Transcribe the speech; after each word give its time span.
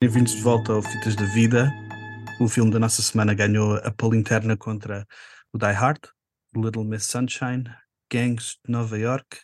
Bem-vindos 0.00 0.36
de 0.36 0.42
volta 0.42 0.74
ao 0.74 0.80
Fitas 0.80 1.16
da 1.16 1.24
Vida. 1.24 1.72
O 2.40 2.46
filme 2.46 2.70
da 2.70 2.78
nossa 2.78 3.02
semana 3.02 3.34
ganhou 3.34 3.78
a 3.78 3.90
pole 3.90 4.16
interna 4.16 4.56
contra 4.56 5.04
o 5.52 5.58
Die 5.58 5.72
Hard, 5.72 5.98
Little 6.54 6.84
Miss 6.84 7.04
Sunshine, 7.04 7.64
Gangs 8.08 8.58
de 8.64 8.70
Nova 8.70 8.96
York, 8.96 9.40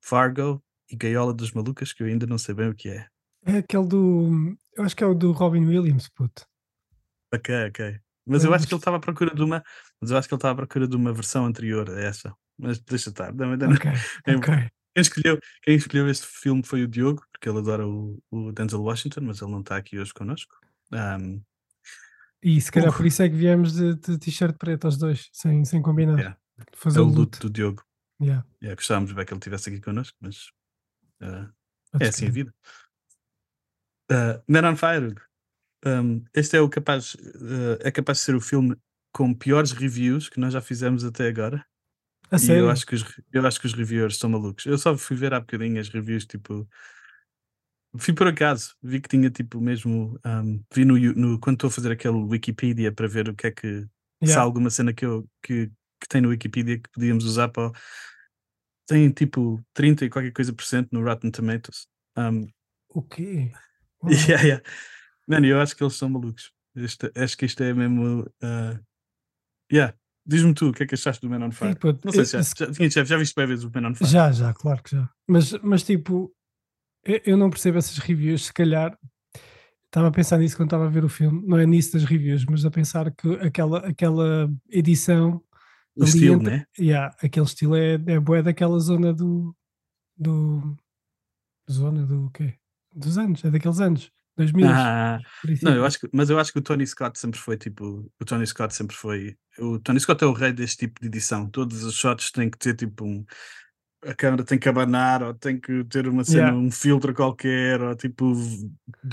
Fargo 0.00 0.60
e 0.90 0.96
Gaiola 0.96 1.32
dos 1.32 1.52
Malucas, 1.52 1.92
que 1.92 2.02
eu 2.02 2.08
ainda 2.08 2.26
não 2.26 2.36
sei 2.36 2.52
bem 2.52 2.68
o 2.68 2.74
que 2.74 2.88
é. 2.88 3.06
É 3.46 3.58
aquele 3.58 3.86
do. 3.86 4.56
Eu 4.76 4.82
acho 4.82 4.96
que 4.96 5.04
é 5.04 5.06
o 5.06 5.14
do 5.14 5.30
Robin 5.30 5.64
Williams, 5.64 6.08
puto. 6.08 6.44
Ok, 7.32 7.68
ok. 7.68 8.00
Mas 8.26 8.42
eu 8.42 8.52
acho 8.52 8.66
que 8.66 8.74
ele 8.74 8.80
estava 8.80 8.96
à 8.96 9.00
procura 9.00 9.32
de 9.32 9.42
uma. 9.44 9.62
Mas 10.00 10.10
eu 10.10 10.18
acho 10.18 10.26
que 10.26 10.34
ele 10.34 10.38
estava 10.38 10.54
à 10.54 10.56
procura 10.56 10.88
de 10.88 10.96
uma 10.96 11.12
versão 11.12 11.46
anterior 11.46 11.88
a 11.88 12.00
essa. 12.00 12.34
Mas 12.58 12.80
deixa 12.80 13.10
estar. 13.10 13.32
Não, 13.32 13.56
não, 13.56 13.70
Ok, 13.70 13.92
ok. 14.36 14.70
Quem 14.94 15.00
escolheu, 15.02 15.38
quem 15.62 15.76
escolheu 15.76 16.08
este 16.08 16.26
filme 16.26 16.62
foi 16.62 16.82
o 16.82 16.88
Diogo, 16.88 17.24
porque 17.32 17.48
ele 17.48 17.58
adora 17.58 17.86
o, 17.86 18.22
o 18.30 18.52
Denzel 18.52 18.82
Washington, 18.82 19.22
mas 19.22 19.40
ele 19.40 19.50
não 19.50 19.60
está 19.60 19.76
aqui 19.76 19.98
hoje 19.98 20.12
connosco. 20.12 20.54
Um, 20.92 21.42
E 22.42 22.60
se 22.60 22.70
calhar 22.70 22.92
Uh. 22.92 22.96
por 22.96 23.06
isso 23.06 23.22
é 23.22 23.28
que 23.28 23.36
viemos 23.36 23.72
de, 23.72 23.94
de 23.94 24.18
t-shirt 24.18 24.56
preto 24.58 24.84
aos 24.86 24.98
dois, 24.98 25.30
sem, 25.32 25.64
sem 25.64 25.80
combinar. 25.80 26.18
Yeah. 26.18 26.38
Fazer 26.74 26.98
é 26.98 27.02
o 27.02 27.04
luto. 27.06 27.18
luto 27.20 27.40
do 27.40 27.50
Diogo. 27.50 27.82
Yeah, 28.20 28.46
Yeah, 28.62 28.76
gostávamos 28.76 29.12
bem 29.12 29.24
que 29.24 29.32
ele 29.32 29.38
estivesse 29.38 29.68
aqui 29.68 29.80
connosco, 29.80 30.16
mas 30.20 30.48
uh, 31.22 31.50
é 31.98 32.08
assim 32.08 32.26
a 32.26 32.30
vida. 32.30 32.54
Uh, 34.10 34.42
Man 34.46 34.70
on 34.70 34.76
Fire. 34.76 35.14
Um, 35.84 36.24
este 36.32 36.56
é 36.56 36.60
o 36.60 36.68
capaz, 36.68 37.14
uh, 37.14 37.78
é 37.80 37.90
capaz 37.90 38.18
de 38.18 38.24
ser 38.24 38.34
o 38.36 38.40
filme 38.40 38.76
com 39.12 39.34
piores 39.34 39.72
reviews 39.72 40.28
que 40.28 40.38
nós 40.38 40.52
já 40.52 40.60
fizemos 40.60 41.04
até 41.04 41.26
agora. 41.26 41.66
A 42.32 42.36
E 42.36 42.38
sério? 42.38 42.64
eu 42.64 42.70
acho, 42.70 42.86
que 42.86 42.94
os, 42.94 43.04
eu 43.32 43.46
acho 43.46 43.60
que 43.60 43.66
os 43.66 43.74
reviewers 43.74 44.16
são 44.18 44.30
malucos. 44.30 44.64
Eu 44.66 44.78
só 44.78 44.96
fui 44.96 45.16
ver 45.16 45.34
há 45.34 45.40
bocadinho 45.40 45.80
as 45.80 45.88
reviews, 45.88 46.24
tipo. 46.26 46.66
Fui 47.98 48.14
por 48.14 48.26
acaso, 48.26 48.74
vi 48.82 49.00
que 49.00 49.08
tinha 49.08 49.30
tipo 49.30 49.60
mesmo. 49.60 50.18
um, 50.24 50.64
vi 50.74 50.84
no, 50.84 50.96
no- 51.14 51.38
quando 51.38 51.56
estou 51.56 51.68
a 51.68 51.70
fazer 51.70 51.92
aquele 51.92 52.14
Wikipedia 52.16 52.90
para 52.90 53.06
ver 53.06 53.28
o 53.28 53.34
que 53.34 53.46
é 53.48 53.50
que. 53.50 53.82
Se 54.24 54.30
há 54.30 54.34
Yeah. 54.36 54.42
alguma 54.42 54.70
cena 54.70 54.92
que, 54.94 55.04
eu, 55.04 55.28
que, 55.42 55.66
que 56.00 56.08
tem 56.08 56.20
no 56.20 56.28
Wikipedia 56.30 56.78
que 56.78 56.88
podíamos 56.90 57.24
usar 57.24 57.48
para. 57.48 57.70
Tem 58.86 59.10
tipo 59.10 59.62
30 59.74 60.04
e 60.04 60.10
qualquer 60.10 60.32
coisa 60.32 60.52
por 60.52 60.64
cento 60.64 60.88
no 60.92 61.02
Rotten 61.04 61.30
Tomatoes. 61.30 61.86
Um, 62.16 62.48
O 62.88 63.02
quê? 63.02 63.50
Uau. 64.02 64.10
yeah, 64.12 64.42
yeah. 64.42 64.64
Mano, 65.26 65.46
eu 65.46 65.60
acho 65.60 65.76
que 65.76 65.82
eles 65.84 65.94
são 65.94 66.08
malucos. 66.08 66.50
Este- 66.74 67.12
acho 67.14 67.36
que 67.36 67.44
isto 67.46 67.62
é 67.62 67.74
mesmo. 67.74 68.22
uh, 68.42 68.80
yeah. 69.72 69.94
Diz-me 70.24 70.54
tu, 70.54 70.68
o 70.68 70.72
que 70.72 70.84
é 70.84 70.86
que 70.86 70.94
achaste 70.94 71.20
do 71.26 71.28
Man 71.30 71.44
on 71.46 71.50
Fire? 71.50 71.74
Puto, 71.76 72.00
Não 72.04 72.12
sei 72.12 72.24
se 72.24 72.32
já, 72.32 72.42
já, 72.72 72.88
já, 72.88 73.04
já 73.04 73.16
viste 73.16 73.34
bem 73.34 73.46
vezes 73.46 73.64
o 73.64 73.70
Man 73.74 73.90
on 73.90 73.94
Fire? 73.94 74.08
Já, 74.10 74.30
já, 74.32 74.52
claro 74.54 74.82
que 74.82 74.94
já. 74.96 75.08
Mas, 75.28 75.52
mas 75.62 75.82
tipo, 75.82 76.32
eu, 77.04 77.20
eu 77.26 77.36
não 77.36 77.50
percebo 77.50 77.78
essas 77.78 77.98
reviews. 77.98 78.46
Se 78.46 78.52
calhar 78.52 78.96
estava 79.86 80.08
a 80.08 80.12
pensar 80.12 80.38
nisso 80.38 80.56
quando 80.56 80.68
estava 80.68 80.86
a 80.86 80.90
ver 80.90 81.04
o 81.04 81.08
filme, 81.08 81.42
não 81.46 81.58
é 81.58 81.66
nisso 81.66 81.92
das 81.94 82.04
reviews, 82.04 82.44
mas 82.46 82.64
a 82.64 82.70
pensar 82.70 83.10
que 83.10 83.28
aquela, 83.40 83.78
aquela 83.86 84.48
edição, 84.70 85.42
O 85.96 86.04
estilo, 86.04 86.36
entra- 86.36 86.50
né? 86.58 86.66
yeah, 86.78 87.14
aquele 87.22 87.44
estilo 87.46 87.74
é, 87.76 87.94
é 88.06 88.20
bué 88.20 88.42
daquela 88.42 88.78
zona 88.78 89.12
do, 89.12 89.54
do. 90.16 90.76
Zona 91.70 92.04
do 92.06 92.30
quê? 92.30 92.54
Dos 92.94 93.18
anos, 93.18 93.44
é 93.44 93.50
daqueles 93.50 93.80
anos, 93.80 94.10
2000. 94.42 94.66
Ah, 94.68 95.18
não, 95.18 95.30
princípio. 95.42 95.74
eu 95.76 95.84
acho 95.84 95.98
que, 96.00 96.08
mas 96.12 96.30
eu 96.30 96.38
acho 96.38 96.52
que 96.52 96.58
o 96.58 96.62
Tony 96.62 96.86
Scott 96.86 97.18
sempre 97.18 97.38
foi 97.38 97.56
tipo. 97.56 98.10
O 98.20 98.24
Tony 98.24 98.46
Scott 98.46 98.74
sempre 98.74 98.96
foi. 98.96 99.36
O 99.58 99.78
Tony 99.78 100.00
Scott 100.00 100.22
é 100.22 100.26
o 100.26 100.32
rei 100.32 100.52
deste 100.52 100.78
tipo 100.86 101.00
de 101.00 101.06
edição. 101.06 101.48
Todos 101.48 101.84
os 101.84 101.94
shots 101.94 102.30
têm 102.30 102.50
que 102.50 102.58
ter 102.58 102.74
tipo 102.74 103.04
um. 103.04 103.24
A 104.04 104.14
câmera 104.14 104.42
tem 104.44 104.58
que 104.58 104.68
abanar, 104.68 105.22
ou 105.22 105.32
tem 105.32 105.60
que 105.60 105.84
ter 105.84 106.08
uma 106.08 106.24
cena, 106.24 106.48
Yeah. 106.48 106.58
um 106.58 106.70
filtro 106.72 107.14
qualquer, 107.14 107.80
ou 107.80 107.94
tipo 107.94 108.32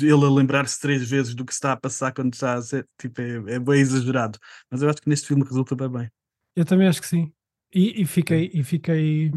ele 0.02 0.26
a 0.26 0.30
lembrar-se 0.30 0.80
três 0.80 1.08
vezes 1.08 1.36
do 1.36 1.46
que 1.46 1.54
está 1.54 1.74
a 1.74 1.78
passar 1.78 2.12
quando 2.12 2.34
está 2.34 2.56
a 2.56 2.62
ser. 2.62 2.88
Tipo, 3.00 3.22
é, 3.22 3.54
é 3.56 3.60
bem 3.60 3.80
exagerado. 3.80 4.40
Mas 4.72 4.82
eu 4.82 4.90
acho 4.90 5.00
que 5.02 5.08
neste 5.10 5.28
filme 5.28 5.44
resulta 5.44 5.76
bem 5.76 5.90
bem. 5.90 6.12
Eu 6.56 6.66
também 6.66 6.88
acho 6.88 7.02
que 7.02 7.08
sim. 7.08 7.32
E, 7.74 8.02
e 8.02 8.06
fiquei, 8.06 8.50
e 8.52 8.64
fiquei, 8.64 9.32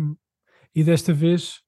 e 0.74 0.82
desta 0.82 1.12
vez, 1.12 1.60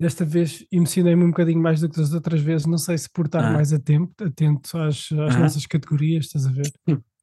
desta 0.00 0.24
vez 0.24 0.64
emocionei-me 0.72 1.22
um 1.22 1.28
bocadinho 1.30 1.60
mais 1.60 1.80
do 1.80 1.88
que 1.88 1.96
das 1.96 2.12
outras 2.14 2.40
vezes. 2.40 2.66
Não 2.66 2.78
sei 2.78 2.96
se 2.98 3.08
por 3.10 3.26
estar 3.26 3.44
Ah. 3.44 3.52
mais 3.52 3.72
atento, 3.72 4.24
atento 4.24 4.78
às, 4.78 5.12
às 5.12 5.12
Aham. 5.12 5.38
nossas 5.40 5.66
categorias, 5.66 6.26
estás 6.26 6.46
a 6.46 6.50
ver? 6.52 6.72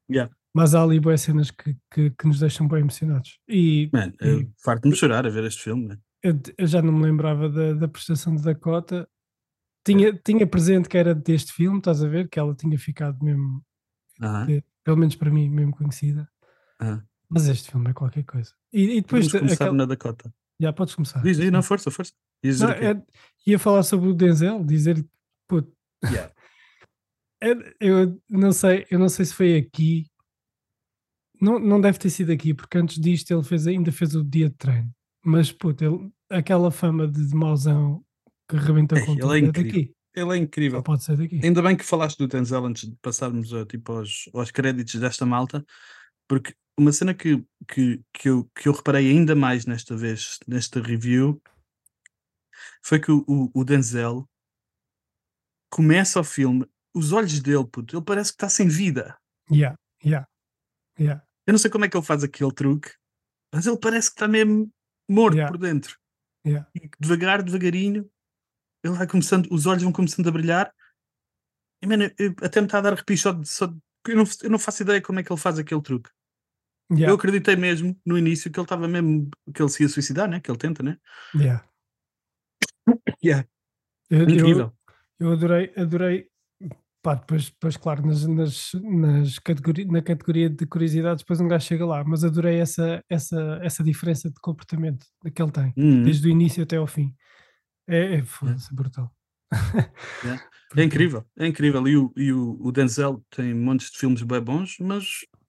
Yeah. 0.09 0.31
Mas 0.53 0.73
há 0.75 0.81
ali 0.83 0.99
boas 0.99 1.21
cenas 1.21 1.51
que, 1.51 1.75
que, 1.91 2.09
que 2.11 2.27
nos 2.27 2.39
deixam 2.39 2.67
bem 2.67 2.79
emocionados. 2.81 3.39
E 3.47 3.89
Man, 3.91 4.13
E- 4.21 4.27
eu 4.27 4.51
farto-me 4.63 4.95
chorar 4.95 5.25
a 5.25 5.29
ver 5.29 5.43
este 5.43 5.63
filme. 5.63 5.87
man. 5.87 5.97
eu, 6.23 6.39
eu 6.57 6.67
já 6.67 6.81
não 6.81 6.93
me 6.93 7.03
lembrava 7.03 7.49
da, 7.49 7.73
da 7.73 7.87
prestação 7.87 8.35
de 8.35 8.43
Dakota. 8.43 9.07
Tinha, 9.85 10.13
tinha 10.13 10.45
presente 10.45 10.89
que 10.89 10.97
era 10.97 11.15
deste 11.15 11.53
filme, 11.53 11.77
estás 11.77 12.03
a 12.03 12.07
ver? 12.07 12.27
Que 12.29 12.37
ela 12.39 12.53
tinha 12.55 12.77
ficado 12.77 13.23
mesmo, 13.23 13.63
pelo 14.83 14.97
menos 14.97 15.15
para 15.15 15.29
mim, 15.31 15.49
mesmo 15.49 15.71
conhecida. 15.71 16.27
Mas 17.29 17.47
este 17.47 17.71
filme 17.71 17.89
é 17.89 17.93
qualquer 17.93 18.23
coisa. 18.23 18.51
E, 18.73 18.97
e 18.97 19.01
depois 19.01 19.27
Vamos 19.27 19.39
começar 19.39 19.63
aquela- 19.65 19.77
na 19.77 19.85
Dakota. 19.85 20.33
já 20.59 20.73
podes 20.73 20.95
começar. 20.95 21.21
Diz 21.21 21.39
aí, 21.39 21.51
não, 21.51 21.61
força, 21.63 21.89
força. 21.91 22.11
Não, 22.43 22.69
é- 22.71 23.03
ia 23.45 23.57
falar 23.59 23.83
sobre 23.83 24.09
o 24.09 24.13
Denzel, 24.13 24.63
dizer 24.63 25.05
puto, 25.47 25.71
Yeah. 26.03 26.31
é- 27.41 27.75
eu 27.79 28.21
não 28.29 28.51
sei, 28.51 28.85
eu 28.91 28.99
não 28.99 29.09
sei 29.09 29.25
se 29.25 29.33
foi 29.33 29.55
aqui, 29.57 30.05
não, 31.39 31.59
não 31.59 31.79
deve 31.81 31.97
ter 31.99 32.09
sido 32.09 32.31
aqui, 32.31 32.53
porque 32.53 32.77
antes 32.77 32.99
disto 32.99 33.31
ele 33.31 33.43
fez, 33.43 33.67
ainda 33.67 33.91
fez 33.91 34.15
o 34.15 34.23
dia 34.23 34.49
de 34.49 34.55
treino, 34.55 34.89
mas 35.23 35.51
puto, 35.51 35.83
ele, 35.83 36.11
aquela 36.29 36.71
fama 36.71 37.07
de, 37.07 37.25
de 37.27 37.35
mauzão 37.35 38.03
que 38.49 38.55
rebenta 38.57 38.95
Ei, 38.99 39.05
com 39.05 39.11
ele 39.13 39.21
tudo 39.21 39.33
é 39.33 39.37
é 39.37 39.39
incrível. 39.41 39.71
daqui, 39.71 39.93
Ele 40.15 40.33
é 40.33 40.37
incrível. 40.37 40.79
só 40.79 40.83
pode 40.83 41.03
ser 41.03 41.17
daqui. 41.17 41.39
Ainda 41.43 41.61
bem 41.61 41.75
que 41.75 41.83
falaste 41.83 42.17
do 42.17 42.27
Denzel 42.27 42.65
antes 42.65 42.89
de 42.89 42.95
passarmos 43.01 43.53
a, 43.53 43.65
tipo, 43.65 43.91
aos, 43.91 44.29
aos 44.33 44.51
créditos 44.51 44.95
desta 44.95 45.25
malta, 45.25 45.65
porque 46.27 46.53
uma 46.79 46.91
cena 46.91 47.13
que, 47.13 47.43
que, 47.67 48.01
que, 48.13 48.29
eu, 48.29 48.49
que 48.55 48.67
eu 48.69 48.73
reparei 48.73 49.09
ainda 49.09 49.35
mais 49.35 49.65
nesta 49.65 49.95
vez, 49.95 50.37
nesta 50.47 50.79
review, 50.81 51.41
foi 52.87 52.99
que 52.99 53.11
o, 53.11 53.23
o, 53.27 53.51
o 53.53 53.63
Denzel 53.65 54.25
começa 55.69 56.19
o 56.19 56.23
filme, 56.23 56.65
os 56.95 57.11
olhos 57.11 57.39
dele, 57.41 57.65
puto, 57.67 57.95
ele 57.97 58.05
parece 58.05 58.31
que 58.31 58.35
está 58.35 58.47
sem 58.49 58.67
vida. 58.67 59.17
Yeah, 59.51 59.77
yeah, 60.03 60.27
yeah, 60.99 61.23
Eu 61.45 61.51
não 61.53 61.57
sei 61.59 61.69
como 61.69 61.85
é 61.85 61.89
que 61.89 61.97
ele 61.97 62.05
faz 62.05 62.23
aquele 62.23 62.51
truque, 62.53 62.91
mas 63.53 63.65
ele 63.67 63.77
parece 63.77 64.09
que 64.09 64.15
está 64.15 64.27
mesmo 64.27 64.71
morto 65.09 65.35
Yeah. 65.35 65.51
por 65.51 65.57
dentro. 65.59 65.97
yeah. 66.45 66.69
E 66.75 66.89
devagar, 66.99 67.43
devagarinho, 67.43 68.09
ele 68.83 68.93
vai 68.93 69.07
começando, 69.07 69.47
os 69.51 69.65
olhos 69.65 69.83
vão 69.83 69.91
começando 69.91 70.27
a 70.27 70.31
brilhar. 70.31 70.73
E, 71.81 71.87
mano, 71.87 72.05
até 72.41 72.61
me 72.61 72.67
está 72.67 72.79
a 72.79 72.81
dar 72.81 72.93
arrepio 72.93 73.17
só 73.17 73.31
de. 73.31 73.47
Só 73.47 73.67
de- 73.67 73.77
eu, 74.07 74.15
não, 74.15 74.23
eu 74.43 74.49
não 74.49 74.59
faço 74.59 74.81
ideia 74.83 75.01
como 75.01 75.19
é 75.19 75.23
que 75.23 75.31
ele 75.31 75.39
faz 75.39 75.59
aquele 75.59 75.81
truque. 75.81 76.09
yeah, 76.91 77.11
Eu 77.11 77.15
acreditei 77.15 77.55
mesmo 77.57 77.99
no 78.05 78.17
início 78.17 78.49
que 78.51 78.57
ele 78.59 78.65
estava 78.65 78.87
mesmo. 78.87 79.29
que 79.53 79.61
ele 79.61 79.69
se 79.69 79.83
ia 79.83 79.89
suicidar, 79.89 80.29
né? 80.29 80.39
Que 80.39 80.49
ele 80.49 80.57
tenta, 80.57 80.81
né? 80.81 80.97
yeah. 81.35 81.67
Yeah. 83.23 83.45
Eu, 84.09 84.19
eu, 84.19 84.29
Incrível. 84.29 84.73
eu 85.19 85.31
adorei, 85.33 85.73
adorei. 85.75 86.27
Pá, 87.03 87.15
depois, 87.15 87.49
depois 87.49 87.77
claro, 87.77 88.05
nas, 88.05 88.25
nas, 88.27 88.71
nas 88.83 89.39
categori, 89.39 89.85
na 89.85 90.01
categoria 90.01 90.49
de 90.49 90.65
curiosidades, 90.65 91.23
depois 91.23 91.39
um 91.39 91.47
gajo 91.47 91.65
chega 91.65 91.85
lá, 91.85 92.03
mas 92.03 92.23
adorei 92.23 92.59
essa, 92.59 93.01
essa, 93.09 93.59
essa 93.61 93.83
diferença 93.83 94.29
de 94.29 94.35
comportamento 94.41 95.05
que 95.33 95.41
ele 95.41 95.51
tem, 95.51 95.73
Uhum. 95.77 96.03
desde 96.03 96.27
o 96.27 96.31
início 96.31 96.63
até 96.63 96.75
ao 96.77 96.87
fim. 96.87 97.13
É, 97.87 98.15
é, 98.15 98.23
foda-se, 98.23 98.73
brutal. 98.73 99.11
Yeah. 100.23 100.43
É 100.67 100.75
Brutal. 100.75 100.83
incrível, 100.85 101.25
é 101.39 101.47
incrível. 101.47 101.87
E 101.87 101.95
o, 101.97 102.13
e 102.17 102.33
o, 102.33 102.57
o 102.59 102.71
Denzel 102.73 103.23
tem 103.29 103.53
montes 103.53 103.89
de 103.89 103.97
filmes 103.97 104.21
bem 104.21 104.41
bons, 104.41 104.75
mas 104.81 105.05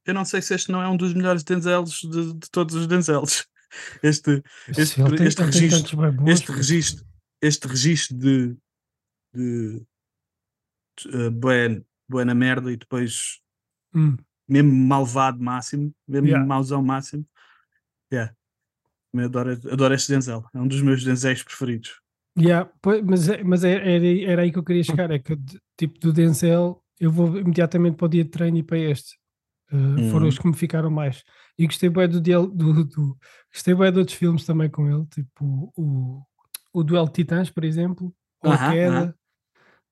eu 0.06 0.15
não 0.15 0.25
sei 0.25 0.41
se 0.41 0.54
este 0.54 0.71
não 0.71 0.81
é 0.81 0.88
um 0.88 0.97
dos 0.97 1.12
melhores 1.12 1.43
Denzels 1.43 1.98
de, 2.09 2.34
de 2.34 2.50
todos 2.53 2.75
os 2.77 2.87
Denzels. 2.87 3.44
Este, 4.03 4.43
este- 4.69 5.03
este 5.22 5.43
registro- 5.43 6.00
este 6.27 6.47
pô. 6.47 6.53
registro, 6.54 7.04
este 7.41 7.66
registro 7.69 8.16
de, 8.16 8.56
de, 9.34 9.87
de 11.03 11.16
uh, 11.16 11.31
bué, 11.31 11.82
bué 12.09 12.24
na 12.24 12.34
merda 12.34 12.72
e 12.72 12.77
depois 12.77 13.41
Hum, 13.95 14.16
mesmo 14.48 14.72
malvado 14.72 15.42
máximo, 15.42 15.95
mesmo 16.07 16.28
Yeah. 16.28 16.47
mauzão 16.47 16.83
máximo. 16.83 17.27
Yeah. 18.12 18.34
Eu 19.12 19.24
adoro, 19.24 19.51
adoro 19.72 19.95
este 19.95 20.12
Denzel, 20.12 20.45
é 20.54 20.59
um 20.59 20.68
dos 20.68 20.83
meus 20.83 21.03
Denzéis 21.03 21.42
preferidos. 21.42 22.01
yeah, 22.39 22.71
pois, 22.80 23.03
mas 23.03 23.28
é- 23.28 23.42
mas 23.42 23.65
é- 23.65 23.97
era, 23.97 24.33
era 24.33 24.42
aí 24.42 24.53
que 24.53 24.59
eu 24.59 24.65
queria 24.65 24.84
chegar, 24.84 25.10
é 25.10 25.18
que 25.18 25.36
tipo 25.77 25.98
do 25.98 26.12
Denzel 26.12 26.83
eu 27.01 27.10
vou 27.10 27.39
imediatamente 27.39 27.97
para 27.97 28.07
o 28.07 28.09
dia 28.09 28.24
de 28.24 28.30
treino 28.30 28.59
e 28.59 28.62
para 28.62 28.78
este. 28.78 29.16
Uh, 29.72 30.10
Foram 30.10 30.22
Uhum. 30.24 30.28
os 30.28 30.39
que 30.39 30.47
me 30.48 30.57
ficaram 30.57 30.91
mais. 30.91 31.22
E 31.59 31.66
gostei 31.66 31.89
bem 31.91 32.09
do, 32.09 32.21
do, 32.21 32.84
do 32.84 33.18
gostei 33.53 33.74
bem 33.74 33.92
de 33.92 33.98
outros 33.98 34.16
filmes 34.16 34.45
também 34.45 34.68
com 34.71 34.89
ele, 34.91 35.04
tipo 35.07 35.72
o, 35.77 36.22
o 36.72 36.82
Duelo 36.84 37.06
de 37.06 37.12
Titãs, 37.12 37.50
por 37.50 37.65
exemplo, 37.65 38.15
ou 38.42 38.53
Aham, 38.53 38.66
a 38.68 38.72
Queda, 38.72 38.97
aham. 38.98 39.15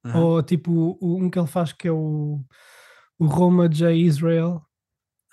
Aham. 0.06 0.20
ou 0.24 0.42
tipo 0.42 0.96
o, 1.00 1.16
um 1.18 1.28
que 1.30 1.38
ele 1.38 1.48
faz 1.48 1.72
que 1.72 1.88
é 1.88 1.92
o, 1.92 2.44
o 3.18 3.26
Roma 3.26 3.68
J. 3.68 3.92
Israel, 3.94 4.62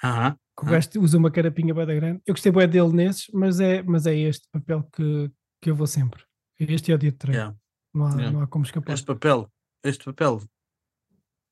Aham. 0.04 0.36
que 0.57 0.66
o 0.66 0.69
gajo 0.69 0.90
usa 1.00 1.18
uma 1.18 1.31
carapinha 1.31 1.74
bem 1.74 1.86
da 1.86 1.94
grande. 1.94 2.22
Eu 2.25 2.34
gostei 2.34 2.51
bem 2.51 2.68
dele 2.68 2.92
nesses, 2.94 3.28
mas 3.34 3.60
é, 3.60 3.81
mas 3.84 4.06
é 4.06 4.16
este 4.16 4.48
papel 4.51 4.84
que, 4.92 5.31
que 5.62 5.69
eu 5.69 5.75
vou 5.75 5.88
sempre. 5.88 6.24
Este 6.60 6.92
é 6.92 6.95
o 6.95 6.98
dia 6.98 7.12
de 7.12 7.18
treino. 7.18 7.38
Yeah. 7.40 7.57
Não, 7.94 8.06
há, 8.07 8.12
Yeah. 8.16 8.31
não 8.31 8.42
há 8.42 8.48
como 8.48 8.63
escapar. 8.66 8.94
Este 8.94 9.06
papel, 9.06 9.51
este 9.84 10.06
papel 10.06 10.42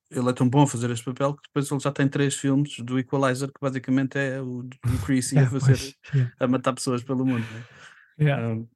ele 0.09 0.29
é 0.29 0.33
tão 0.33 0.49
bom 0.49 0.63
a 0.63 0.67
fazer 0.67 0.89
este 0.89 1.05
papel 1.05 1.35
que 1.35 1.43
depois 1.43 1.71
ele 1.71 1.79
já 1.79 1.91
tem 1.91 2.07
três 2.07 2.35
filmes 2.35 2.77
do 2.79 2.99
Equalizer 2.99 3.47
que 3.47 3.59
basicamente 3.61 4.17
é 4.17 4.41
o, 4.41 4.67
Chris 5.05 5.31
Yeah, 5.31 5.47
a 5.47 5.59
fazer 5.59 5.73
pois, 5.73 6.13
yeah, 6.13 6.33
a 6.39 6.47
matar 6.47 6.73
pessoas 6.73 7.01
pelo 7.03 7.25
mundo. 7.25 7.45
né? 7.53 7.63
yeah. 8.19 8.47
Um, 8.49 8.67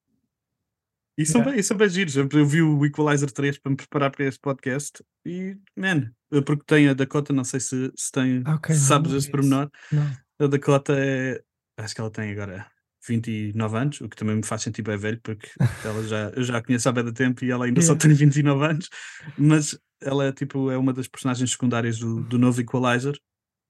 e 1.18 1.26
são, 1.26 1.42
Yeah. 1.42 1.52
bem, 1.56 1.64
são 1.64 1.78
bem 1.78 1.90
giros. 1.90 2.16
Eu 2.16 2.28
vi 2.46 2.62
o 2.62 2.86
Equalizer 2.86 3.32
3 3.32 3.58
para 3.60 3.70
me 3.72 3.76
preparar 3.78 4.12
para 4.12 4.26
este 4.26 4.40
podcast 4.40 5.04
e, 5.26 5.58
man, 5.78 6.12
porque 6.46 6.64
tem 6.66 6.90
a 6.90 6.94
Dakota, 6.94 7.32
não 7.34 7.44
sei 7.44 7.60
se, 7.60 7.92
se 7.96 8.12
tem, 8.12 8.42
Ah, 8.46 8.56
ok, 8.56 8.76
se 8.76 8.82
sabes 8.82 9.12
esse 9.14 9.30
pormenor. 9.32 9.70
Não. 9.92 10.12
A 10.40 10.48
Dakota 10.48 10.94
é, 10.98 11.42
acho 11.78 11.96
que 11.96 12.02
ela 12.02 12.12
tem 12.12 12.32
agora 12.32 12.66
29 13.08 13.78
anos, 13.78 14.02
o 14.02 14.10
que 14.10 14.16
também 14.16 14.36
me 14.36 14.44
faz 14.46 14.64
sentir 14.64 14.82
bem 14.82 14.98
velho, 14.98 15.20
porque 15.22 15.48
ela 15.86 16.04
já, 16.08 16.30
eu 16.36 16.44
já 16.44 16.58
a 16.58 16.62
conheço 16.64 16.90
há 16.90 16.92
bem 16.92 17.14
tempo 17.14 17.46
e 17.46 17.52
ela 17.52 17.66
ainda 17.66 17.82
só 17.82 17.94
Yeah. 17.94 18.02
tem 18.08 18.14
29 18.14 18.66
anos, 18.66 18.90
mas 19.38 19.78
ela 20.02 20.26
é 20.26 20.32
tipo, 20.32 20.70
é 20.72 20.78
uma 20.78 20.92
das 20.94 21.08
personagens 21.08 21.52
secundárias 21.52 21.98
do, 22.00 22.22
do 22.24 22.38
novo 22.38 22.60
Equalizer. 22.62 23.18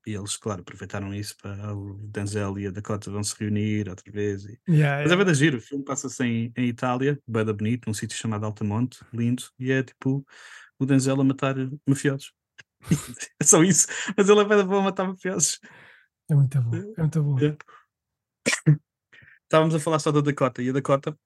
E 0.08 0.14
eles, 0.14 0.38
claro, 0.38 0.62
aproveitaram 0.62 1.14
isso 1.14 1.36
para 1.42 1.74
o 1.76 1.96
Denzel 2.10 2.60
e 2.60 2.68
a 2.68 2.72
Dakota 2.72 3.10
vão 3.10 3.24
se 3.24 3.36
reunir 3.40 3.90
outra 3.90 4.12
vez. 4.12 4.46
E... 4.46 4.60
Yeah, 4.70 5.02
Mas 5.04 5.12
é 5.12 5.16
bem 5.16 5.26
da 5.26 5.34
giro, 5.34 5.58
o 5.58 5.62
filme 5.62 5.84
passa-se 5.84 6.24
em, 6.24 6.54
em 6.56 6.68
Itália, 6.68 7.20
bem 7.28 7.44
bonito, 7.46 7.88
num 7.88 7.94
sítio 7.94 8.16
chamado 8.18 8.46
Altamonte, 8.46 9.04
lindo, 9.12 9.44
e 9.58 9.72
é 9.72 9.82
tipo 9.82 10.24
o 10.78 10.86
Denzel 10.86 11.20
a 11.20 11.24
matar 11.24 11.56
mafiosos. 11.88 12.32
é 13.42 13.44
só 13.44 13.64
isso, 13.64 13.88
mas 14.16 14.30
ele 14.30 14.42
é 14.42 14.46
bem 14.46 14.64
bom 14.66 14.80
a 14.80 14.84
matar 14.84 15.08
mafiosos. 15.08 15.60
É 16.30 16.36
muito 16.36 16.62
bom. 16.62 16.76
É 16.98 17.02
muito 17.02 17.24
bom. 17.24 17.40
É. 17.40 17.58
Estávamos 19.44 19.76
a 19.76 19.80
falar 19.80 20.00
só 20.00 20.12
da 20.12 20.22
Dakota, 20.22 20.62
e 20.62 20.70
a 20.70 20.74
Dakota, 20.74 21.18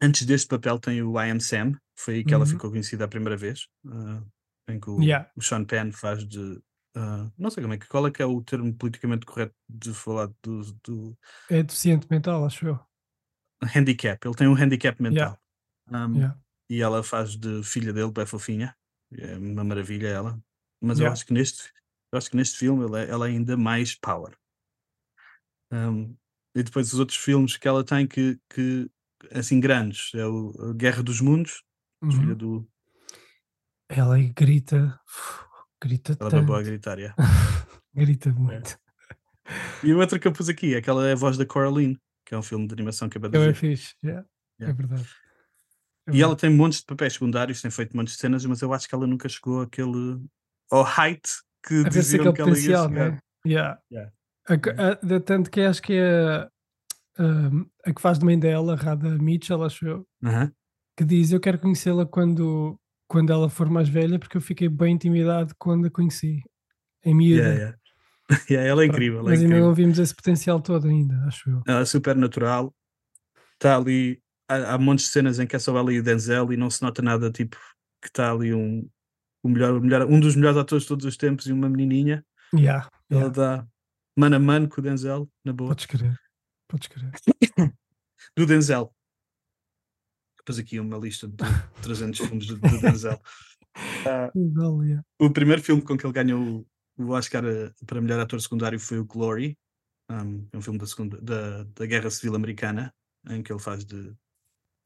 antes 0.00 0.24
deste 0.26 0.48
papel, 0.48 0.78
tem 0.78 1.02
o 1.02 1.20
I 1.20 1.30
Am 1.30 1.40
Sam, 1.40 1.72
foi 1.96 2.16
aí 2.16 2.24
que 2.24 2.32
ela 2.32 2.44
Uhum. 2.44 2.50
ficou 2.50 2.70
conhecida 2.70 3.04
a 3.04 3.08
primeira 3.08 3.36
vez, 3.36 3.66
ah, 3.86 4.22
em 4.68 4.78
que 4.80 4.88
o, 4.90 5.02
Yeah. 5.02 5.30
o 5.36 5.42
Sean 5.42 5.64
Penn 5.64 5.90
faz 5.92 6.26
de. 6.26 6.60
Ah, 6.96 7.30
não 7.38 7.50
sei 7.50 7.62
como 7.62 7.74
é 7.74 7.78
que 7.78 7.86
qual 7.88 8.06
é 8.06 8.10
que 8.10 8.22
é 8.22 8.26
o 8.26 8.42
termo 8.42 8.74
politicamente 8.74 9.26
correto 9.26 9.54
de 9.68 9.92
falar 9.94 10.28
do, 10.42 10.62
do 10.84 11.18
É 11.48 11.62
deficiente 11.62 12.06
mental, 12.10 12.44
acho 12.44 12.66
eu. 12.66 12.78
handicap. 13.74 14.24
Ele 14.26 14.34
tem 14.34 14.48
um 14.48 14.54
handicap 14.54 15.00
mental. 15.02 15.38
Yeah. 15.90 16.06
Um, 16.06 16.16
Yeah. 16.16 16.38
E 16.68 16.80
ela 16.82 17.02
faz 17.02 17.36
de 17.36 17.62
filha 17.64 17.92
dele, 17.92 18.12
bem 18.12 18.24
fofinha. 18.26 18.76
É 19.12 19.36
uma 19.36 19.64
maravilha 19.64 20.06
ela. 20.08 20.40
Mas 20.80 20.98
eu 21.00 21.04
Yeah. 21.04 21.12
acho 21.12 21.26
que 21.26 21.32
neste, 21.32 21.70
eu 22.12 22.18
acho 22.18 22.30
que 22.30 22.36
neste 22.36 22.56
filme 22.58 22.84
ela, 22.84 23.00
é- 23.00 23.10
ela 23.10 23.26
é 23.28 23.30
ainda 23.32 23.56
mais 23.56 23.94
power. 23.94 24.36
Um, 25.72 26.16
e 26.54 26.62
depois 26.62 26.92
os 26.92 26.98
outros 26.98 27.18
filmes 27.18 27.56
que 27.56 27.66
ela 27.68 27.84
tem 27.84 28.06
que, 28.06 28.38
que 28.48 28.90
assim 29.32 29.60
grandes 29.60 30.12
é 30.14 30.24
o 30.26 30.74
Guerra 30.74 31.02
dos 31.02 31.20
Mundos, 31.20 31.62
filha 32.10 32.32
Uhum. 32.32 32.36
do 32.36 32.70
Ela 33.88 34.14
aí 34.16 34.32
grita. 34.32 35.00
Grita 35.82 36.16
ela 36.20 36.28
é 36.38 36.42
boa 36.42 36.58
a 36.58 36.62
tanto. 36.62 36.70
gritar. 36.70 36.98
yeah. 36.98 37.14
grita 37.94 38.30
muito. 38.32 38.78
E 39.82 39.92
o 39.92 39.98
outro 39.98 40.18
que 40.20 40.28
eu 40.28 40.32
pus 40.32 40.48
aqui 40.48 40.74
é 40.74 40.78
aquela 40.78 41.08
é 41.08 41.12
a 41.12 41.16
voz 41.16 41.36
da 41.36 41.44
Coraline, 41.46 41.98
que 42.24 42.34
é 42.34 42.38
um 42.38 42.42
filme 42.42 42.66
de 42.68 42.74
animação 42.74 43.08
que 43.08 43.18
é 43.18 43.20
bem 43.20 43.42
é 43.48 43.54
fixe. 43.54 43.94
Yeah. 44.04 44.24
É 44.60 44.64
Yeah. 44.64 44.76
verdade. 44.76 45.08
É 46.06 46.12
E 46.12 46.20
ela 46.20 46.30
verdade. 46.34 46.40
tem 46.42 46.50
montes 46.50 46.80
de 46.80 46.86
papéis 46.86 47.14
secundários, 47.14 47.62
tem 47.62 47.70
feito 47.70 47.96
montes 47.96 48.14
de 48.14 48.20
cenas, 48.20 48.44
mas 48.44 48.60
eu 48.60 48.72
acho 48.74 48.86
que 48.88 48.94
ela 48.94 49.06
nunca 49.06 49.28
chegou 49.28 49.62
àquele 49.62 50.20
ao 50.70 50.84
height 50.84 51.22
que 51.66 51.80
a 51.84 51.88
diziam 51.88 52.32
que 52.32 52.40
ela 52.42 52.50
ia 52.50 52.56
chegar. 52.56 52.88
né? 52.90 53.18
Yeah. 53.46 53.80
Yeah. 53.90 54.12
A, 54.48 54.54
a, 54.54 54.94
de 54.94 55.20
tanto 55.20 55.50
que 55.50 55.60
acho 55.62 55.82
que 55.82 55.94
é 55.94 56.48
a, 57.18 57.50
a 57.86 57.92
que 57.94 58.00
faz 58.00 58.18
de 58.18 58.24
mãe 58.24 58.38
dela, 58.38 58.74
a 58.74 58.76
Rada 58.76 59.08
Mitchell, 59.18 59.62
acho 59.64 59.86
eu, 59.86 60.06
Aham. 60.24 60.52
que 60.96 61.04
diz: 61.04 61.32
Eu 61.32 61.40
quero 61.40 61.58
conhecê-la 61.58 62.06
quando, 62.06 62.78
quando 63.10 63.32
ela 63.32 63.50
for 63.50 63.68
mais 63.68 63.88
velha, 63.88 64.20
porque 64.20 64.36
eu 64.36 64.40
fiquei 64.40 64.68
bem 64.68 64.94
intimidado 64.94 65.52
quando 65.58 65.86
a 65.86 65.90
conheci, 65.90 66.44
em 67.04 67.12
miúda. 67.12 67.42
Yeah, 67.42 67.58
yeah. 67.58 67.76
Yeah, 68.48 68.68
ela 68.68 68.84
é 68.84 68.86
incrível, 68.86 69.18
ela 69.18 69.30
é 69.30 69.32
Mas 69.32 69.40
ainda 69.40 69.46
incrível. 69.46 69.66
não 69.66 69.74
vimos 69.74 69.98
esse 69.98 70.14
potencial 70.14 70.60
todo 70.60 70.86
ainda, 70.86 71.16
acho 71.26 71.50
eu. 71.50 71.60
Ela 71.66 71.80
é 71.80 71.84
super 71.84 72.14
natural. 72.14 72.72
Está 73.54 73.76
ali. 73.76 74.22
Há, 74.48 74.74
há 74.74 74.78
montes 74.78 75.06
de 75.06 75.10
cenas 75.10 75.40
em 75.40 75.46
que 75.48 75.56
é 75.56 75.58
só 75.58 75.76
ela 75.76 75.92
e 75.92 75.98
o 75.98 76.02
Denzel 76.04 76.52
e 76.52 76.56
não 76.56 76.70
se 76.70 76.80
nota 76.82 77.02
nada 77.02 77.32
tipo 77.32 77.56
que 78.00 78.06
está 78.06 78.30
ali 78.30 78.54
um, 78.54 78.88
o 79.42 79.48
melhor, 79.48 79.76
o 79.76 79.80
melhor, 79.80 80.06
um 80.06 80.20
dos 80.20 80.36
melhores 80.36 80.58
atores 80.58 80.84
de 80.84 80.88
todos 80.88 81.04
os 81.04 81.16
tempos 81.16 81.46
e 81.48 81.52
uma 81.52 81.68
menininha. 81.68 82.24
Yeah, 82.54 82.88
Ela 83.10 83.22
yeah. 83.22 83.34
dá 83.34 83.66
mano 84.16 84.36
a 84.36 84.38
mano 84.38 84.68
com 84.68 84.80
o 84.80 84.84
Denzel, 84.84 85.28
na 85.44 85.52
boa. 85.52 85.70
Podes 85.70 85.86
crer, 85.86 86.16
podes 86.68 86.86
crer. 86.86 87.10
Do 88.38 88.46
Denzel. 88.46 88.94
Depois 90.50 90.58
aqui 90.58 90.80
uma 90.80 90.96
lista 90.98 91.28
de 91.28 91.36
300 91.82 92.18
filmes 92.26 92.46
do, 92.48 92.56
do 92.58 92.80
Denzel. 92.80 93.20
Yeah. 94.04 95.04
o 95.20 95.30
primeiro 95.30 95.62
filme 95.62 95.80
com 95.80 95.96
que 95.96 96.04
ele 96.04 96.12
ganhou 96.12 96.66
o, 96.98 97.10
Oscar 97.10 97.44
eh, 97.44 97.72
para 97.86 98.00
melhor 98.00 98.18
ator 98.18 98.40
secundário 98.40 98.80
foi 98.80 98.98
o 98.98 99.04
Glory, 99.04 99.56
um, 100.10 100.48
é 100.52 100.56
um 100.56 100.60
filme 100.60 100.76
da, 100.78 100.86
segunda, 100.86 101.20
da, 101.20 101.62
da 101.62 101.86
Guerra 101.86 102.10
Civil 102.10 102.34
Americana, 102.34 102.92
em 103.28 103.42
que 103.44 103.52
ele 103.52 103.60
faz 103.60 103.84
de 103.84 104.12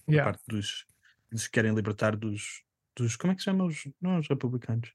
Yeah. 0.06 0.30
parte 0.30 0.42
dos, 0.46 0.84
dos 1.32 1.46
que 1.46 1.52
querem 1.52 1.74
libertar 1.74 2.14
dos, 2.14 2.62
dos. 2.94 3.16
Como 3.16 3.32
é 3.32 3.34
que 3.34 3.40
se 3.40 3.46
chama? 3.46 3.64
Os, 3.64 3.88
não 4.02 4.18
os 4.18 4.28
republicanos, 4.28 4.92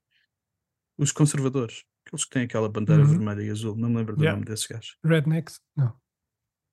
os 1.00 1.12
conservadores, 1.12 1.84
aqueles 2.06 2.26
que 2.26 2.30
têm 2.30 2.44
aquela 2.44 2.70
bandeira 2.70 3.02
Uhum. 3.02 3.10
vermelha 3.10 3.42
e 3.42 3.50
azul, 3.50 3.76
não 3.76 3.90
me 3.90 3.98
lembro 3.98 4.16
do 4.16 4.22
Yeah. 4.22 4.40
nome 4.40 4.46
desses 4.48 4.68
gajos. 4.68 4.98
Rednecks? 5.04 5.60
Não. 5.76 6.00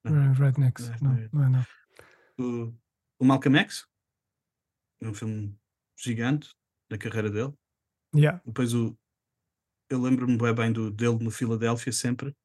Não. 0.03 0.33
Rednecks? 0.33 0.87
Não, 0.87 0.97
Não, 1.01 1.15
não 1.15 1.17
é. 1.17 1.29
não 1.33 1.43
é 1.43 1.49
não. 1.49 1.65
O, 2.67 2.75
o 3.19 3.25
Malcolm 3.25 3.57
X, 3.59 3.87
é 5.01 5.07
um 5.07 5.13
filme 5.13 5.57
gigante 5.97 6.49
da 6.89 6.97
carreira 6.97 7.29
dele. 7.29 7.53
Yeah. 8.15 8.41
Depois 8.45 8.73
o. 8.73 8.97
Eu 9.89 10.01
lembro-me 10.01 10.37
bem, 10.37 10.53
bem 10.53 10.71
do, 10.73 10.91
dele 10.91 11.23
no 11.23 11.31
Filadélfia 11.31 11.91
sempre, 11.93 12.35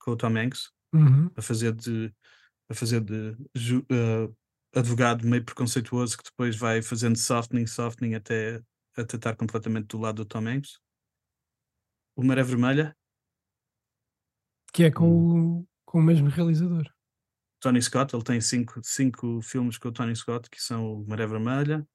com 0.00 0.12
o 0.12 0.16
Tom 0.16 0.36
Hanks, 0.36 0.70
Uhum. 0.94 1.28
a 1.36 1.42
fazer 1.42 1.72
de, 1.72 2.14
a 2.70 2.74
fazer 2.74 3.00
de 3.00 3.36
ju- 3.54 3.84
eh, 3.90 4.32
advogado 4.78 5.26
meio 5.26 5.44
preconceituoso 5.44 6.16
que 6.16 6.22
depois 6.24 6.54
vai 6.56 6.80
fazendo 6.82 7.16
softening, 7.18 7.66
softening 7.66 8.14
até, 8.14 8.62
até 8.96 9.16
estar 9.16 9.34
completamente 9.36 9.86
do 9.88 9.98
lado 9.98 10.22
do 10.22 10.28
Tom 10.28 10.46
Hanks. 10.46 10.78
O 12.16 12.22
Maré 12.22 12.44
Vermelha, 12.44 12.96
Que 14.72 14.84
é 14.84 14.90
com, 14.92 15.60
o, 15.62 15.68
com 15.84 15.98
o 15.98 16.02
mesmo 16.02 16.28
realizador. 16.28 16.88
Tony 17.64 17.80
Scott, 17.80 18.14
ele 18.14 18.22
tem 18.22 18.42
cinco, 18.42 18.84
cinco 18.84 19.40
filmes 19.40 19.78
com 19.78 19.88
o 19.88 19.92
Tony 19.92 20.14
Scott, 20.14 20.50
que 20.50 20.60
são 20.60 21.00
o 21.00 21.06
Maré 21.06 21.26
Vermelha, 21.26 21.88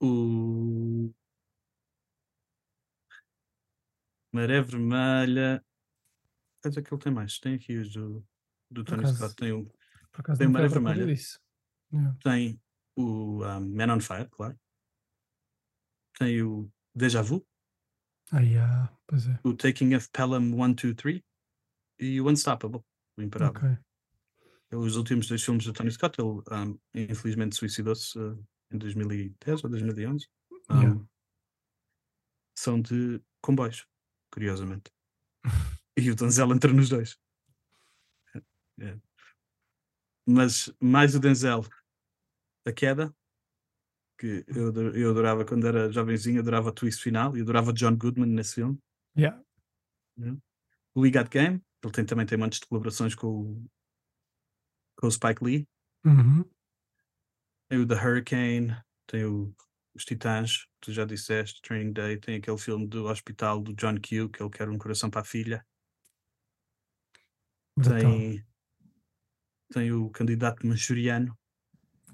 o 0.00 1.12
Maré 4.32 4.62
Vermelha. 4.62 5.64
Quer 6.62 6.68
dizer 6.68 6.82
que 6.82 6.94
ele 6.94 7.02
tem 7.02 7.12
mais? 7.12 7.40
Tem 7.40 7.56
aqui 7.56 7.76
os 7.76 7.92
do, 7.92 8.24
do 8.70 8.84
Tony 8.84 9.00
acaso- 9.00 9.16
Scott. 9.16 9.34
Tem 9.34 9.50
o, 9.50 9.68
acaso 10.12 10.38
Tem 10.38 10.46
Maré 10.46 10.68
Vermelha. 10.68 11.12
Yeah. 11.92 12.16
tem 12.22 12.62
o 12.94 13.42
um, 13.44 13.74
Man 13.74 13.96
on 13.96 14.00
Fire, 14.00 14.28
claro. 14.30 14.56
Tem 16.20 16.40
o 16.40 16.70
Deja 16.94 17.20
Vu, 17.20 17.44
Ah, 18.30 18.42
yeah. 18.42 18.96
Pois 19.08 19.26
é. 19.26 19.40
o 19.42 19.54
Taking 19.54 19.96
of 19.96 20.08
Pelham 20.10 20.54
1, 20.54 20.72
2, 20.74 20.94
3 20.94 21.20
e 21.98 22.20
o 22.20 22.28
Unstoppable, 22.30 22.84
o 23.16 23.22
Imparável. 23.22 23.70
Ok. 23.72 23.87
Os 24.70 24.96
últimos 24.96 25.26
dois 25.26 25.42
filmes 25.42 25.64
do 25.64 25.72
Tony 25.72 25.90
Scott, 25.90 26.20
ele 26.20 26.28
um, 26.28 26.78
infelizmente 26.94 27.56
suicidou-se 27.56 28.18
uh, 28.18 28.38
em 28.70 28.78
2010 28.78 29.64
ou 29.64 29.70
2011. 29.70 30.26
Um, 30.70 30.74
Yeah. 30.80 31.08
São 32.54 32.80
de 32.82 33.22
comboios, 33.40 33.86
curiosamente. 34.30 34.92
e 35.96 36.10
o 36.10 36.14
Denzel 36.14 36.52
entra 36.52 36.72
nos 36.72 36.88
dois. 36.88 37.18
É. 38.80 38.98
Mas 40.26 40.70
mais 40.80 41.14
o 41.14 41.20
Denzel, 41.20 41.64
a 42.66 42.72
queda, 42.72 43.14
que 44.18 44.44
eu, 44.48 44.74
eu 44.94 45.10
adorava 45.10 45.44
quando 45.44 45.66
era 45.66 45.90
jovenzinho, 45.90 46.40
adorava 46.40 46.68
o 46.68 46.72
twist 46.72 47.02
final 47.02 47.36
e 47.36 47.40
adorava 47.40 47.72
John 47.72 47.96
Goodman 47.96 48.28
nesse 48.28 48.56
filme. 48.56 48.78
Yeah. 49.16 49.40
O 50.94 51.00
We 51.00 51.10
Got 51.10 51.30
Game, 51.30 51.62
ele 51.82 51.92
tem, 51.92 52.04
também 52.04 52.26
tem 52.26 52.36
montes 52.36 52.60
de 52.60 52.66
colaborações 52.66 53.14
com 53.14 53.28
o, 53.28 53.70
com 54.98 55.06
o 55.06 55.10
Spike 55.10 55.42
Lee. 55.42 55.68
Uhum. 56.04 56.44
Tem 57.68 57.78
o 57.78 57.86
The 57.86 57.94
Hurricane, 57.94 58.76
tem 59.06 59.24
o, 59.24 59.54
os 59.94 60.04
Titãs, 60.04 60.66
tu 60.80 60.92
já 60.92 61.04
disseste, 61.04 61.62
Training 61.62 61.92
Day, 61.92 62.16
tem 62.18 62.36
aquele 62.36 62.58
filme 62.58 62.86
do 62.86 63.06
hospital 63.06 63.62
do 63.62 63.74
John 63.74 63.94
Q, 63.94 64.28
que 64.28 64.42
ele 64.42 64.50
quer 64.50 64.68
um 64.68 64.78
coração 64.78 65.08
para 65.08 65.20
a 65.20 65.24
filha. 65.24 65.64
Brutal. 67.76 68.00
Tem, 68.00 68.46
tem 69.72 69.92
o 69.92 70.10
candidato 70.10 70.66
manchuriano. 70.66 71.38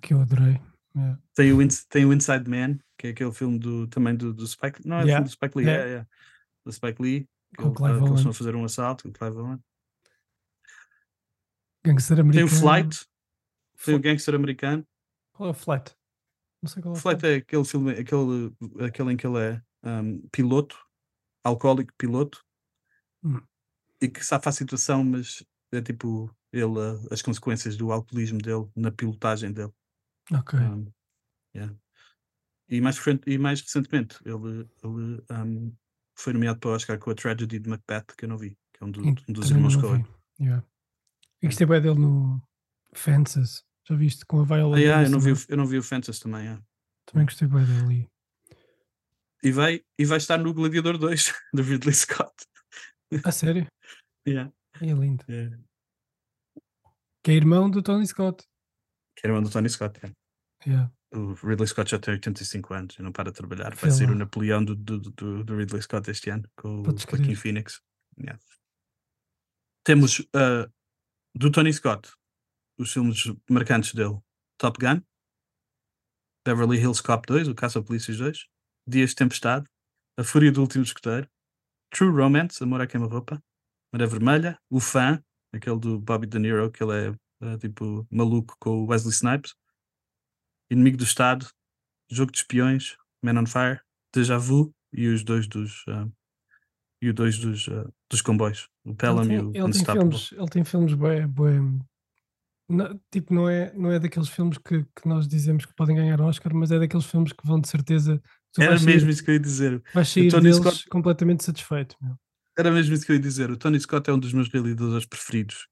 Que 0.03 0.13
eu 0.13 0.21
adorei. 0.21 0.61
Yeah. 0.97 1.21
Tem 1.35 1.53
o, 1.53 1.69
tem 1.89 2.05
o 2.05 2.13
Inside 2.13 2.49
Man, 2.49 2.79
que 2.99 3.09
é 3.09 3.11
aquele 3.11 3.33
filme 3.33 3.59
do, 3.59 3.89
também 3.89 4.15
do, 4.15 4.33
do 4.33 4.47
Spike 4.47 4.87
Não, 4.87 4.97
é 4.97 5.05
o 5.05 5.07
Yeah, 5.07 5.17
filme 5.17 5.29
do 5.29 5.33
Spike 5.33 5.59
Lee, 5.59 5.67
yeah. 5.67 5.91
é, 5.91 5.95
é. 6.01 6.07
Do 6.65 6.73
Spike 6.73 7.03
Lee, 7.03 7.29
que, 7.57 7.65
ele, 7.65 7.75
tá- 7.75 7.99
que 7.99 8.05
eles 8.05 8.15
estão 8.17 8.31
a 8.31 8.35
fazer 8.35 8.55
um 8.55 8.65
assalto, 8.65 9.09
o 9.09 9.13
Clive 9.13 9.37
Owen. 9.39 9.65
Gangster 11.85 12.17
Tem 12.17 12.23
americano. 12.23 12.47
o 12.47 12.61
Flight, 12.61 13.07
tem 13.85 13.95
o 13.95 14.01
Gangster 14.01 14.35
americano. 14.35 14.87
Qual 15.33 15.49
é 15.49 15.53
o 15.53 15.55
Flight? 15.55 15.95
Não 16.63 16.69
sei 16.71 16.83
qual 16.83 16.95
é 16.95 16.99
O 16.99 17.01
Flight 17.01 17.27
é 17.27 17.35
aquele 17.37 17.65
filme, 17.65 17.91
aquele, 17.93 18.53
aquele 18.87 19.13
em 19.13 19.17
que 19.17 19.27
ele 19.27 19.39
é 19.39 19.63
um, 19.89 20.27
piloto, 20.29 20.77
alcoólico 21.45 21.93
piloto, 21.99 22.43
Hum. 23.23 23.41
e 24.03 24.09
que 24.09 24.23
safa 24.25 24.51
a 24.51 24.53
situação, 24.53 25.03
mas 25.03 25.43
é 25.73 25.81
tipo 25.81 26.35
ele, 26.53 26.75
as 27.11 27.23
consequências 27.23 27.75
do 27.77 27.91
alcoolismo 27.91 28.39
dele 28.39 28.69
na 28.77 28.91
pilotagem 28.93 29.51
dele. 29.53 29.73
Ok. 30.33 30.59
Um, 30.59 30.93
yeah. 31.55 31.75
e, 32.69 32.81
mais 32.81 32.99
e 33.27 33.39
mais 33.39 33.61
recentemente, 33.63 34.19
ele, 34.25 34.69
ele 34.83 35.23
um, 35.31 35.75
foi 36.17 36.33
nomeado 36.35 36.61
para 36.61 36.71
o 36.71 36.75
Oscar 36.75 36.99
com 36.99 37.11
a 37.11 37.15
Tragedy 37.15 37.59
de 37.59 37.69
Macbeth, 37.69 38.15
que 38.17 38.25
eu 38.25 38.29
não 38.29 38.37
vi, 38.39 38.51
que 38.73 38.83
é 38.83 38.87
um, 38.87 38.91
do- 38.91 39.03
um 39.07 39.15
dos 39.33 39.51
irmãos 39.51 39.77
Coen. 39.77 40.07
Yeah. 40.41 40.65
E 41.45 41.47
gostei 41.47 41.67
bem 41.67 41.81
dele 41.83 41.99
no 41.99 42.43
Fences. 42.95 43.63
Já 43.87 43.95
viste? 43.95 44.25
Com 44.25 44.41
a 44.41 44.45
Viola 44.45 44.77
Ah, 44.77 44.81
yeah, 44.81 45.05
eu, 45.07 45.11
não 45.11 45.21
vi, 45.21 45.33
o- 45.33 45.47
eu 45.49 45.57
não 45.59 45.67
vi 45.67 45.77
o 45.79 45.83
Fences 45.83 46.19
também. 46.19 46.43
yeah. 46.45 46.63
Também 47.07 47.27
gostei 47.27 47.47
bem 47.47 47.65
dele. 47.65 48.11
E, 49.43 49.53
vai, 49.53 49.85
e 49.99 50.05
vai 50.07 50.17
estar 50.17 50.39
no 50.39 50.55
Gladiador 50.55 50.97
2 50.97 51.33
do 51.53 51.63
Ridley 51.63 51.95
Scott. 51.95 52.33
A 53.25 53.31
sério? 53.33 53.67
Yeah, 54.27 54.51
É 54.81 54.87
lindo. 54.87 55.23
yeah. 55.29 55.55
Que 57.23 57.33
é 57.33 57.35
irmão 57.35 57.71
do 57.71 57.83
Tony 57.83 58.07
Scott. 58.07 58.43
Que 59.15 59.27
era 59.27 59.39
o 59.39 59.43
do 59.43 59.51
Tony 59.51 59.69
Scott. 59.69 59.99
yeah. 60.01 60.17
Yeah. 60.67 60.93
O 61.13 61.35
Ridley 61.47 61.69
Scott 61.69 61.91
já 61.91 61.99
tem 61.99 62.15
85 62.15 62.73
anos 62.73 62.97
e 62.99 63.03
não 63.03 63.13
para 63.13 63.31
de 63.31 63.37
trabalhar. 63.37 63.75
Vai 63.75 63.91
sair 63.91 64.07
o 64.07 64.13
lá. 64.13 64.17
Napoleão 64.21 64.65
do, 64.65 64.75
do, 64.75 64.99
do, 64.99 65.45
do 65.45 65.57
Ridley 65.59 65.83
Scott 65.83 66.11
este 66.11 66.31
ano 66.31 66.49
com 66.57 66.81
o 66.81 66.83
Podes 66.85 67.05
crer. 67.05 67.37
Phoenix. 67.37 67.83
Yeah. 68.19 68.41
Temos 69.85 70.21
uh, 70.21 70.73
do 71.35 71.51
Tony 71.51 71.73
Scott 71.73 72.13
os 72.79 72.93
filmes 72.93 73.25
marcantes 73.49 73.95
dele: 73.95 74.19
Top 74.59 74.79
Gun, 74.79 75.01
Beverly 76.45 76.79
Hills 76.79 77.03
Cop 77.03 77.27
2, 77.27 77.49
o 77.49 77.55
Caça 77.55 77.83
Polícias 77.83 78.19
2, 78.19 78.47
Dias 78.87 79.11
de 79.11 79.17
Tempestade, 79.17 79.67
A 80.19 80.25
Fúria 80.25 80.53
do 80.53 80.61
Último 80.61 80.85
Escoteiro, 80.85 81.29
True 81.91 82.11
Romance, 82.11 82.63
Amor 82.63 82.81
à 82.81 82.87
Queima-Roupa, 82.87 83.43
Maré 83.93 84.07
Vermelha, 84.07 84.59
O 84.69 84.81
Fã, 84.81 85.23
aquele 85.53 85.79
do 85.79 85.99
Bobby 85.99 86.27
De 86.27 86.39
Niro, 86.39 86.71
que 86.71 86.83
ele 86.83 86.93
é 86.93 87.11
uh, 87.47 87.59
tipo 87.59 88.07
maluco 88.11 88.57
com 88.59 88.83
o 88.83 88.87
Wesley 88.87 89.13
Snipes, 89.13 89.55
Inimigo 90.71 90.97
do 90.97 91.05
Estado, 91.05 91.49
Jogo 92.11 92.33
de 92.33 92.39
Espiões, 92.39 92.97
Man 93.23 93.41
on 93.41 93.47
Fire, 93.47 93.81
Deja 94.13 94.39
Vu 94.39 94.75
e 94.93 95.09
os 95.09 95.25
dois 95.25 95.47
dos 95.47 95.85
uh, 95.87 96.13
e 97.01 97.09
os 97.09 97.15
dois 97.15 97.39
dos, 97.39 97.69
uh, 97.69 97.93
dos 98.11 98.23
comboios, 98.23 98.69
o 98.85 98.95
Pelham 98.95 99.23
ele 99.23 99.29
tem, 99.29 99.39
o 99.41 99.53
ele 99.67 99.73
tem 99.73 99.85
filmes, 99.85 100.33
ele 100.33 100.49
tem 100.49 100.65
filmes 100.65 100.95
bem, 100.95 101.27
bem 101.27 101.81
não, 102.69 103.01
tipo, 103.11 103.35
não 103.35 103.49
é, 103.49 103.73
não 103.75 103.91
é 103.91 103.99
daqueles 103.99 104.29
filmes 104.29 104.57
que, 104.59 104.85
que 104.85 105.07
nós 105.07 105.29
dizemos 105.29 105.67
que 105.67 105.75
podem 105.75 105.97
ganhar 105.97 106.21
Oscar, 106.21 106.55
mas 106.55 106.71
é 106.71 106.79
daqueles 106.79 107.05
filmes 107.07 107.33
que 107.33 107.47
vão 107.47 107.61
de 107.61 107.69
certeza. 107.69 108.23
Era 108.59 108.71
vais 108.71 108.83
mesmo 108.85 109.01
sair, 109.03 109.11
isso 109.11 109.25
que 109.25 109.31
eu 109.31 109.35
ia 109.35 109.41
dizer. 109.41 109.83
vais 109.93 110.09
sair 110.09 110.31
deles 110.31 110.57
Scott- 110.57 110.89
completamente 110.89 111.45
satisfeito. 111.45 111.97
meu. 112.01 112.15
Era 112.57 112.71
mesmo 112.71 112.95
isso 112.95 113.05
que 113.05 113.13
eu 113.13 113.17
ia 113.17 113.23
dizer. 113.23 113.51
O 113.51 113.57
Tony 113.57 113.79
Scott 113.81 114.09
é 114.09 114.13
um 114.15 114.19
dos 114.19 114.33
meus 114.33 114.49
realizadores 114.49 115.05
preferidos. 115.05 115.67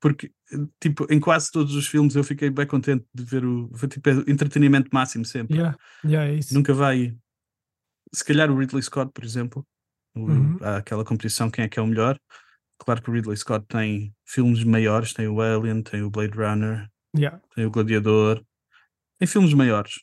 Porque, 0.00 0.32
tipo, 0.80 1.06
em 1.10 1.20
quase 1.20 1.50
todos 1.52 1.74
os 1.74 1.86
filmes 1.86 2.16
eu 2.16 2.24
fiquei 2.24 2.50
bem 2.50 2.66
contente 2.66 3.04
de 3.14 3.22
ver 3.22 3.44
o. 3.44 3.70
Tipo 3.88 4.08
é 4.10 4.12
entretenimento 4.30 4.88
máximo 4.92 5.24
sempre. 5.24 5.56
Yeah, 5.56 5.78
yeah, 6.04 6.30
é 6.32 6.36
isso. 6.36 6.52
Nunca 6.54 6.74
vai. 6.74 7.14
Se 8.12 8.24
calhar 8.24 8.50
o 8.50 8.58
Ridley 8.58 8.82
Scott, 8.82 9.12
por 9.14 9.24
exemplo, 9.24 9.64
o- 9.64 9.66
Uhum. 10.14 10.58
há 10.60 10.78
aquela 10.78 11.04
competição, 11.04 11.50
quem 11.50 11.64
é 11.64 11.68
que 11.68 11.78
é 11.78 11.82
o 11.82 11.86
melhor? 11.86 12.18
Claro 12.78 13.02
que 13.02 13.10
o 13.10 13.12
Ridley 13.12 13.36
Scott 13.36 13.64
tem 13.68 14.12
filmes 14.24 14.64
maiores, 14.64 15.12
tem 15.12 15.28
o 15.28 15.40
Alien, 15.40 15.82
tem 15.82 16.02
o 16.02 16.10
Blade 16.10 16.36
Runner, 16.36 16.88
Yeah. 17.16 17.40
tem 17.54 17.66
o 17.66 17.70
Gladiador, 17.70 18.42
tem 19.18 19.26
filmes 19.26 19.52
maiores. 19.52 20.00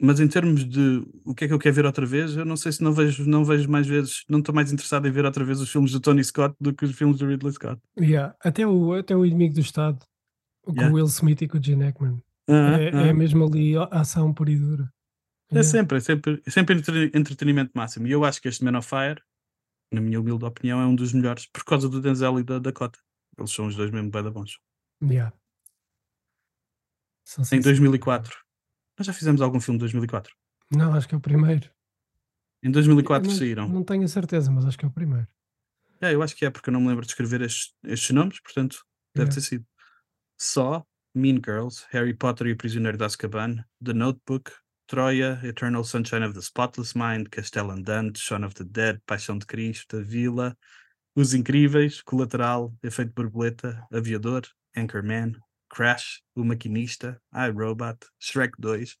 Mas 0.00 0.20
em 0.20 0.28
termos 0.28 0.64
de 0.64 1.02
o 1.24 1.34
que 1.34 1.44
é 1.44 1.48
que 1.48 1.54
eu 1.54 1.58
quero 1.58 1.74
ver 1.74 1.86
outra 1.86 2.04
vez, 2.04 2.36
eu 2.36 2.44
não 2.44 2.56
sei 2.56 2.72
se 2.72 2.82
não 2.82 2.92
vejo, 2.92 3.24
não 3.28 3.44
vejo 3.44 3.70
mais 3.70 3.86
vezes, 3.86 4.24
não 4.28 4.40
estou 4.40 4.54
mais 4.54 4.72
interessado 4.72 5.06
em 5.06 5.10
ver 5.10 5.24
outra 5.24 5.44
vez 5.44 5.60
os 5.60 5.70
filmes 5.70 5.92
do 5.92 6.00
Tony 6.00 6.22
Scott 6.22 6.54
do 6.60 6.74
que 6.74 6.84
os 6.84 6.92
filmes 6.92 7.18
do 7.18 7.26
Ridley 7.26 7.52
Scott. 7.52 7.80
Yeah. 7.98 8.34
Até, 8.40 8.66
o, 8.66 8.92
até 8.92 9.16
o 9.16 9.24
Inimigo 9.24 9.54
do 9.54 9.60
Estado, 9.60 9.98
com 10.62 10.72
Yeah. 10.72 10.92
o 10.92 10.96
Will 10.96 11.06
Smith 11.06 11.42
e 11.42 11.48
com 11.48 11.58
o 11.58 11.62
Gene 11.62 11.84
Hackman. 11.84 12.20
É, 12.48 12.90
ah. 12.92 13.06
é 13.06 13.12
mesmo 13.12 13.44
ali 13.44 13.74
ação 13.90 14.32
pura 14.34 14.50
e 14.50 14.56
dura. 14.56 14.90
É 15.54 15.60
Yeah. 15.60 15.70
sempre, 15.70 15.98
é 15.98 16.00
sempre, 16.00 16.42
é 16.44 16.50
sempre 16.50 16.74
entre- 16.76 17.10
entretenimento 17.14 17.72
máximo. 17.74 18.06
E 18.06 18.10
eu 18.12 18.24
acho 18.24 18.40
que 18.42 18.48
este 18.48 18.64
Man 18.64 18.76
of 18.78 18.88
Fire, 18.88 19.22
na 19.92 20.00
minha 20.00 20.20
humilde 20.20 20.44
opinião, 20.44 20.80
é 20.80 20.86
um 20.86 20.94
dos 20.94 21.12
melhores 21.12 21.46
por 21.46 21.64
causa 21.64 21.88
do 21.88 22.00
Denzel 22.00 22.38
e 22.40 22.42
da 22.42 22.58
Dakota. 22.58 22.98
Eles 23.38 23.50
são 23.50 23.66
os 23.66 23.76
dois 23.76 23.90
mesmo 23.90 24.10
bem 24.10 24.22
da 24.22 24.30
bons. 24.30 24.58
Yeah. 25.02 25.32
São 27.24 27.42
Em 27.42 27.44
sensacionais. 27.46 27.64
2004. 27.64 28.38
Nós 28.98 29.06
já 29.06 29.12
fizemos 29.12 29.40
algum 29.40 29.60
filme 29.60 29.78
de 29.78 29.82
2004. 29.82 30.34
Não, 30.70 30.94
acho 30.94 31.08
que 31.08 31.14
é 31.14 31.18
o 31.18 31.20
primeiro. 31.20 31.70
Em 32.62 32.70
2004 32.70 33.28
Eu 33.28 33.32
não, 33.32 33.38
saíram. 33.38 33.68
Não 33.68 33.84
tenho 33.84 34.04
a 34.04 34.08
certeza, 34.08 34.50
mas 34.50 34.64
acho 34.64 34.78
que 34.78 34.84
é 34.84 34.88
o 34.88 34.92
primeiro. 34.92 35.26
É, 36.00 36.14
eu 36.14 36.22
acho 36.22 36.34
que 36.36 36.44
é, 36.44 36.50
porque 36.50 36.68
eu 36.70 36.72
não 36.72 36.80
me 36.80 36.88
lembro 36.88 37.04
de 37.04 37.10
escrever 37.12 37.40
estes, 37.42 37.74
estes 37.84 38.10
nomes, 38.10 38.40
portanto, 38.40 38.84
deve 39.14 39.28
Yeah. 39.28 39.34
ter 39.34 39.40
sido. 39.40 39.66
Só, 40.38 40.84
Mean 41.14 41.36
Girls, 41.36 41.84
Harry 41.90 42.14
Potter 42.14 42.46
e 42.48 42.52
o 42.52 42.56
Prisioneiro 42.56 42.98
de 42.98 43.04
Azkaban, 43.04 43.64
The 43.82 43.92
Notebook, 43.92 44.50
Troia, 44.86 45.40
Eternal 45.42 45.84
Sunshine 45.84 46.24
of 46.24 46.34
the 46.34 46.42
Spotless 46.42 46.94
Mind, 46.94 47.28
Castelo 47.30 47.70
Andante, 47.72 48.18
Shaun 48.18 48.44
of 48.44 48.54
the 48.54 48.64
Dead, 48.64 49.00
Paixão 49.06 49.38
de 49.38 49.46
Cristo, 49.46 49.98
A 49.98 50.02
Vila, 50.02 50.56
Os 51.16 51.32
Incríveis, 51.34 52.02
Colateral, 52.02 52.74
Efeito 52.82 53.12
Borboleta, 53.14 53.86
Aviador, 53.92 54.42
Anchorman, 54.76 55.36
Crash, 55.70 56.22
O 56.36 56.44
Maquinista, 56.44 57.20
iRobot, 57.34 57.98
Shrek 58.20 58.52
2, 58.58 58.96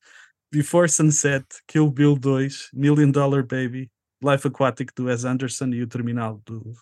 Before 0.50 0.88
Sunset, 0.88 1.44
Kill 1.66 1.90
Bill 1.90 2.16
2, 2.16 2.70
Million 2.72 3.10
Dollar 3.10 3.42
Baby, 3.42 3.90
Life 4.22 4.46
Aquatic 4.46 4.92
do 4.96 5.04
Wes 5.04 5.24
Anderson 5.24 5.68
e 5.68 5.82
o 5.82 5.86
Terminal 5.86 6.40
do, 6.46 6.72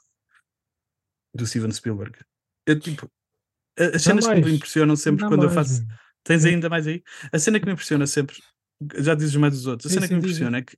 do 1.35 1.47
Steven 1.47 1.73
Spielberg. 1.73 2.19
Eu, 2.67 2.79
tipo, 2.79 3.11
as 3.79 4.03
cenas 4.03 4.27
que 4.29 4.35
me 4.35 4.55
impressionam 4.55 4.95
sempre 4.95 5.23
Dá 5.23 5.29
quando 5.29 5.45
eu 5.45 5.53
mais, 5.53 5.69
faço. 5.69 5.87
meu. 5.87 5.97
Tens 6.25 6.45
É. 6.45 6.51
ainda 6.51 6.69
mais 6.69 6.87
aí? 6.87 7.03
A 7.33 7.39
cena 7.39 7.59
que 7.59 7.67
me 7.67 7.73
impressiona 7.73 8.07
sempre, 8.07 8.37
já 8.97 9.15
dizes 9.15 9.35
mais 9.37 9.55
dos 9.55 9.67
outros, 9.67 9.91
a 9.91 9.95
cena 9.95 10.07
que 10.09 10.15
me 10.15 10.19
impressiona 10.21 10.59
é 10.59 10.63
que 10.63 10.77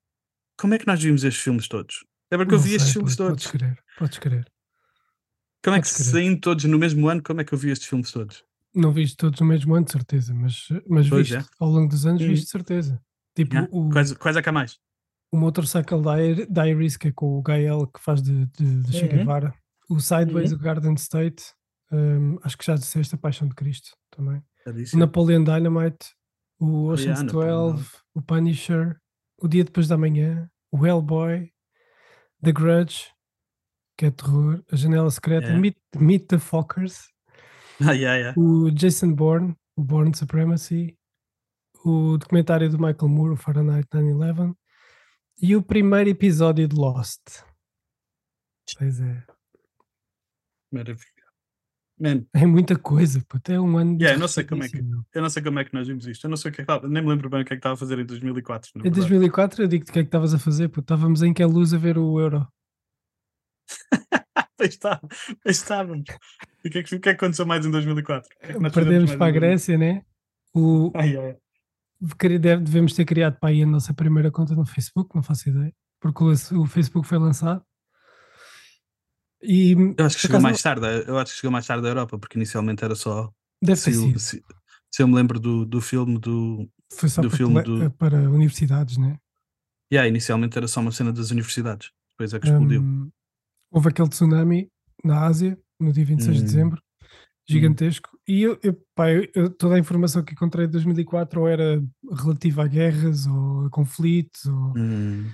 como 0.58 0.74
é 0.74 0.78
que 0.78 0.86
nós 0.86 1.02
vimos 1.02 1.24
estes 1.24 1.42
filmes 1.42 1.68
todos? 1.68 2.04
Lembra 2.30 2.46
que 2.46 2.54
eu 2.54 2.58
Não 2.58 2.64
vi 2.64 2.70
estes 2.74 2.84
sei, 2.84 2.92
filmes 2.94 3.16
puto, 3.16 3.28
todos? 3.28 3.44
Podes 3.44 3.50
querer, 3.60 3.84
podes 3.98 4.18
querer. 4.18 4.52
Como 5.62 5.76
é 5.76 5.80
que 5.80 5.88
crer. 5.92 6.04
saindo 6.06 6.40
todos 6.40 6.64
no 6.64 6.78
mesmo 6.78 7.08
ano, 7.08 7.22
como 7.22 7.40
é 7.40 7.44
que 7.44 7.52
eu 7.54 7.58
vi 7.58 7.70
estes 7.70 7.88
filmes 7.88 8.10
todos? 8.12 8.44
Não 8.74 8.92
viste 8.92 9.16
todos 9.16 9.40
no 9.40 9.46
mesmo 9.46 9.74
ano, 9.74 9.86
de 9.86 9.92
certeza, 9.92 10.34
mas, 10.34 10.68
mas 10.88 11.08
Pois 11.08 11.28
viste 11.30 11.36
é. 11.42 11.44
ao 11.60 11.70
longo 11.70 11.88
dos 11.88 12.04
anos, 12.06 12.20
Uhum. 12.22 12.28
viste 12.28 12.44
de 12.44 12.50
certeza. 12.50 13.00
Tipo, 13.34 13.54
Yeah? 13.54 13.70
o, 13.72 13.88
Quais, 13.90 14.12
quais 14.14 14.36
é 14.36 14.42
que 14.42 14.48
há 14.48 14.52
mais? 14.52 14.78
o 15.32 15.36
Motorcycle 15.36 16.00
Diar- 16.00 16.46
Diaries, 16.48 16.96
que 16.96 17.08
é 17.08 17.12
com 17.12 17.38
o 17.38 17.42
Gael 17.42 17.86
que 17.88 17.98
faz 18.00 18.22
de, 18.22 18.46
de, 18.46 18.82
de 18.82 18.92
Che 18.92 19.04
Uhum. 19.06 19.08
Guevara, 19.08 19.54
o 19.90 19.98
Sideways, 20.00 20.52
Uhum. 20.52 20.58
o 20.58 20.60
Garden 20.60 20.94
State, 20.94 21.42
hum, 21.90 22.38
acho 22.42 22.56
que 22.58 22.64
já 22.64 22.74
disseste 22.76 23.14
a 23.14 23.18
Paixão 23.18 23.48
de 23.48 23.54
Cristo 23.54 23.90
também. 24.10 24.40
Já 24.66 24.72
disse. 24.72 24.94
O 24.94 24.98
Napoleon 24.98 25.42
Dynamite, 25.42 26.06
o 26.58 26.86
Ocean's 26.86 27.22
Napoleon 27.22 27.72
12, 27.72 27.90
o 28.14 28.22
Punisher, 28.22 29.00
o 29.38 29.48
Dia 29.48 29.64
Depois 29.64 29.88
da 29.88 29.96
Manhã, 29.96 30.50
o 30.70 30.86
Hellboy, 30.86 31.52
The 32.42 32.52
Grudge, 32.52 33.10
que 33.96 34.06
é 34.06 34.10
terror, 34.10 34.62
a 34.70 34.76
Janela 34.76 35.10
Secreta, 35.10 35.46
Yeah. 35.46 35.60
Meet, 35.60 35.78
Meet 35.96 36.26
the 36.28 36.38
Fockers, 36.38 37.08
Ah, 37.80 37.92
yeah, 37.92 38.16
yeah. 38.16 38.34
o 38.38 38.70
Jason 38.70 39.12
Bourne, 39.12 39.56
o 39.76 39.82
Bourne 39.82 40.16
Supremacy, 40.16 40.96
o 41.84 42.16
documentário 42.16 42.70
do 42.70 42.78
Michael 42.78 43.08
Moore, 43.08 43.34
o 43.34 43.36
Fahrenheit 43.36 43.86
9-11, 43.92 44.54
e 45.42 45.56
o 45.56 45.62
primeiro 45.62 46.08
episódio 46.10 46.68
de 46.68 46.76
Lost. 46.76 47.42
Pois 48.78 49.00
é. 49.00 49.24
Maravilha. 50.72 51.13
Man, 51.98 52.24
É 52.34 52.44
muita 52.44 52.76
coisa, 52.76 53.22
puto. 53.28 53.52
É 53.52 53.60
um 53.60 53.76
ano. 53.78 53.92
Yeah, 54.00 54.16
eu 54.16 54.20
não 54.20 54.26
sei 54.28 54.42
como 54.44 54.64
é 54.64 54.68
que- 54.68 54.78
eu 55.14 55.22
não 55.22 55.30
sei 55.30 55.42
como 55.42 55.58
é 55.60 55.64
que 55.64 55.72
nós 55.72 55.86
vimos 55.86 56.06
isto. 56.06 56.24
Eu 56.24 56.30
não 56.30 56.36
sei 56.36 56.50
o 56.50 56.54
que 56.54 56.60
é 56.60 56.64
que 56.64 56.70
estava, 56.72 56.88
nem 56.88 57.02
me 57.02 57.08
lembro 57.08 57.30
bem 57.30 57.42
o 57.42 57.44
que 57.44 57.52
é 57.52 57.56
que 57.56 57.60
estava 57.60 57.74
a 57.74 57.76
fazer 57.78 57.98
em 58.00 58.04
2004. 58.04 58.70
na 58.74 58.80
Em 58.80 58.82
verdade. 58.84 59.00
2004, 59.00 59.62
eu 59.62 59.68
digo-te 59.68 59.90
o 59.90 59.92
que 59.92 59.98
é 60.00 60.02
que 60.02 60.08
estavas 60.08 60.34
a 60.34 60.38
fazer, 60.38 60.68
puto. 60.68 60.80
Estávamos 60.82 61.22
em 61.22 61.32
que 61.32 61.42
é 61.42 61.46
luz 61.46 61.72
a 61.72 61.78
ver 61.78 61.96
o 61.98 62.18
Euro. 62.20 62.46
Pois 64.56 64.78
estávamos. 65.56 66.04
E 66.64 66.68
o 66.68 66.70
que, 66.70 66.78
é 66.78 66.82
que, 66.82 66.94
o 66.96 67.00
que 67.00 67.08
é 67.08 67.14
que 67.14 67.24
aconteceu 67.24 67.44
mais 67.46 67.66
em 67.66 67.70
2004? 67.70 68.28
O 68.32 68.38
que 68.38 68.66
é 68.66 68.70
Perdemos 68.70 69.14
para 69.14 69.26
a 69.26 69.30
em 69.30 69.32
2004? 69.32 69.34
Grécia, 69.34 69.78
né? 69.78 70.02
O, 70.54 70.90
Ai, 70.94 71.16
ai, 71.16 71.36
devemos 72.60 72.94
ter 72.94 73.04
criado 73.04 73.38
para 73.38 73.50
aí 73.50 73.62
a 73.62 73.66
nossa 73.66 73.92
primeira 73.92 74.30
conta 74.30 74.54
no 74.54 74.64
Facebook, 74.64 75.14
não 75.14 75.22
faço 75.22 75.48
ideia, 75.48 75.72
porque 76.00 76.22
o 76.24 76.66
Facebook 76.66 77.06
foi 77.06 77.18
lançado. 77.18 77.62
E 79.46 79.72
Eu 79.98 80.06
acho 80.06 80.16
que 80.16 80.22
chegou 80.22 80.40
mais 80.40 80.62
tarde, 80.62 80.86
eu 81.06 81.18
acho 81.18 81.32
que 81.32 81.38
chegou 81.40 81.52
mais 81.52 81.66
tarde 81.66 81.82
da 81.82 81.88
Europa, 81.90 82.18
porque 82.18 82.38
inicialmente 82.38 82.84
era 82.84 82.94
só. 82.94 83.30
deve 83.62 83.78
Se, 83.80 83.90
eu- 83.92 84.18
se, 84.18 84.42
se 84.90 85.02
eu 85.02 85.08
me 85.08 85.14
lembro 85.14 85.38
do, 85.38 85.64
do 85.66 85.80
filme 85.80 86.18
do. 86.18 86.68
Foi 86.92 87.08
só 87.08 87.20
do 87.22 87.28
para, 87.28 87.36
filme 87.36 87.62
do- 87.62 87.90
para 87.92 88.30
universidades, 88.30 88.96
né? 88.96 89.18
Yeah, 89.92 90.08
inicialmente 90.08 90.56
era 90.56 90.66
só 90.66 90.80
uma 90.80 90.90
cena 90.92 91.12
das 91.12 91.30
universidades. 91.30 91.90
Depois 92.12 92.32
é 92.32 92.40
que 92.40 92.46
explodiu. 92.46 92.80
Hum, 92.80 93.10
houve 93.70 93.88
aquele 93.88 94.08
tsunami 94.08 94.68
na 95.04 95.26
Ásia, 95.26 95.58
no 95.78 95.92
dia 95.92 96.04
26 96.04 96.36
de 96.38 96.42
Hum. 96.42 96.46
dezembro, 96.46 96.82
gigantesco, 97.46 98.08
e 98.26 98.40
eu, 98.42 98.58
eu, 98.62 98.74
pá, 98.94 99.10
eu- 99.10 99.50
toda 99.50 99.74
a 99.74 99.78
informação 99.78 100.22
que 100.24 100.32
encontrei 100.32 100.66
de 100.66 100.72
2004 100.72 101.40
ou 101.42 101.48
era 101.48 101.82
relativa 102.10 102.64
a 102.64 102.66
guerras 102.68 103.26
ou 103.26 103.66
a 103.66 103.70
conflitos. 103.70 104.46
Ou... 104.46 104.72
Hum, 104.76 105.28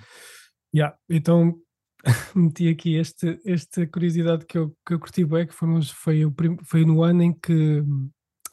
Yeah, 0.74 0.96
então 1.08 1.56
meti 2.34 2.68
aqui 2.68 2.94
este, 2.96 3.40
esta 3.44 3.86
curiosidade 3.86 4.46
que 4.46 4.56
eu, 4.56 4.76
que 4.86 4.94
eu 4.94 5.00
curti 5.00 5.24
bem, 5.24 5.46
que 5.46 5.54
foram, 5.54 5.82
foi, 5.82 6.24
o 6.24 6.34
foi 6.64 6.84
no 6.84 7.02
ano 7.02 7.22
em 7.22 7.32
que, 7.32 7.82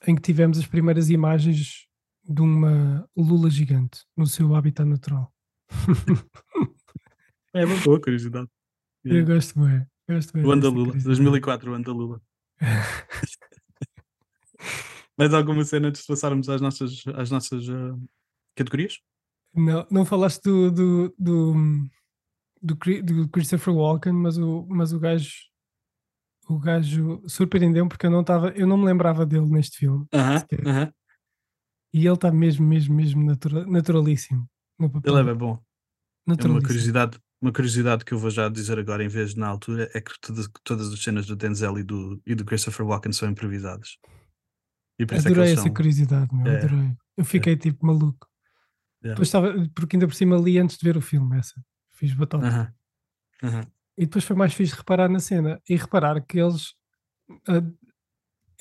em 0.08 0.16
que 0.16 0.22
tivemos 0.22 0.58
as 0.58 0.66
primeiras 0.66 1.10
imagens 1.10 1.88
de 2.24 2.42
uma 2.42 3.08
lula 3.16 3.50
gigante 3.50 4.06
no 4.16 4.28
seu 4.28 4.54
habitat 4.56 4.88
natural. 4.88 5.34
é 7.54 7.66
uma 7.66 7.78
boa 7.78 8.02
curiosidade. 8.02 8.50
Eu 9.06 9.26
gosto 9.26 9.60
bem. 9.60 9.86
Gosto 10.10 10.34
bem 10.34 10.44
O 10.46 10.52
Andalula, 10.52 10.88
curiosidade. 10.88 11.06
2004, 11.06 11.72
o 11.72 11.76
Andalula. 11.76 12.22
Mais 15.18 15.34
alguma 15.34 15.64
cena 15.64 15.88
antes 15.88 16.02
de 16.02 16.08
passarmos 16.08 16.50
às 16.50 16.60
nossas, 16.62 17.04
às 17.16 17.32
nossas 17.32 17.68
ah, 17.70 17.98
categorias? 18.56 19.00
Não, 19.56 19.88
não 19.90 20.06
falaste 20.06 20.44
do, 20.44 20.70
do, 20.70 21.16
do, 21.18 21.56
do, 22.62 22.76
do 23.04 23.28
Christopher 23.30 23.74
Walken, 23.74 24.14
mas 24.14 24.38
o, 24.38 24.66
mas 24.70 24.94
o 24.94 25.00
gajo 25.00 25.32
o 26.50 26.58
gajo 26.58 27.22
surpreendeu-me 27.28 27.90
porque 27.90 28.06
eu 28.06 28.12
não 28.12 28.22
estava, 28.22 28.50
eu 28.52 28.66
não 28.66 28.78
me 28.78 28.86
lembrava 28.86 29.26
dele 29.26 29.48
neste 29.48 29.80
filme. 29.80 30.06
Aham, 30.14 30.38
sequer. 30.40 30.66
aham. 30.68 30.94
E 31.94 32.06
ele 32.06 32.14
está 32.16 32.32
mesmo, 32.32 32.66
mesmo, 32.66 32.96
mesmo 32.96 33.26
natura- 33.26 33.66
naturalíssimo 33.66 34.48
no 34.80 34.90
papel. 34.90 35.14
Ele 35.14 35.22
é 35.22 35.26
bem 35.26 35.36
bom. 35.36 35.62
É 36.30 36.46
uma 36.48 36.62
curiosidade, 36.62 37.20
uma 37.42 37.52
curiosidade 37.52 38.06
que 38.06 38.14
eu 38.14 38.20
vou 38.20 38.30
já 38.30 38.48
dizer 38.50 38.80
agora 38.80 39.04
em 39.04 39.08
vez 39.10 39.34
de 39.34 39.40
na 39.40 39.48
altura 39.48 39.90
é 39.94 40.00
que 40.00 40.12
todas, 40.22 40.50
todas 40.64 40.94
as 40.94 41.00
cenas 41.02 41.26
do 41.26 41.36
Denzel 41.36 41.80
e 41.80 41.84
do, 41.84 42.22
e 42.26 42.34
do 42.36 42.46
Christopher 42.46 42.86
Walken 42.86 43.12
são 43.12 43.30
improvisadas. 43.30 43.98
E 45.00 45.06
por 45.06 45.16
isso 45.16 45.28
é 45.28 45.32
Adorei 45.32 45.50
eles 45.50 45.60
essa 45.60 45.68
são. 45.68 45.74
curiosidade, 45.74 46.34
meu, 46.34 46.48
É. 46.48 46.58
adorei. 46.64 46.96
Eu 47.18 47.26
fiquei 47.26 47.56
tipo 47.58 47.86
maluco. 47.86 48.26
Depois 49.02 49.28
estava, 49.28 49.54
porque 49.76 49.96
ainda 49.96 50.08
por 50.08 50.16
cima 50.16 50.38
li 50.38 50.58
antes 50.60 50.78
de 50.78 50.84
ver 50.86 50.96
o 50.98 51.02
filme 51.02 51.38
essa. 51.38 51.62
Fiz 51.98 52.14
batota. 52.14 52.46
Aham, 52.48 52.74
aham. 53.44 53.66
E 53.98 54.06
depois 54.06 54.24
foi 54.24 54.36
mais 54.36 54.54
fixe 54.54 54.76
reparar 54.76 55.10
na 55.10 55.20
cena 55.20 55.60
e 55.68 55.76
reparar 55.76 56.22
que 56.22 56.40
eles 56.40 56.76
ah, 57.48 57.62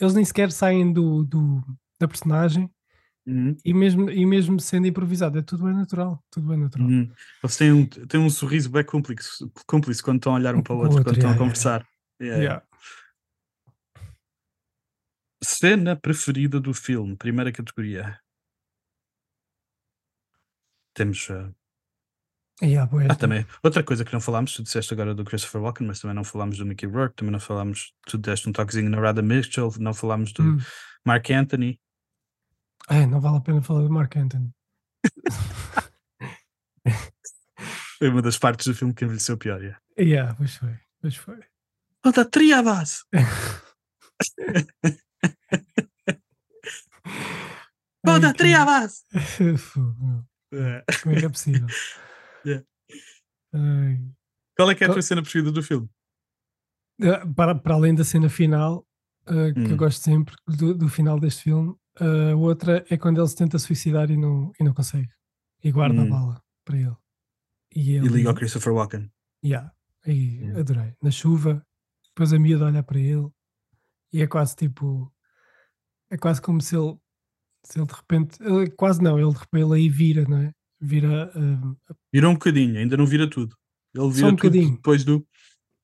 eles 0.00 0.14
nem 0.14 0.24
sequer 0.24 0.50
saem 0.50 0.92
do, 0.92 1.24
do- 1.24 1.62
da 2.00 2.08
personagem 2.08 2.70
Uhum, 3.26 3.56
e 3.64 3.74
mesmo, 3.74 4.08
e 4.08 4.24
mesmo 4.24 4.60
sendo 4.60 4.86
improvisado, 4.86 5.38
é 5.38 5.42
tudo 5.42 5.64
bem 5.64 5.74
natural. 5.74 6.22
Tudo 6.30 6.46
bem 6.48 6.58
natural. 6.58 6.86
uhum. 6.88 7.10
Eles 7.42 7.56
têm 7.56 7.72
um, 7.72 7.86
têm 7.86 8.20
um 8.20 8.30
sorriso 8.30 8.70
bem 8.70 8.84
cúmplice, 8.84 9.44
cúmplice 9.66 10.02
quando 10.02 10.18
estão 10.18 10.32
a 10.32 10.36
olhar 10.36 10.54
um 10.54 10.62
para 10.62 10.74
o 10.74 10.78
Com 10.78 10.84
o 10.86 10.90
outro, 10.90 10.98
outro, 10.98 11.12
quando 11.12 11.16
estão 11.16 11.30
a 11.30 11.34
yeah, 11.34 11.44
conversar. 11.44 11.86
Yeah, 12.20 12.42
yeah. 12.42 12.42
Yeah. 12.44 12.66
Cena 15.42 15.96
preferida 15.96 16.60
do 16.60 16.72
filme, 16.72 17.16
primeira 17.16 17.52
categoria. 17.52 18.18
Temos. 20.94 21.28
ah, 21.30 21.52
Yeah, 22.62 22.90
boa 22.90 23.04
Ah, 23.10 23.14
também. 23.14 23.46
Outra 23.62 23.82
coisa 23.82 24.02
que 24.04 24.12
não 24.14 24.20
falámos, 24.20 24.54
tu 24.54 24.62
disseste 24.62 24.92
agora 24.94 25.14
do 25.14 25.24
Christopher 25.24 25.60
Walken, 25.60 25.86
mas 25.86 26.00
também 26.00 26.14
não 26.14 26.24
falámos 26.24 26.56
do 26.56 26.64
Mickey 26.64 26.86
Rourke, 26.86 27.16
também 27.16 27.32
não 27.32 27.38
falámos, 27.40 27.92
tu 28.06 28.16
deste 28.16 28.48
um 28.48 28.52
toquezinho 28.52 28.88
na 28.88 28.98
Rada 28.98 29.20
Mitchell, 29.20 29.70
não 29.78 29.92
falámos 29.92 30.32
do 30.32 30.42
Hum. 30.42 30.58
Mark 31.04 31.28
Anthony. 31.30 31.78
Ai, 32.88 33.04
não 33.06 33.20
vale 33.20 33.36
a 33.38 33.40
pena 33.40 33.60
falar 33.60 33.82
do 33.82 33.90
Mark 33.90 34.16
Anthony. 34.16 34.50
Foi 37.98 38.08
uma 38.10 38.22
das 38.22 38.38
partes 38.38 38.66
do 38.66 38.74
filme 38.74 38.94
que 38.94 39.04
envelheceu 39.04 39.36
pior. 39.36 39.60
Yeah. 39.60 39.80
Yeah, 39.98 40.34
pois 40.34 40.56
foi. 40.56 40.78
Pois 41.00 41.16
foi. 41.16 41.40
Toda 42.02 42.24
triabas! 42.24 43.04
Toda 48.04 48.26
Ai, 48.28 48.32
que- 48.32 48.38
triabas! 48.38 49.04
Fogo, 49.58 49.96
meu. 50.52 50.82
Como 51.02 51.14
é 51.14 51.18
que 51.18 51.24
é 51.26 51.28
possível? 51.28 51.66
Yeah. 53.56 53.88
Ai. 53.90 54.12
Qual 54.56 54.70
é 54.70 54.74
que 54.74 54.84
é 54.84 54.86
a 54.86 54.92
tua 54.92 55.02
cena 55.02 55.22
preferida 55.22 55.52
do 55.52 55.62
filme? 55.62 55.88
Ah, 57.02 57.26
Para, 57.34 57.54
para 57.54 57.74
além 57.74 57.94
da 57.94 58.04
cena 58.04 58.28
final, 58.28 58.86
ah, 59.26 59.52
que 59.52 59.60
eu 59.60 59.74
Hum. 59.74 59.76
gosto 59.76 60.02
sempre 60.02 60.34
do, 60.46 60.74
do 60.74 60.88
final 60.88 61.20
deste 61.20 61.44
filme, 61.44 61.74
a 62.00 62.34
outra 62.36 62.84
é 62.88 62.96
quando 62.96 63.20
ele 63.20 63.28
se 63.28 63.36
tenta 63.36 63.58
suicidar 63.58 64.10
e 64.10 64.16
não, 64.16 64.52
e 64.58 64.64
não 64.64 64.72
consegue. 64.72 65.08
E 65.62 65.70
guarda 65.70 66.00
Hum. 66.00 66.06
a 66.06 66.10
bala 66.10 66.42
para 66.64 66.76
ele. 66.78 66.96
E, 67.74 67.90
E 67.90 67.96
ele, 67.96 68.08
liga 68.08 68.30
ao 68.30 68.34
Christopher 68.34 68.72
Walken. 68.72 69.10
Yeah, 69.44 69.72
aí, 70.06 70.42
Hum. 70.42 70.58
adorei. 70.58 70.94
Na 71.02 71.10
chuva, 71.10 71.62
depois 72.08 72.32
a 72.32 72.38
miúda 72.38 72.64
olha 72.66 72.82
para 72.82 72.98
ele 72.98 73.28
e 74.12 74.22
é 74.22 74.26
quase 74.26 74.56
tipo. 74.56 75.12
É 76.10 76.16
quase 76.16 76.40
como 76.40 76.60
se 76.62 76.74
ele, 76.76 76.96
se 77.64 77.78
ele 77.78 77.86
de 77.86 77.92
repente. 77.94 78.42
ele- 78.42 78.70
quase 78.70 79.02
não, 79.02 79.18
ele 79.18 79.30
de 79.32 79.38
repente 79.38 79.64
ele 79.64 79.74
aí 79.74 79.88
vira, 79.90 80.24
não 80.24 80.38
é? 80.38 80.52
Vira. 80.80 81.30
ah, 81.34 81.94
Virou 82.12 82.30
um 82.30 82.34
bocadinho, 82.34 82.78
ainda 82.78 82.96
não 82.96 83.06
vira 83.06 83.28
tudo. 83.28 83.56
Ele 83.94 84.10
vira 84.10 84.26
um 84.26 84.30
tudo 84.36 84.50
bocadinho. 84.52 84.76
depois 84.76 85.04
do. 85.04 85.26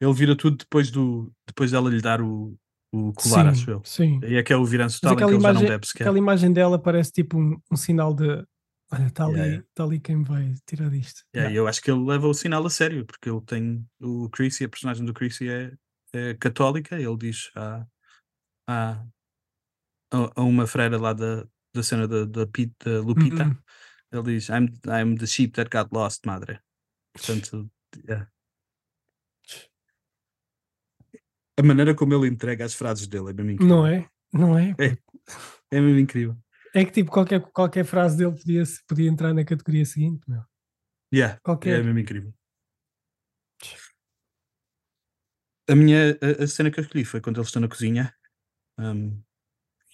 Ele 0.01 0.13
vira 0.13 0.37
tudo 0.37 0.57
depois 0.57 0.91
do. 0.91 1.33
Depois 1.47 1.71
dela 1.71 1.89
lhe 1.89 2.01
dar 2.01 2.21
o, 2.21 2.57
o 2.93 3.13
colar, 3.13 3.49
acho 3.49 3.71
eu. 3.71 3.83
sim. 3.85 4.21
E 4.25 4.35
é 4.37 4.43
que 4.43 4.53
é 4.53 4.57
o 4.57 4.65
viranço 4.65 5.01
que 5.01 5.07
aquela 5.07 5.33
imagem, 5.33 5.69
aquela 5.73 6.19
imagem 6.19 6.53
dela 6.53 6.79
parece 6.79 7.13
tipo 7.13 7.39
um, 7.39 7.59
um 7.71 7.77
sinal 7.77 8.13
de. 8.15 8.45
Olha, 8.95 9.07
está 9.07 9.25
ali, 9.25 9.39
Yeah, 9.41 9.65
tá 9.75 9.85
ali 9.85 9.99
quem 9.99 10.23
vai 10.23 10.53
tirar 10.67 10.91
disto. 10.91 11.23
Yeah, 11.35 11.51
Yeah. 11.51 11.57
Eu 11.57 11.67
acho 11.67 11.81
que 11.81 11.91
ele 11.91 12.05
leva 12.05 12.27
o 12.29 12.35
sinal 12.35 12.67
a 12.67 12.69
sério, 12.69 13.07
porque 13.07 13.31
ele 13.31 13.41
tem. 13.41 13.87
O 13.99 14.29
Chrissy, 14.29 14.65
a 14.65 14.69
personagem 14.69 15.07
do 15.07 15.15
Chrissy 15.15 15.49
é, 15.49 15.73
é 16.13 16.35
católica. 16.35 17.01
Ele 17.01 17.17
diz 17.17 17.51
a, 17.57 17.87
a, 18.69 19.03
a, 20.13 20.43
uma 20.43 20.67
freira 20.67 20.99
lá 20.99 21.15
da, 21.15 21.47
da 21.75 21.83
cena 21.83 22.07
da, 22.07 22.27
da, 22.27 22.47
Pit- 22.47 22.75
da 22.85 23.01
Lupita. 23.01 23.45
Uhum. 23.45 23.57
Ele 24.13 24.23
diz: 24.23 24.49
I'm, 24.49 24.69
I'm 24.87 25.17
the 25.17 25.27
sheep 25.27 25.55
that 25.55 25.71
got 25.71 25.91
lost, 25.93 26.27
madre. 26.27 26.61
Portanto, 27.15 27.71
yeah. 28.09 28.31
a 31.59 31.63
maneira 31.63 31.95
como 31.95 32.15
ele 32.15 32.29
entrega 32.29 32.65
as 32.65 32.75
frases 32.75 33.07
dele 33.07 33.31
é 33.31 33.33
mesmo 33.33 33.51
incrível. 33.53 33.77
Não 33.77 33.87
é? 33.87 34.09
Não 34.33 34.59
é? 34.59 34.71
É. 34.79 34.97
É 35.71 35.81
mesmo 35.81 35.99
incrível. 35.99 36.37
É 36.75 36.85
que 36.85 36.91
tipo, 36.91 37.11
qualquer, 37.11 37.41
qualquer 37.53 37.85
frase 37.85 38.17
dele 38.17 38.33
podia, 38.33 38.63
podia 38.89 39.09
entrar 39.11 39.35
na 39.35 39.45
categoria 39.45 39.85
seguinte, 39.85 40.23
meu. 40.29 40.43
Yeah, 41.15 41.39
Qualquer. 41.43 41.81
É 41.81 41.83
mesmo 41.83 41.99
incrível. 41.99 42.33
A 45.69 45.75
minha 45.75 46.19
a, 46.21 46.45
a 46.45 46.47
cena 46.47 46.71
que 46.71 46.81
eu 46.81 46.83
escolhi 46.85 47.05
foi 47.05 47.21
quando 47.21 47.37
eles 47.37 47.49
estão 47.49 47.63
na 47.63 47.69
cozinha 47.69 48.15
um, 48.79 49.23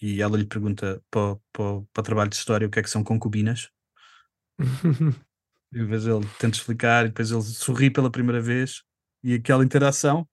e 0.00 0.22
ela 0.22 0.36
lhe 0.38 0.46
pergunta 0.46 1.02
para, 1.10 1.32
o- 1.32 1.36
para, 1.52 1.82
para 1.92 2.00
o 2.00 2.04
trabalho 2.04 2.30
de 2.30 2.36
história 2.36 2.66
o 2.66 2.70
que 2.70 2.78
é 2.78 2.82
que 2.82 2.90
são 2.90 3.02
concubinas. 3.04 3.70
E 5.70 5.78
depois 5.80 6.06
ele 6.06 6.26
tenta 6.38 6.56
explicar 6.56 7.04
e 7.04 7.08
depois 7.08 7.30
ele 7.30 7.42
sorri 7.42 7.90
pela 7.90 8.10
primeira 8.10 8.40
vez 8.40 8.82
e 9.22 9.34
aquela 9.34 9.62
interação, 9.62 10.26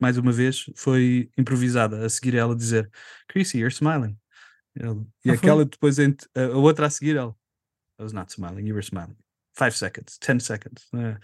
mais 0.00 0.16
uma 0.16 0.30
vez, 0.30 0.66
foi 0.76 1.28
improvisada. 1.36 2.06
A 2.06 2.08
seguir 2.08 2.36
ela 2.36 2.54
dizer 2.54 2.88
Chrissy, 3.26 3.58
you're 3.58 3.74
smiling. 3.74 4.16
Ele- 4.76 5.04
e 5.24 5.30
Ah, 5.30 5.34
aquela 5.34 5.64
depois, 5.64 5.98
a, 5.98 6.56
outra 6.56 6.86
a 6.86 6.90
seguir, 6.90 7.16
ela 7.16 7.34
I 7.98 8.04
was 8.04 8.12
not 8.12 8.30
smiling, 8.30 8.68
you 8.68 8.74
were 8.74 8.84
smiling. 8.84 9.16
Five 9.56 9.72
seconds, 9.76 10.16
ten 10.18 10.38
seconds. 10.38 10.86
Eh, 10.94 11.18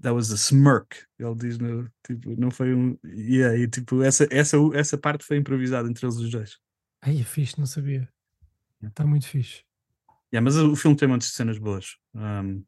that 0.00 0.14
was 0.14 0.32
a 0.32 0.36
smirk. 0.38 1.06
Ele 1.18 1.34
diz, 1.34 1.58
no, 1.58 1.90
tipo, 2.06 2.34
não 2.40 2.50
foi 2.50 2.74
um. 2.74 2.96
Yeah, 3.04 3.58
e 3.58 3.68
tipo, 3.68 4.02
essa, 4.02 4.26
essa, 4.30 4.56
essa 4.72 4.96
parte 4.96 5.22
foi 5.22 5.36
improvisada 5.36 5.86
entre 5.86 6.06
eles 6.06 6.16
os 6.16 6.30
dois. 6.30 6.58
Ai, 7.02 7.20
é 7.20 7.24
fixe, 7.24 7.58
não 7.58 7.66
sabia. 7.66 8.08
Está 8.82 9.04
muito 9.06 9.26
fixe. 9.26 9.65
Yeah, 10.32 10.44
mas 10.44 10.56
o 10.56 10.74
filme 10.76 10.96
tem 10.96 11.08
muitas 11.08 11.28
cenas 11.28 11.58
boas. 11.58 11.96
Um, 12.14 12.64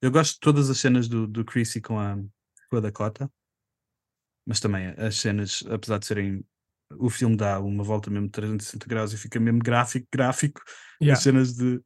eu 0.00 0.10
gosto 0.10 0.34
de 0.34 0.40
todas 0.40 0.70
as 0.70 0.78
cenas 0.78 1.06
do, 1.08 1.26
do 1.26 1.44
Chrissy 1.44 1.80
com 1.80 1.98
a, 1.98 2.16
com 2.70 2.76
a 2.76 2.80
Dakota, 2.80 3.30
mas 4.46 4.60
também 4.60 4.88
as 4.98 5.16
cenas, 5.16 5.62
apesar 5.70 5.98
de 5.98 6.06
serem. 6.06 6.44
O 6.98 7.08
filme 7.08 7.36
dá 7.36 7.58
uma 7.60 7.82
volta 7.82 8.10
mesmo 8.10 8.26
de 8.26 8.32
360 8.32 8.86
graus 8.86 9.12
e 9.12 9.16
fica 9.16 9.40
mesmo 9.40 9.60
gráfico, 9.60 10.06
gráfico. 10.12 10.60
Yeah. 11.00 11.16
As 11.16 11.22
cenas 11.22 11.54
de 11.54 11.80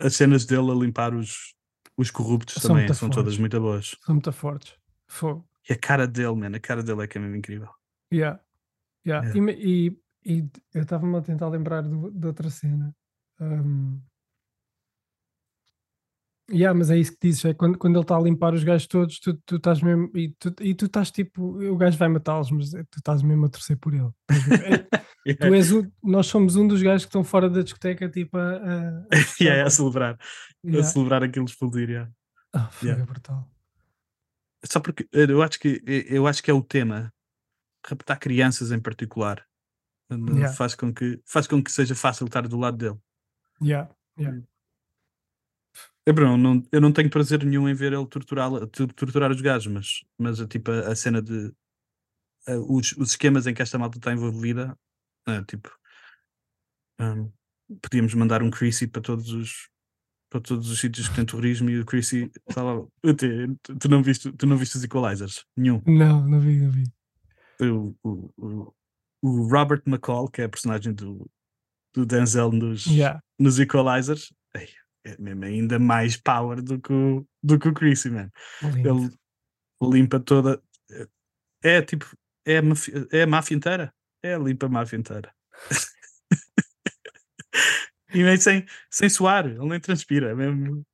as 0.00 0.14
cenas 0.16 0.44
dele 0.44 0.70
a 0.70 0.74
limpar 0.74 1.14
os, 1.14 1.54
os 1.96 2.10
corruptos 2.10 2.54
São 2.60 2.70
também 2.74 2.92
são 2.92 3.08
todas 3.08 3.34
fortes. 3.34 3.38
muito 3.38 3.60
boas. 3.60 3.96
São 4.04 4.14
muito 4.14 4.32
fortes. 4.32 4.74
Fogo. 5.08 5.48
E 5.68 5.72
a 5.72 5.78
cara 5.78 6.06
dele, 6.06 6.34
man, 6.34 6.54
a 6.54 6.60
cara 6.60 6.82
dele 6.82 7.02
é 7.02 7.06
que 7.06 7.16
é 7.16 7.20
mesmo 7.20 7.36
incrível. 7.36 7.70
Yeah. 8.12 8.40
Yeah. 9.06 9.28
Yeah. 9.34 9.52
E 9.52 9.98
E, 10.26 10.40
e 10.40 10.50
eu 10.74 10.82
estava-me 10.82 11.16
a 11.16 11.20
tentar 11.22 11.48
lembrar 11.48 11.82
do- 11.82 12.10
de 12.10 12.26
outra 12.26 12.50
cena. 12.50 12.94
Um... 13.40 14.00
Yeah, 16.50 16.78
mas 16.78 16.90
é 16.90 16.98
isso 16.98 17.12
que 17.12 17.18
dizes, 17.28 17.42
é 17.46 17.54
quando, 17.54 17.78
quando 17.78 17.94
ele 17.96 18.02
está 18.04 18.16
a 18.18 18.20
limpar 18.20 18.52
os 18.52 18.62
gajos 18.62 18.86
todos, 18.86 19.18
tu, 19.18 19.32
tu 19.46 19.56
estás 19.56 19.80
mesmo, 19.80 20.10
e 20.14 20.28
tu, 20.38 20.54
e 20.60 20.74
tu 20.74 20.84
estás 20.84 21.10
tipo, 21.10 21.42
o 21.42 21.76
gajo 21.78 21.96
vai 21.96 22.08
matá-los, 22.08 22.50
mas 22.50 22.74
é- 22.74 22.84
tu 22.84 22.98
estás 22.98 23.22
mesmo 23.22 23.46
a 23.46 23.48
torcer 23.48 23.78
por 23.78 23.94
ele. 23.94 24.10
É- 25.26 25.34
tu 25.40 25.54
és 25.54 25.72
um, 25.72 25.90
nós 26.02 26.26
somos 26.26 26.54
um 26.56 26.68
dos 26.68 26.82
gajos 26.82 27.06
que 27.06 27.08
estão 27.08 27.24
fora 27.24 27.48
da 27.48 27.62
discoteca, 27.62 28.10
tipo, 28.10 28.36
a, 28.36 28.56
a, 28.56 28.88
a 28.90 29.06
yeah, 29.40 29.66
a 29.66 29.70
celebrar, 29.70 30.18
a 30.20 30.68
Yeah. 30.68 30.86
celebrar 30.86 31.22
aquilo 31.22 31.46
explodir. 31.46 31.88
yeah. 31.88 32.12
Ah, 32.52 32.68
Yeah. 32.82 33.02
é 33.02 33.06
brutal. 33.06 33.50
Só 34.66 34.80
porque 34.80 35.08
eh, 35.12 35.26
eu 35.30 35.42
acho 35.42 35.58
que 35.58 35.82
eu 35.86 36.26
acho 36.26 36.42
que 36.42 36.50
é 36.50 36.54
o 36.54 36.62
tema 36.62 37.12
raptar 37.86 38.18
crianças 38.18 38.70
em 38.70 38.80
particular 38.80 39.44
Yeah. 40.10 40.52
Faz, 40.52 40.74
com 40.74 40.92
que, 40.92 41.18
faz 41.26 41.46
com 41.46 41.62
que 41.64 41.72
seja 41.72 41.94
fácil 41.94 42.26
estar 42.26 42.46
do 42.46 42.58
lado 42.58 42.76
dele. 42.76 42.98
Yeah, 43.62 43.90
yeah. 44.18 44.42
É, 46.06 46.12
Bruno, 46.12 46.36
não, 46.36 46.62
eu 46.70 46.80
não 46.80 46.92
tenho 46.92 47.08
prazer 47.08 47.44
nenhum 47.44 47.68
em 47.68 47.74
ver 47.74 47.92
ele 47.92 48.06
torturar, 48.06 48.50
torturar 48.94 49.30
os 49.30 49.40
gajos, 49.40 49.72
mas, 49.72 50.04
mas 50.18 50.40
a, 50.40 50.46
tipo, 50.46 50.70
a, 50.70 50.88
a 50.88 50.96
cena 50.96 51.22
de 51.22 51.52
a, 52.46 52.56
os, 52.58 52.92
os 52.92 53.10
esquemas 53.10 53.46
em 53.46 53.54
que 53.54 53.62
esta 53.62 53.78
malta 53.78 53.98
está 53.98 54.12
envolvida, 54.12 54.76
é, 55.26 55.42
tipo, 55.44 55.70
hum, 57.00 57.32
podíamos 57.80 58.14
mandar 58.14 58.42
um 58.42 58.50
Chrissy 58.50 58.86
para 58.86 59.02
todos 59.02 59.30
os 59.30 59.68
para 60.34 60.40
todos 60.40 60.68
os 60.68 60.80
sítios 60.80 61.08
que 61.08 61.14
tem 61.14 61.24
terrorismo 61.24 61.70
e 61.70 61.78
o 61.78 61.86
Chrissy 61.86 62.28
estava. 62.48 62.84
Tu, 63.00 63.76
tu, 63.78 63.88
não 63.88 64.02
viste, 64.02 64.32
tu 64.32 64.46
não 64.48 64.56
viste 64.56 64.76
os 64.76 64.82
Equalizers? 64.82 65.44
Nenhum. 65.56 65.80
Não, 65.86 66.26
não 66.26 66.40
vi, 66.40 66.58
não 66.58 66.70
vi. 66.72 66.84
O, 67.60 67.94
o, 68.02 68.74
o, 69.22 69.48
Robert 69.48 69.82
McCall, 69.86 70.28
que 70.28 70.42
é 70.42 70.46
a 70.46 70.48
personagem 70.48 70.92
do, 70.92 71.30
do 71.94 72.04
Denzel 72.04 72.50
nos, 72.50 72.84
Yeah. 72.86 73.20
nos 73.38 73.60
Equalizers, 73.60 74.32
é 75.04 75.16
mesmo 75.18 75.44
ainda 75.44 75.78
mais 75.78 76.16
power 76.16 76.62
do 76.62 76.80
que 76.80 76.92
o, 76.92 77.26
do 77.42 77.58
que 77.58 77.68
o 77.68 77.74
Chrissy, 77.74 78.10
man. 78.10 78.30
Lindo. 78.62 79.12
Ele 79.82 79.92
limpa 79.92 80.20
toda. 80.20 80.62
É 81.62 81.82
tipo. 81.82 82.06
É 82.46 82.58
a 82.58 82.62
máfia, 82.62 83.08
é 83.12 83.22
a 83.22 83.26
máfia 83.26 83.54
inteira. 83.56 83.94
É 84.22 84.34
a 84.34 84.38
limpa 84.38 84.68
máfia 84.68 84.96
inteira. 84.96 85.32
e 88.12 88.22
meio 88.22 88.40
sem, 88.40 88.64
sem 88.90 89.08
suar, 89.08 89.46
ele 89.46 89.58
nem 89.66 89.80
transpira. 89.80 90.30
É 90.30 90.34
mesmo. 90.34 90.84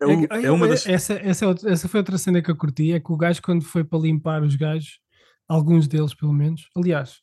É, 0.00 0.06
o- 0.06 0.24
É 0.30 0.44
é 0.46 0.50
uma 0.50 0.68
das. 0.68 0.86
essa, 0.86 1.14
essa, 1.14 1.46
é 1.46 1.72
essa 1.72 1.88
foi 1.88 2.00
outra 2.00 2.18
cena 2.18 2.42
que 2.42 2.50
eu 2.50 2.56
curti, 2.56 2.92
é 2.92 3.00
que 3.00 3.12
o 3.12 3.16
gajo 3.16 3.42
quando 3.42 3.64
foi 3.64 3.84
para 3.84 3.98
limpar 3.98 4.42
os 4.42 4.54
gajos, 4.56 5.00
alguns 5.48 5.88
deles 5.88 6.14
pelo 6.14 6.32
menos, 6.32 6.68
aliás, 6.76 7.20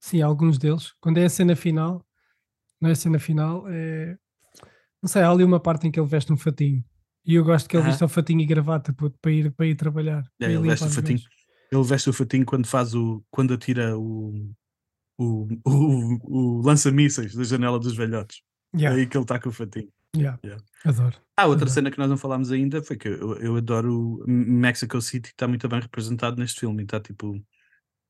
sim, 0.00 0.22
alguns 0.22 0.58
deles, 0.58 0.92
quando 1.00 1.18
é 1.18 1.24
a 1.24 1.28
cena 1.30 1.54
final, 1.56 2.04
não 2.80 2.88
é 2.88 2.92
a 2.92 2.96
cena 2.96 3.18
final, 3.18 3.68
é, 3.68 4.16
não 5.02 5.08
sei, 5.08 5.22
há 5.22 5.30
ali 5.30 5.44
uma 5.44 5.60
parte 5.60 5.86
em 5.86 5.90
que 5.90 5.98
ele 6.00 6.08
veste 6.08 6.32
um 6.32 6.36
fatinho, 6.36 6.84
e 7.24 7.34
eu 7.34 7.44
gosto 7.44 7.68
que 7.68 7.76
ele 7.76 7.82
Aham. 7.82 7.90
veste 7.90 8.04
o 8.04 8.08
fatinho 8.08 8.40
e 8.40 8.46
gravata 8.46 8.92
puto, 8.92 9.16
para, 9.20 9.30
ir, 9.32 9.50
para 9.52 9.66
ir 9.66 9.74
trabalhar. 9.76 10.22
É, 10.40 10.44
para 10.44 10.50
ir 10.52 10.56
ele 10.56 10.68
veste 10.68 10.86
o 10.86 10.90
fatinho. 10.90 11.20
Ele 11.70 11.82
veste 11.84 12.08
o 12.08 12.12
fatinho 12.12 12.46
quando 12.46 12.66
faz 12.66 12.94
o. 12.94 13.22
quando 13.30 13.52
atira 13.54 13.96
o. 13.98 14.50
o, 15.18 15.48
o, 15.64 16.58
o 16.58 16.62
lança-mísseis 16.62 17.34
da 17.34 17.44
janela 17.44 17.78
dos 17.78 17.94
velhotes. 17.96 18.38
É 18.74 18.78
Yeah, 18.78 18.98
aí 19.00 19.06
que 19.06 19.16
ele 19.16 19.24
está 19.24 19.38
com 19.40 19.48
o 19.48 19.52
fatinho. 19.52 19.88
yeah, 20.16 20.38
Yeah. 20.44 20.62
Adoro. 20.84 21.16
Ah, 21.36 21.46
outra 21.46 21.64
Adoro. 21.64 21.70
cena 21.70 21.90
que 21.90 21.98
nós 21.98 22.08
não 22.08 22.16
falámos 22.18 22.50
ainda 22.52 22.82
foi 22.82 22.96
que 22.96 23.08
eu, 23.08 23.36
eu 23.38 23.56
adoro 23.56 24.22
Mexico 24.26 25.00
City, 25.00 25.30
está 25.30 25.46
muito 25.48 25.66
bem 25.68 25.80
representado 25.80 26.36
neste 26.38 26.60
filme. 26.60 26.82
e 26.82 26.84
Está 26.84 27.00
tipo. 27.00 27.42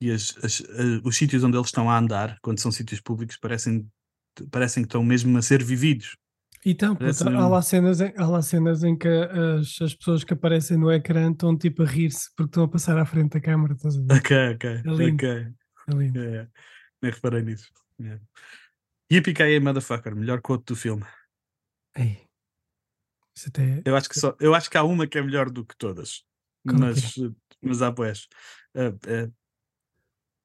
E 0.01 0.11
as, 0.13 0.37
as- 0.45 0.63
a- 0.63 1.01
os 1.09 1.17
sítios 1.17 1.43
onde 1.45 1.57
eles 1.57 1.69
estão 1.69 1.91
a 1.91 1.99
andar, 1.99 2.39
quando 2.43 2.59
são 2.61 2.71
sítios 2.73 3.01
públicos, 3.01 3.37
parecem, 3.37 3.89
parecem 4.51 4.83
que 4.85 4.89
estão 4.89 5.03
mesmo 5.05 5.37
a 5.39 5.43
ser 5.43 5.63
vividos. 5.65 6.17
Então, 6.65 6.95
puto, 6.95 7.29
há, 7.29 7.49
lá 7.49 7.63
cenas 7.63 8.01
em, 8.01 8.13
há 8.17 8.27
lá 8.27 8.43
cenas 8.43 8.83
em 8.83 8.97
que 8.97 9.09
as, 9.09 9.81
as 9.81 9.95
pessoas 9.95 10.25
que 10.25 10.33
aparecem 10.33 10.77
no 10.77 10.91
ecrã 10.91 11.31
estão 11.31 11.57
tipo 11.57 11.83
a 11.83 11.87
rir-se 11.87 12.31
porque 12.35 12.51
estão 12.51 12.65
a 12.65 12.69
passar 12.69 12.99
à 12.99 13.05
frente 13.05 13.33
da 13.33 13.41
câmara, 13.41 13.75
estás 13.75 13.97
a 13.97 14.01
ver? 14.01 14.13
Ok, 14.15 14.55
ok. 14.55 14.83
lindo. 14.85 15.27
ok. 15.27 15.55
É 15.89 15.95
lindo. 15.95 16.21
É, 16.21 16.37
é. 16.37 16.49
nem 17.03 17.13
reparei 17.13 17.43
nisso. 17.43 17.71
É. 18.03 18.19
Yippee 19.11 19.61
motherfucker, 19.61 20.15
melhor 20.15 20.41
quote 20.41 20.65
do 20.67 20.77
filme. 20.77 21.05
Ei. 21.97 22.27
Isso 23.35 23.49
até. 23.49 23.83
Eu 23.85 23.97
acho 23.97 24.09
que 24.09 24.19
só, 24.19 24.37
eu 24.41 24.55
acho 24.55 24.69
que 24.69 24.77
há 24.77 24.83
uma 24.83 25.07
que 25.07 25.19
é 25.19 25.23
melhor 25.23 25.49
do 25.51 25.65
que 25.65 25.77
todas. 25.77 26.25
Qual 26.67 26.77
é 26.77 26.81
Mas, 26.81 27.15
mas 27.63 27.83
há 27.83 27.91
boés. 27.91 28.27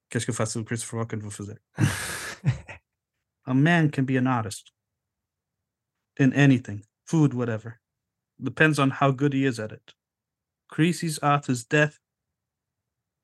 queres 0.09 0.25
que 0.25 0.29
eu 0.29 0.35
faça 0.35 0.59
o 0.59 0.63
Christopher 0.63 0.99
Walken? 0.99 1.19
Vou 1.19 1.31
fazer. 1.31 1.59
A 3.45 3.53
man 3.53 3.89
can 3.89 4.05
be 4.05 4.17
an 4.17 4.27
artist 4.27 4.72
in 6.19 6.33
anything, 6.33 6.83
food, 7.05 7.33
whatever. 7.33 7.79
Depends 8.41 8.79
on 8.79 8.91
how 8.91 9.11
good 9.11 9.33
he 9.33 9.45
is 9.45 9.59
at 9.59 9.71
it. 9.71 9.93
Creasy's 10.69 11.19
art 11.19 11.49
is 11.49 11.63
death, 11.63 11.99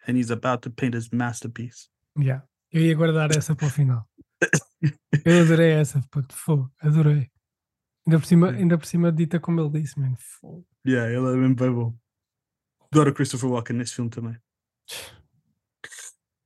and 0.07 0.17
he's 0.17 0.29
about 0.31 0.61
to 0.63 0.69
paint 0.69 0.93
his 0.93 1.11
masterpiece. 1.11 1.89
Yeah. 2.15 2.41
Eu 2.71 2.81
ia 2.81 2.95
guardar 2.95 3.31
essa 3.35 3.55
para 3.55 3.67
o 3.67 3.69
final. 3.69 4.07
Eu 5.25 5.41
adorei 5.41 5.71
essa, 5.71 6.01
puto, 6.11 6.35
fogo, 6.35 6.71
adorei. 6.79 7.29
Ainda 8.07 8.19
por, 8.19 8.25
cima, 8.25 8.51
ainda 8.51 8.77
por 8.77 8.85
cima 8.85 9.11
dita 9.11 9.39
como 9.39 9.59
ele 9.59 9.81
disse, 9.81 9.99
man. 9.99 10.15
Fogo. 10.17 10.65
Yeah, 10.85 11.11
ele 11.11 11.27
é 11.33 11.35
mesmo 11.35 11.55
bem 11.55 11.71
bom. 11.71 11.97
Adoro 12.91 13.13
Christopher 13.13 13.49
Walken 13.49 13.75
nesse 13.77 13.95
filme 13.95 14.09
também. 14.09 14.37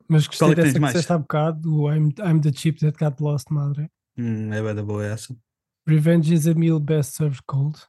Mas 0.07 0.27
Qual 0.27 0.49
gostei 0.49 0.51
é 0.51 0.55
que 0.55 0.61
dessa 0.61 0.73
que 0.73 0.79
mais? 0.79 0.93
disseste 0.93 1.13
há 1.13 1.17
bocado, 1.17 1.73
o 1.73 1.91
I'm, 1.93 2.13
I'm 2.19 2.41
the 2.41 2.51
chip 2.51 2.79
that 2.79 2.97
got 2.97 3.21
lost, 3.21 3.49
madre. 3.51 3.89
Hum, 4.17 4.53
é 4.53 4.61
bem 4.61 4.75
da 4.75 4.83
boa 4.83 5.05
essa. 5.05 5.35
Revenge 5.87 6.33
is 6.33 6.47
a 6.47 6.53
meal 6.53 6.79
best 6.79 7.15
served 7.15 7.41
cold. 7.45 7.79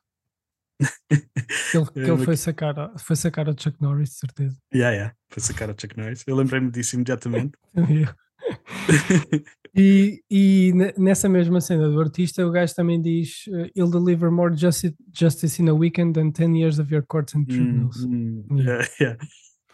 Que 1.08 1.76
ele, 1.78 1.86
que 1.92 2.00
ele 2.00 2.24
foi, 2.24 2.36
sacar, 2.36 2.78
a- 2.78 2.98
foi 2.98 3.16
sacar 3.16 3.48
ao 3.48 3.54
Chuck 3.58 3.80
Norris, 3.80 4.10
de 4.10 4.16
certeza. 4.16 4.58
Yeah, 4.74 4.94
yeah. 4.96 5.14
Foi 5.30 5.40
sacar 5.42 5.70
o 5.70 5.74
Chuck 5.80 5.96
Norris. 5.96 6.24
Eu 6.26 6.34
lembrei-me 6.36 6.70
disso 6.70 6.96
imediatamente. 6.96 7.52
E, 9.76 10.22
e 10.30 10.72
ne- 10.72 10.94
nessa 10.96 11.28
mesma 11.28 11.60
cena 11.60 11.88
do 11.90 12.00
artista, 12.00 12.46
o 12.46 12.50
gajo 12.52 12.72
também 12.76 13.02
diz: 13.02 13.44
uh, 13.48 13.68
He'll 13.74 13.90
deliver 13.90 14.30
more 14.30 14.56
justice, 14.56 14.94
justice 15.12 15.60
in 15.60 15.68
a 15.68 15.74
weekend 15.74 16.12
than 16.12 16.30
10 16.30 16.54
years 16.56 16.78
of 16.78 16.92
your 16.94 17.02
courts 17.04 17.34
and 17.34 17.44
tribunals. 17.46 18.04
hum, 18.04 18.44
Yeah. 18.52 18.70
yeah, 18.70 18.88
yeah. 19.00 19.18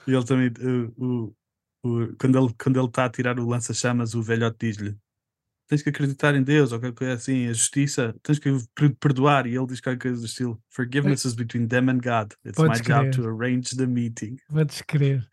E 0.07 0.13
ele 0.15 0.25
também, 0.25 0.49
uh, 0.49 0.91
o- 0.97 1.35
o- 1.85 2.17
quando 2.19 2.39
ele 2.39 2.55
quando 2.59 2.79
ele 2.79 2.87
está 2.87 3.05
a 3.05 3.11
tirar 3.11 3.39
o 3.39 3.47
lança-chamas, 3.47 4.15
o 4.15 4.23
velhote 4.23 4.57
diz-lhe: 4.61 4.97
Tens 5.71 5.83
que 5.85 5.89
acreditar 5.91 6.35
em 6.35 6.43
Deus, 6.43 6.73
ou 6.73 6.81
qualquer 6.81 6.97
coisa 6.99 7.15
assim, 7.15 7.47
a 7.47 7.53
justiça, 7.53 8.13
tens 8.25 8.41
que 8.41 8.51
per- 8.75 8.93
perdoar. 8.97 9.47
E 9.47 9.55
ele 9.55 9.67
diz 9.69 9.81
qualquer 9.81 10.01
coisa 10.03 10.19
do 10.19 10.27
estilo: 10.27 10.61
Forgiveness 10.69 11.25
is 11.25 11.33
between 11.35 11.69
them 11.69 11.89
and 11.89 11.99
God. 12.01 12.33
It's 12.45 12.59
my 12.59 12.67
Podes 12.67 12.81
job 12.81 13.03
crer. 13.03 13.15
to 13.15 13.29
arrange 13.29 13.77
the 13.77 13.87
meeting. 13.87 14.37
Vou-te 14.49 14.83
crer. 14.85 15.25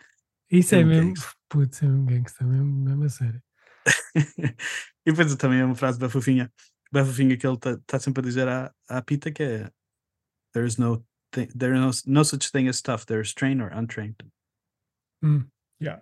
Isso 0.51 0.75
É 0.75 0.81
é 0.81 0.83
mesmo. 0.83 1.13
Putz, 1.49 1.81
é 1.81 1.87
um 1.87 2.05
gangster, 2.05 2.45
mesmo, 2.45 2.65
mesmo 2.85 3.03
a 3.05 3.09
sério. 3.09 3.41
e 5.05 5.11
depois 5.11 5.35
também 5.37 5.59
é 5.59 5.65
uma 5.65 5.73
frase 5.75 5.97
bem 5.97 6.07
fofinha, 6.09 6.53
bem 6.93 7.03
fofinha 7.03 7.35
que 7.35 7.47
ele 7.47 7.55
está 7.57 7.99
sempre 7.99 8.21
a 8.21 8.23
dizer 8.23 8.47
à, 8.47 8.71
à 8.87 9.01
Pita 9.01 9.31
que 9.31 9.41
é 9.41 9.71
There 10.53 10.67
is 10.67 10.77
no, 10.77 11.03
there 11.31 11.73
is 11.75 12.05
no, 12.05 12.13
no 12.13 12.23
such 12.23 12.51
thing 12.51 12.67
as 12.67 12.79
tough, 12.81 13.05
there 13.07 13.21
is 13.21 13.33
trained 13.33 13.61
or 13.61 13.71
untrained. 13.73 14.17
Hum, 15.23 15.49
yeah. 15.81 16.01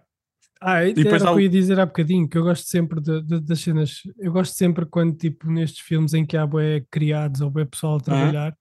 Ah, 0.61 0.83
e 0.85 0.93
depois 0.93 1.21
era 1.21 1.29
há 1.29 1.33
o 1.33 1.35
que 1.35 1.41
eu 1.41 1.43
ia 1.43 1.49
dizer 1.49 1.79
há 1.79 1.85
bocadinho, 1.85 2.27
que 2.27 2.37
eu 2.37 2.43
gosto 2.43 2.65
sempre 2.67 2.99
de, 3.01 3.21
de- 3.21 3.41
das 3.41 3.59
cenas, 3.59 4.01
eu 4.17 4.31
gosto 4.31 4.53
sempre 4.55 4.85
quando, 4.85 5.15
tipo, 5.15 5.49
nestes 5.51 5.81
filmes 5.81 6.13
em 6.13 6.25
que 6.25 6.35
há 6.37 6.47
bué 6.47 6.81
criados 6.89 7.41
ou 7.41 7.49
bué 7.51 7.65
pessoal 7.65 7.97
a 7.97 7.99
trabalhar, 7.99 8.57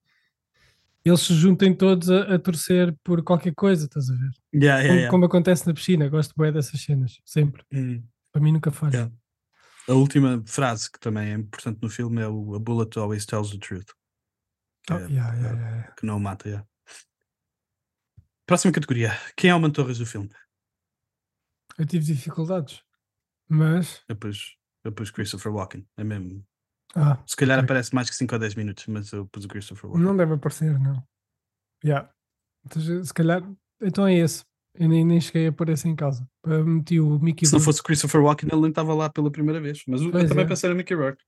eles 1.05 1.21
se 1.21 1.35
juntem 1.35 1.75
todos 1.75 2.11
a, 2.11 2.35
a 2.35 2.39
torcer 2.39 2.95
por 3.05 3.23
qualquer 3.23 3.55
coisa, 3.55 3.85
estás 3.87 4.11
a 4.11 4.15
ver? 4.15 4.31
Yeah, 4.55 4.81
yeah, 4.81 4.83
Como, 4.89 4.95
yeah. 4.99 5.11
como 5.11 5.25
acontece 5.27 5.67
na 5.67 5.73
piscina, 5.75 6.09
gosto 6.09 6.35
bué 6.37 6.51
dessas 6.51 6.81
cenas, 6.81 7.21
sempre. 7.25 7.63
Hum. 7.73 8.03
Para 8.33 8.43
mim 8.43 8.53
nunca 8.53 8.71
falha. 8.71 9.13
A 9.89 9.93
última 9.93 10.43
frase 10.47 10.91
que 10.91 10.99
também 10.99 11.31
é 11.31 11.35
importante 11.35 11.79
no 11.83 11.89
filme 11.91 12.21
é 12.23 12.27
o 12.29 12.55
A 12.55 12.59
bullet 12.59 12.99
always 12.99 13.25
tells 13.27 13.51
the 13.51 13.59
truth. 13.59 13.91
Oh, 14.91 14.95
É, 14.95 15.05
é. 15.05 15.93
Que 15.97 16.05
não 16.07 16.17
o 16.17 16.21
mata, 16.21 16.49
yeah. 16.49 16.67
Próxima 18.47 18.73
categoria. 18.73 19.13
Quem 19.37 19.51
é 19.51 19.55
o 19.55 19.61
Mantorras 19.61 19.99
do 19.99 20.07
filme? 20.07 20.31
Eu 21.79 21.87
tive 21.87 22.05
dificuldades, 22.05 22.83
mas. 23.49 24.03
Eu 24.09 24.17
pus, 24.17 24.57
eu 24.85 24.93
pus 24.93 25.11
Christopher 25.11 25.53
Walken. 25.53 25.87
É 25.97 26.05
mesmo. 26.05 26.45
Ah, 26.95 27.21
Se 27.27 27.35
calhar 27.37 27.59
Ok. 27.59 27.65
aparece 27.65 27.95
mais 27.95 28.09
que 28.09 28.15
5 28.17 28.33
ou 28.35 28.39
10 28.39 28.55
minutos, 28.55 28.87
mas 28.87 29.13
eu 29.13 29.27
pus 29.27 29.45
o 29.45 29.49
Christopher 29.49 29.91
Walken. 29.91 30.05
não 30.07 30.17
deve 30.17 30.35
aparecer, 30.35 30.79
não. 30.79 31.03
Yeah. 31.85 32.11
Então, 32.65 33.05
se 33.05 33.13
calhar. 33.13 33.43
Então 33.83 34.07
é 34.07 34.15
esse. 34.15 34.45
Eu 34.75 34.89
nem, 34.89 35.05
nem 35.05 35.21
cheguei 35.21 35.49
a 35.49 35.73
esse 35.73 35.89
em 35.89 35.95
causa. 35.95 36.29
Eu 36.45 36.65
meti 36.67 36.99
o 36.99 37.19
Mickey 37.19 37.47
Se 37.47 37.53
não 37.53 37.59
Rourke. 37.59 37.65
fosse 37.67 37.81
o 37.81 37.85
Christopher 37.85 38.23
Walken, 38.23 38.49
ele 38.51 38.61
nem 38.61 38.71
estava 38.71 38.95
lá 38.95 39.09
pela 39.11 39.31
primeira 39.31 39.61
vez. 39.61 39.83
Mas 39.87 40.01
eu 40.03 40.11
Pois 40.11 40.29
também 40.29 40.45
é. 40.45 40.49
pensei 40.49 40.69
no 40.71 40.77
Mickey 40.77 40.95
Rourke. 40.95 41.23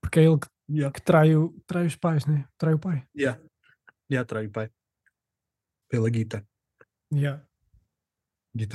porque 0.00 0.20
é 0.20 0.24
ele 0.24 0.38
que, 0.38 0.48
Yeah. 0.68 0.90
que 0.92 1.00
trai, 1.02 1.34
o, 1.36 1.50
trai 1.66 1.86
os 1.86 1.94
pais, 1.96 2.24
né? 2.26 2.46
Trai 2.58 2.72
o 2.74 2.78
pai. 2.78 3.06
Yeah. 3.16 3.38
Yeah, 4.10 4.26
trai 4.26 4.46
o 4.46 4.50
pai. 4.50 4.70
Pela 5.90 6.08
guita. 6.10 6.46
Yeah. 7.12 7.46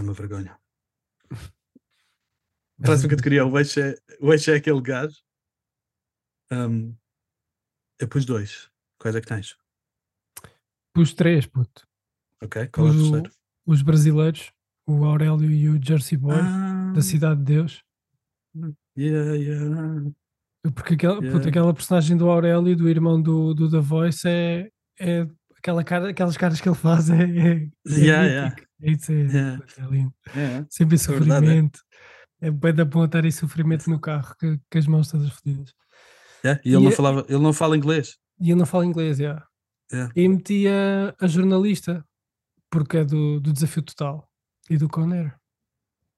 Uma 0.01 0.13
vergonha. 0.13 0.59
Próxima 2.81 3.09
categoria, 3.09 3.45
o 3.45 3.57
eixo 3.57 3.79
é, 3.79 3.95
o 4.21 4.31
eixo 4.33 4.51
é 4.51 4.55
aquele 4.55 4.81
gajo. 4.81 5.21
Um, 6.51 6.95
eu 7.99 8.07
pus 8.07 8.25
dois. 8.25 8.69
Quais 8.97 9.15
é 9.15 9.21
que 9.21 9.27
tens? 9.27 9.57
Os 10.97 11.13
três, 11.13 11.45
puto. 11.45 11.87
Ok, 12.41 12.67
qual 12.67 12.87
é 12.87 12.89
o 12.89 12.93
Pus 12.93 13.01
o- 13.07 13.11
terceiro? 13.11 13.35
os 13.65 13.81
brasileiros, 13.81 14.51
o 14.87 15.05
Aurélio 15.05 15.49
e 15.51 15.69
o 15.69 15.81
Jersey 15.81 16.17
Boy, 16.17 16.35
Ah, 16.41 16.91
da 16.93 17.01
Cidade 17.01 17.39
de 17.41 17.45
Deus. 17.53 17.83
yeah, 18.97 19.33
yeah. 19.35 20.11
Porque 20.75 20.95
aquela, 20.95 21.15
puto, 21.15 21.25
Yeah. 21.27 21.49
aquela 21.49 21.73
personagem 21.73 22.17
do 22.17 22.29
Aurélio, 22.29 22.75
do 22.75 22.89
irmão 22.89 23.21
do, 23.21 23.53
do 23.53 23.69
The 23.69 23.79
Voice, 23.79 24.27
é, 24.27 24.71
é, 24.99 25.25
aquela 25.59 25.83
cara, 25.83 26.09
aquelas 26.09 26.37
caras 26.37 26.59
que 26.61 26.67
ele 26.67 26.75
faz 26.75 27.09
é, 27.09 27.15
é, 27.23 27.63
é 27.63 27.69
Yeah, 27.87 28.23
yeah. 28.27 28.55
É 28.81 28.91
isso, 28.91 29.11
é, 29.11 29.15
Yeah. 29.15 29.65
é 29.77 29.81
lindo. 29.85 30.13
É, 30.35 30.65
Sempre 30.69 30.95
em 30.95 30.99
É 30.99 31.01
é. 31.01 31.03
sofrimento. 31.03 31.79
É 32.41 32.49
bem 32.51 32.73
da 32.73 32.85
bom 32.85 33.03
estar 33.05 33.25
em 33.25 33.31
sofrimento 33.31 33.89
no 33.89 33.99
carro, 33.99 34.33
com, 34.39 34.57
com 34.71 34.77
as 34.77 34.87
mãos 34.87 35.09
todas 35.09 35.29
fodidas. 35.31 35.73
é. 36.43 36.59
E 36.63 36.69
ele 36.69 36.77
E 36.77 36.79
não 36.83 36.87
é- 36.89 36.91
falava, 36.95 37.25
ele 37.27 37.39
não 37.43 37.51
fala 37.53 37.75
inglês. 37.77 38.17
E 38.39 38.49
eu 38.49 38.55
não 38.55 38.65
falo 38.65 38.85
inglês, 38.85 39.17
já. 39.17 39.45
Yeah. 39.91 40.13
E 40.15 40.27
meti 40.27 40.65
a, 40.67 41.13
a 41.19 41.27
jornalista, 41.27 42.05
porque 42.71 42.97
é 42.97 43.03
do, 43.03 43.39
do 43.41 43.51
Desafio 43.51 43.81
Total 43.83 44.25
e 44.69 44.77
do 44.77 44.87
Conner. 44.87 45.35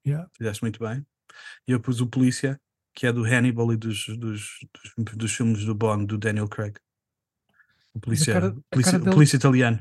Yeah. 0.06 0.28
Fizeste 0.38 0.64
muito 0.64 0.80
bem. 0.80 1.04
E 1.68 1.72
eu 1.72 1.80
pus 1.80 2.02
o 2.02 2.08
polícia, 2.08 2.60
que 2.94 3.08
é 3.08 3.12
do 3.14 3.24
Hannibal 3.24 3.72
e 3.74 3.78
dos, 3.78 4.06
dos, 4.20 4.50
dos, 4.98 5.16
dos 5.16 5.32
filmes 5.34 5.64
do 5.66 5.74
Bond, 5.74 6.06
do 6.06 6.18
Daniel 6.18 6.48
Craig. 6.48 6.76
O 7.94 8.00
polícia, 8.00 8.34
cara- 8.34 8.56
polícia, 8.72 9.00
dele- 9.00 9.12
polícia 9.14 9.36
italiano. 9.38 9.80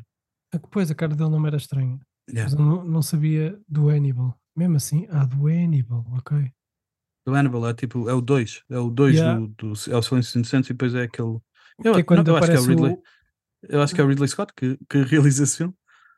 Depois 0.52 0.90
a 0.90 0.94
cara 0.94 1.14
dele 1.14 1.30
não 1.30 1.38
me 1.40 1.46
era 1.46 1.56
estranha. 1.56 1.98
Yeah. 2.28 2.54
Não, 2.56 2.84
não 2.84 3.02
sabia 3.02 3.58
do 3.68 3.88
Hannibal. 3.88 4.36
Mesmo 4.56 4.76
assim, 4.76 5.06
ah, 5.10 5.24
do 5.24 5.46
Hannibal, 5.46 6.04
ok. 6.12 6.52
Do 7.26 7.34
Hannibal 7.34 7.68
é 7.68 7.74
tipo, 7.74 8.08
é 8.08 8.14
o 8.14 8.20
2. 8.20 8.64
É 8.68 8.78
o 8.78 8.90
2 8.90 9.14
Yeah. 9.16 9.38
do, 9.38 9.48
do. 9.48 9.72
É 9.90 9.96
o 9.96 10.02
Silêncio 10.02 10.38
Inocente 10.38 10.66
e 10.66 10.72
depois 10.72 10.94
é 10.94 11.02
aquele. 11.04 11.38
Eu, 11.84 11.94
que 11.94 12.00
é 12.00 12.02
quando 12.02 12.26
não, 12.26 12.34
eu 12.34 12.38
acho 12.38 12.50
que 12.50 12.56
é 12.56 12.60
o 12.60 12.64
Ridley. 12.64 12.92
o, 12.94 13.02
Eu 13.68 13.82
acho 13.82 13.94
que 13.94 14.00
é 14.00 14.04
o 14.04 14.08
Ridley 14.08 14.28
Scott 14.28 14.52
que, 14.56 14.76
que 14.88 15.02
realiza 15.04 15.44
esse 15.44 15.56
filme. 15.58 15.74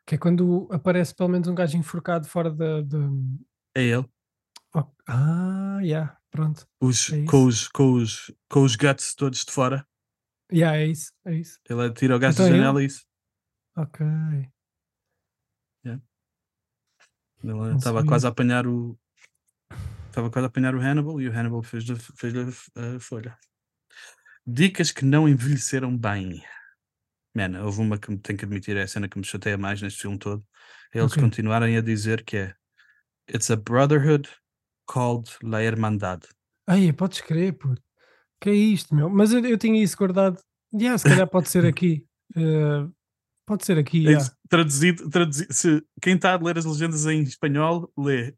que 0.07 0.15
é 0.15 0.17
quando 0.17 0.67
aparece 0.71 1.13
pelo 1.15 1.29
menos 1.29 1.47
um 1.47 1.55
gajo 1.55 1.77
enforcado 1.77 2.27
fora 2.27 2.51
da. 2.51 2.81
da... 2.81 2.97
É 3.75 3.83
ele. 3.83 4.05
Oh, 4.75 4.83
ah, 5.07 5.79
yeah, 5.81 6.17
pronto. 6.31 6.65
Os, 6.81 7.11
É 7.13 7.23
com, 7.25 7.45
os, 7.45 7.67
com, 7.67 7.93
os, 7.93 8.31
com 8.49 8.63
os 8.63 8.75
guts 8.75 9.13
todos 9.13 9.45
de 9.45 9.51
fora. 9.51 9.85
Yeah, 10.53 10.77
é 10.77 10.85
isso, 10.85 11.11
é 11.25 11.33
isso. 11.33 11.59
Ele 11.67 11.93
tira 11.93 12.15
o 12.15 12.19
gajo 12.19 12.33
Então 12.35 12.45
da 12.45 12.51
é 12.51 12.55
janela 12.57 12.83
e 12.83 12.85
isso. 12.85 13.05
Ok. 13.75 14.05
Ele 17.43 17.53
Não 17.53 17.75
estava 17.75 18.05
quase 18.05 18.25
a 18.25 18.29
apanhar 18.29 18.65
o. 18.65 18.97
Estava 20.07 20.29
quase 20.29 20.45
a 20.45 20.47
apanhar 20.47 20.73
o 20.73 20.79
Hannibal 20.79 21.19
e 21.19 21.27
o 21.27 21.31
Hannibal 21.31 21.61
fez 21.61 21.89
a, 21.89 21.95
fez 21.95 22.33
a, 22.35 22.99
folha. 22.99 23.37
Dicas 24.47 24.91
que 24.91 25.03
não 25.03 25.27
envelheceram 25.27 25.95
bem. 25.95 26.41
Man, 27.35 27.61
houve 27.63 27.81
uma 27.81 27.97
que 27.97 28.15
tenho 28.17 28.37
que 28.37 28.45
admitir, 28.45 28.77
é 28.77 28.83
a 28.83 28.87
cena 28.87 29.09
que 29.09 29.17
me 29.17 29.25
chateia 29.25 29.57
mais 29.57 29.81
neste 29.81 30.01
filme 30.01 30.17
todo. 30.17 30.45
É 30.93 30.99
Eles 30.99 31.11
Ok. 31.11 31.21
continuarem 31.21 31.75
a 31.75 31.81
dizer 31.81 32.23
que 32.23 32.37
é 32.37 32.55
It's 33.29 33.49
a 33.49 33.55
brotherhood 33.55 34.29
called 34.85 35.29
La 35.41 35.61
Hermandad. 35.61 36.23
Aí, 36.67 36.93
podes 36.93 37.21
crer, 37.21 37.53
puto. 37.53 37.81
Que 38.43 38.49
é 38.49 38.53
isto, 38.53 38.93
meu? 38.93 39.09
Mas 39.09 39.31
eu, 39.31 39.39
eu 39.45 39.57
tinha 39.57 39.81
isso 39.81 39.95
guardado. 39.95 40.37
Yeah, 40.73 40.97
se 40.97 41.05
calhar 41.05 41.25
pode 41.29 41.47
ser 41.49 41.65
aqui. 41.65 42.05
Eh, 42.35 42.87
pode 43.45 43.63
ser 43.63 43.77
aqui, 43.77 44.07
É 44.07 44.11
yeah. 44.11 44.31
traduzido, 44.49 45.07
traduzido, 45.07 45.53
se 45.53 45.83
quem 46.01 46.15
está 46.15 46.33
a 46.33 46.41
ler 46.41 46.57
as 46.57 46.65
legendas 46.65 47.05
em 47.05 47.21
espanhol, 47.21 47.91
lê. 47.95 48.33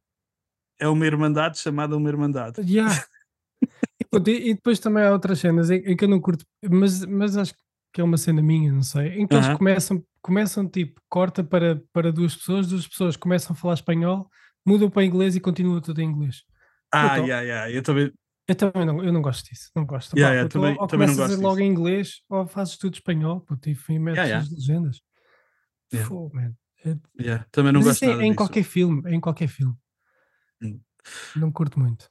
É 0.78 0.86
uma 0.90 1.06
irmandade 1.06 1.60
chamada 1.60 1.96
uma 1.96 2.10
irmandade. 2.10 2.60
Yeah. 2.60 3.06
e, 4.28 4.50
e- 4.50 4.54
depois 4.54 4.80
também 4.80 5.06
há 5.06 5.14
outras 5.14 5.40
cenas 5.40 5.70
em, 5.70 5.78
em 5.78 5.96
que 5.96 6.04
eu 6.04 6.10
não 6.10 6.20
curto, 6.20 6.44
mas, 6.70 7.06
mas 7.06 7.38
acho 7.38 7.54
que 7.94 8.02
é 8.02 8.04
uma 8.04 8.18
cena 8.18 8.42
minha, 8.42 8.70
não 8.74 8.84
sei. 8.84 9.14
Em 9.20 9.26
que 9.26 9.34
eles 9.34 9.48
Aham. 9.48 9.58
começam, 9.58 10.04
começam 10.22 10.68
tipo, 10.68 11.00
corta 11.08 11.42
para, 11.42 11.82
para 11.94 12.12
duas 12.12 12.36
pessoas, 12.36 12.68
duas 12.68 12.86
pessoas 12.86 13.16
começam 13.16 13.54
a 13.54 13.56
falar 13.56 13.76
espanhol, 13.76 14.30
mudam 14.68 14.90
para 14.90 15.06
inglês 15.06 15.38
e 15.38 15.40
continua 15.40 15.80
tudo 15.80 16.02
em 16.02 16.10
inglês. 16.10 16.44
Ah, 16.92 17.16
yeah, 17.16 17.42
yeah, 17.42 17.72
eu 17.72 17.82
também. 17.82 18.12
Eu 18.48 18.56
também 18.56 18.86
não, 18.86 19.04
eu 19.04 19.12
não 19.12 19.22
gosto 19.22 19.50
disso, 19.50 19.72
não 19.76 19.86
gosto. 19.86 20.16
Yeah, 20.16 20.34
yeah, 20.36 20.50
também- 20.50 20.78
ou, 20.80 20.88
também 20.88 21.08
começas 21.08 21.38
logo 21.40 21.56
disso. 21.56 21.64
em 21.64 21.72
inglês, 21.72 22.22
ou 22.30 22.46
fazes 22.48 22.78
tudo 22.78 22.94
espanhol, 22.94 23.42
puto, 23.42 23.68
e 23.70 23.72
enfim, 23.72 23.98
metes 23.98 24.24
Yeah, 24.24 24.44
as 24.46 24.52
legendas. 24.52 25.02
Yeah. 25.94 26.16
É- 26.86 26.96
Yeah, 27.20 27.46
também 27.52 27.72
não 27.72 27.80
Mas 27.80 27.88
gosto 27.88 28.04
é 28.04 28.08
nada 28.08 28.22
em 28.24 28.26
disso. 28.28 28.36
qualquer 28.38 28.64
filme, 28.64 29.02
é 29.06 29.16
em 29.16 29.20
qualquer 29.20 29.48
filme. 29.48 29.76
Não 31.36 31.52
curto 31.52 31.80
muito. 31.80 32.06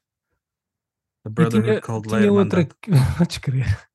A 1.24 1.28
Eu 1.28 1.32
Brotherhood 1.32 1.68
tinha, 1.70 1.80
called 1.80 2.08
tinha 2.08 2.32
outra 2.32 2.60
Hermandad. 2.60 2.78
que. 2.82 2.90
Podes 3.18 3.38
crer. 3.38 3.88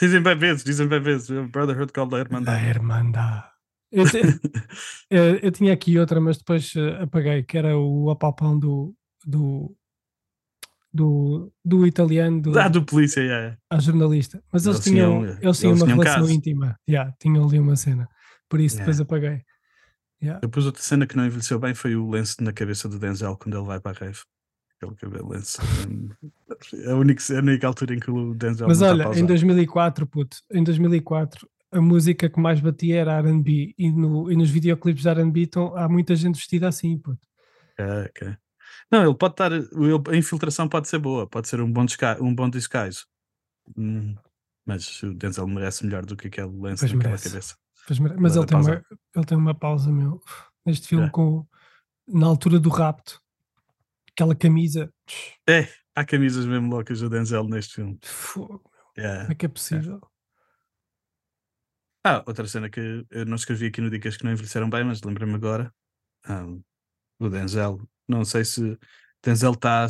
Dizem 0.00 0.22
bem 0.22 0.36
vezes, 0.36 0.64
dizem 0.64 0.86
bem 0.88 1.00
vezes. 1.00 1.30
A 1.30 1.42
Brotherhood 1.42 1.92
called 1.92 2.14
La 2.14 2.40
Da 2.40 2.60
Hermandad. 2.60 3.44
Eu, 3.90 4.08
te- 4.08 4.20
eu, 5.10 5.36
eu 5.38 5.50
tinha 5.50 5.72
aqui 5.72 5.98
outra, 5.98 6.20
mas 6.20 6.38
depois 6.38 6.72
eh, 6.76 7.02
apaguei, 7.02 7.42
que 7.42 7.58
era 7.58 7.76
o 7.76 8.10
apalpão 8.10 8.58
do. 8.58 8.94
do 9.26 9.74
do, 10.98 11.52
do 11.64 11.86
italiano 11.86 12.42
do, 12.42 12.58
Ah, 12.58 12.68
do 12.68 12.82
polícia, 12.84 13.20
yeah, 13.20 13.56
à 13.70 13.78
jornalista, 13.78 14.42
mas 14.52 14.66
eles, 14.66 14.78
Eles 14.78 14.84
tinham, 14.84 15.20
tinham- 15.22 15.38
eles 15.40 15.58
tinham 15.58 15.70
eles 15.72 15.82
uma 15.82 15.86
tinham 15.86 15.98
relação 15.98 16.20
caso. 16.22 16.32
íntima, 16.32 16.76
yeah, 16.88 17.14
tinham 17.20 17.46
ali 17.46 17.58
uma 17.58 17.76
cena, 17.76 18.08
por 18.48 18.58
isso 18.60 18.76
depois 18.78 18.98
Yeah. 18.98 19.02
apaguei. 19.02 19.42
Yeah. 20.20 20.40
Depois 20.40 20.66
outra 20.66 20.82
cena 20.82 21.06
que 21.06 21.16
não 21.16 21.24
envelheceu 21.26 21.58
bem 21.60 21.74
foi 21.74 21.94
o 21.94 22.10
lenço 22.10 22.42
na 22.42 22.52
cabeça 22.52 22.88
do 22.88 22.98
Denzel 22.98 23.36
quando 23.36 23.56
ele 23.56 23.66
vai 23.66 23.78
para 23.78 23.92
a 23.96 24.00
rave. 24.06 24.18
Aquele 24.80 24.96
cabelo 24.96 25.28
lenço. 25.30 25.60
É 26.84 26.90
a 26.90 26.96
única, 26.96 27.22
a 27.32 27.38
única 27.38 27.66
altura 27.66 27.94
em 27.94 28.00
que 28.00 28.10
o 28.10 28.34
Denzel 28.34 28.66
Mas 28.66 28.80
está 28.82 28.90
olha, 28.92 29.18
em 29.18 29.24
2004, 29.24 30.06
puto, 30.06 30.36
em 30.52 30.62
2004, 30.64 31.48
a 31.70 31.80
música 31.80 32.28
que 32.28 32.40
mais 32.40 32.60
batia 32.60 32.96
era 33.00 33.18
R&B 33.18 33.74
e, 33.78 33.90
no, 33.92 34.30
e 34.30 34.36
nos 34.36 34.50
videoclipes 34.50 35.02
de 35.02 35.08
R&B 35.08 35.42
então, 35.42 35.76
há 35.76 35.88
muita 35.88 36.16
gente 36.16 36.34
vestida 36.36 36.66
assim, 36.68 36.98
puto. 36.98 37.20
Ok, 37.78 37.86
ok. 38.08 38.36
Não, 38.90 39.04
ele 39.04 39.14
pode 39.14 39.34
estar. 39.34 39.52
ele- 39.52 39.68
A 40.10 40.16
infiltração 40.16 40.68
pode 40.68 40.88
ser 40.88 40.98
boa, 40.98 41.26
pode 41.26 41.48
ser 41.48 41.60
um 41.60 41.70
bom, 41.72 41.84
desca, 41.84 42.16
um 42.22 42.34
bom 42.34 42.48
disguise. 42.48 43.04
Hum, 43.76 44.14
mas 44.66 45.02
o 45.02 45.14
Denzel 45.14 45.46
merece 45.46 45.84
melhor 45.84 46.04
do 46.06 46.16
que 46.16 46.28
aquele 46.28 46.48
lenço 46.48 46.80
Pois 46.80 46.92
naquela 46.92 47.04
merece. 47.10 47.28
cabeça. 47.30 47.56
Pois, 47.86 47.98
mas 47.98 48.36
ele 48.36 48.46
tem, 48.46 48.56
uma, 48.58 48.64
pausa. 48.66 48.84
ele 49.16 49.24
tem 49.24 49.38
uma 49.38 49.54
pausa, 49.54 49.90
meu, 49.92 50.20
neste 50.66 50.88
filme 50.88 51.06
É. 51.06 51.10
com 51.10 51.46
na 52.06 52.26
altura 52.26 52.58
do 52.58 52.68
rapto, 52.70 53.20
aquela 54.12 54.34
camisa. 54.34 54.92
É, 55.48 55.68
há 55.94 56.04
camisas 56.04 56.44
mesmo 56.46 56.70
loucas 56.70 57.00
do 57.00 57.08
Denzel 57.10 57.44
neste 57.44 57.74
filme. 57.76 57.98
Fogo, 58.04 58.62
Yeah. 58.96 59.20
como 59.22 59.32
é 59.32 59.34
que 59.36 59.46
é 59.46 59.48
possível? 59.48 60.00
Ah, 62.04 62.22
outra 62.26 62.46
cena 62.46 62.70
que 62.70 63.04
eu 63.10 63.26
não 63.26 63.34
escrevi 63.36 63.66
aqui 63.66 63.80
no 63.80 63.90
Dicas 63.90 64.16
que 64.16 64.24
não 64.24 64.32
envelheceram 64.32 64.70
bem, 64.70 64.84
mas 64.84 65.02
lembrei-me 65.02 65.34
agora. 65.34 65.72
ahm, 66.24 66.60
o 67.18 67.28
Denzel. 67.28 67.80
Não 68.08 68.24
sei 68.24 68.44
se 68.44 68.78
Denzel 69.22 69.52
está. 69.52 69.86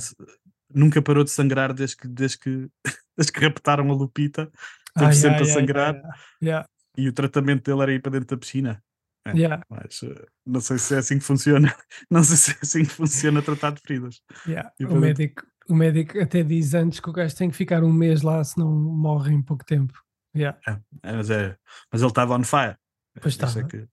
Nunca 0.73 1.01
parou 1.01 1.25
de 1.25 1.31
sangrar 1.31 1.73
desde 1.73 1.97
que, 1.97 2.09
desde 2.09 2.39
que, 2.39 2.69
desde 3.17 3.33
que 3.33 3.41
raptaram 3.41 3.91
a 3.91 3.95
Lupita. 3.95 4.51
Teve 4.95 5.07
Ai, 5.07 5.13
sempre 5.15 5.45
ai, 5.45 5.51
a 5.51 5.55
sangrar 5.55 5.95
ai. 5.95 6.03
Yeah, 6.43 6.69
e 6.97 7.09
o 7.09 7.13
tratamento 7.13 7.65
dele 7.71 7.83
era 7.83 7.93
ir 7.93 8.03
para 8.03 8.13
dentro 8.13 8.37
da 8.37 8.41
piscina. 8.41 8.83
É. 9.27 9.33
yeah, 9.33 9.63
Mas 9.69 10.03
eh, 10.03 10.27
não 10.47 10.61
sei 10.61 10.79
se 10.79 10.95
é 10.95 10.99
assim 10.99 11.19
que 11.19 11.25
funciona. 11.25 11.75
Não 12.11 12.25
sei 12.25 12.37
se 12.37 12.51
é 12.53 12.57
assim 12.63 12.85
que 12.85 12.91
funciona 12.91 13.43
tratar 13.43 13.73
de 13.73 13.81
feridas. 13.83 14.23
yeah. 14.47 14.73
O, 14.81 14.95
médico, 14.97 15.43
o 15.69 15.75
médico 15.75 16.19
até 16.19 16.43
diz 16.43 16.73
antes 16.73 16.99
que 16.99 17.11
o 17.11 17.13
gajo 17.13 17.37
tem 17.37 17.51
que 17.51 17.57
ficar 17.57 17.85
um 17.85 17.93
mês 17.93 18.23
lá, 18.23 18.43
senão 18.43 18.71
morre 18.73 19.35
em 19.35 19.43
pouco 19.43 19.65
tempo. 19.67 19.93
Yeah. 20.35 20.59
É, 21.03 21.13
mas, 21.13 21.29
é, 21.31 21.57
mas 21.93 22.01
ele 22.01 22.11
estava 22.11 22.37
on 22.37 22.43
fire. 22.45 22.77
Pois 23.21 23.39
é 23.39 23.45
estava. 23.45 23.67
que- 23.69 23.87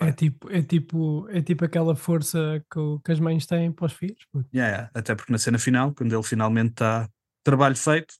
É 0.00 0.12
tipo, 0.12 0.50
é, 0.50 0.62
tipo, 0.62 1.28
é 1.28 1.42
tipo 1.42 1.64
aquela 1.64 1.94
força 1.94 2.64
que, 2.70 2.78
o- 2.78 2.98
que 3.00 3.12
as 3.12 3.20
mães 3.20 3.44
têm 3.46 3.70
para 3.70 3.86
os 3.86 3.92
filhos. 3.92 4.26
Yeah, 4.54 4.72
yeah. 4.74 4.90
Até 4.94 5.14
porque 5.14 5.30
na 5.30 5.38
cena 5.38 5.58
final, 5.58 5.94
quando 5.94 6.12
ele 6.14 6.22
finalmente 6.22 6.70
está 6.70 7.08
trabalho 7.44 7.76
feito, 7.76 8.14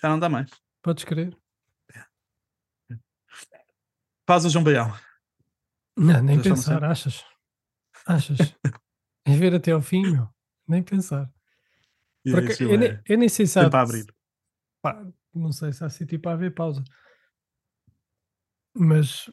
já 0.00 0.08
não 0.08 0.18
dá 0.18 0.28
mais. 0.28 0.50
Podes 0.82 1.04
crer? 1.04 1.36
Pausa, 4.24 4.48
João 4.48 4.64
Baião. 4.64 4.92
Não, 5.96 6.22
nem 6.22 6.40
pensar, 6.40 6.84
achas? 6.84 7.24
Achas? 8.06 8.54
é 9.26 9.36
ver 9.36 9.54
até 9.54 9.72
ao 9.72 9.82
fim, 9.82 10.02
meu. 10.02 10.28
Nem 10.66 10.82
pensar. 10.82 11.30
Eu, 12.24 12.50
filme 12.50 12.76
nem, 12.76 12.88
é 12.90 13.02
eu 13.08 13.18
nem 13.18 13.28
sei 13.28 13.46
se 13.46 13.58
há. 13.58 13.66
a 13.66 13.80
abrir. 13.80 14.06
pá, 14.82 15.06
não 15.34 15.50
sei 15.52 15.72
se 15.72 15.82
há 15.84 15.88
sítio 15.88 16.20
para 16.20 16.32
haver 16.32 16.54
pausa. 16.54 16.82
Mas 18.74 19.30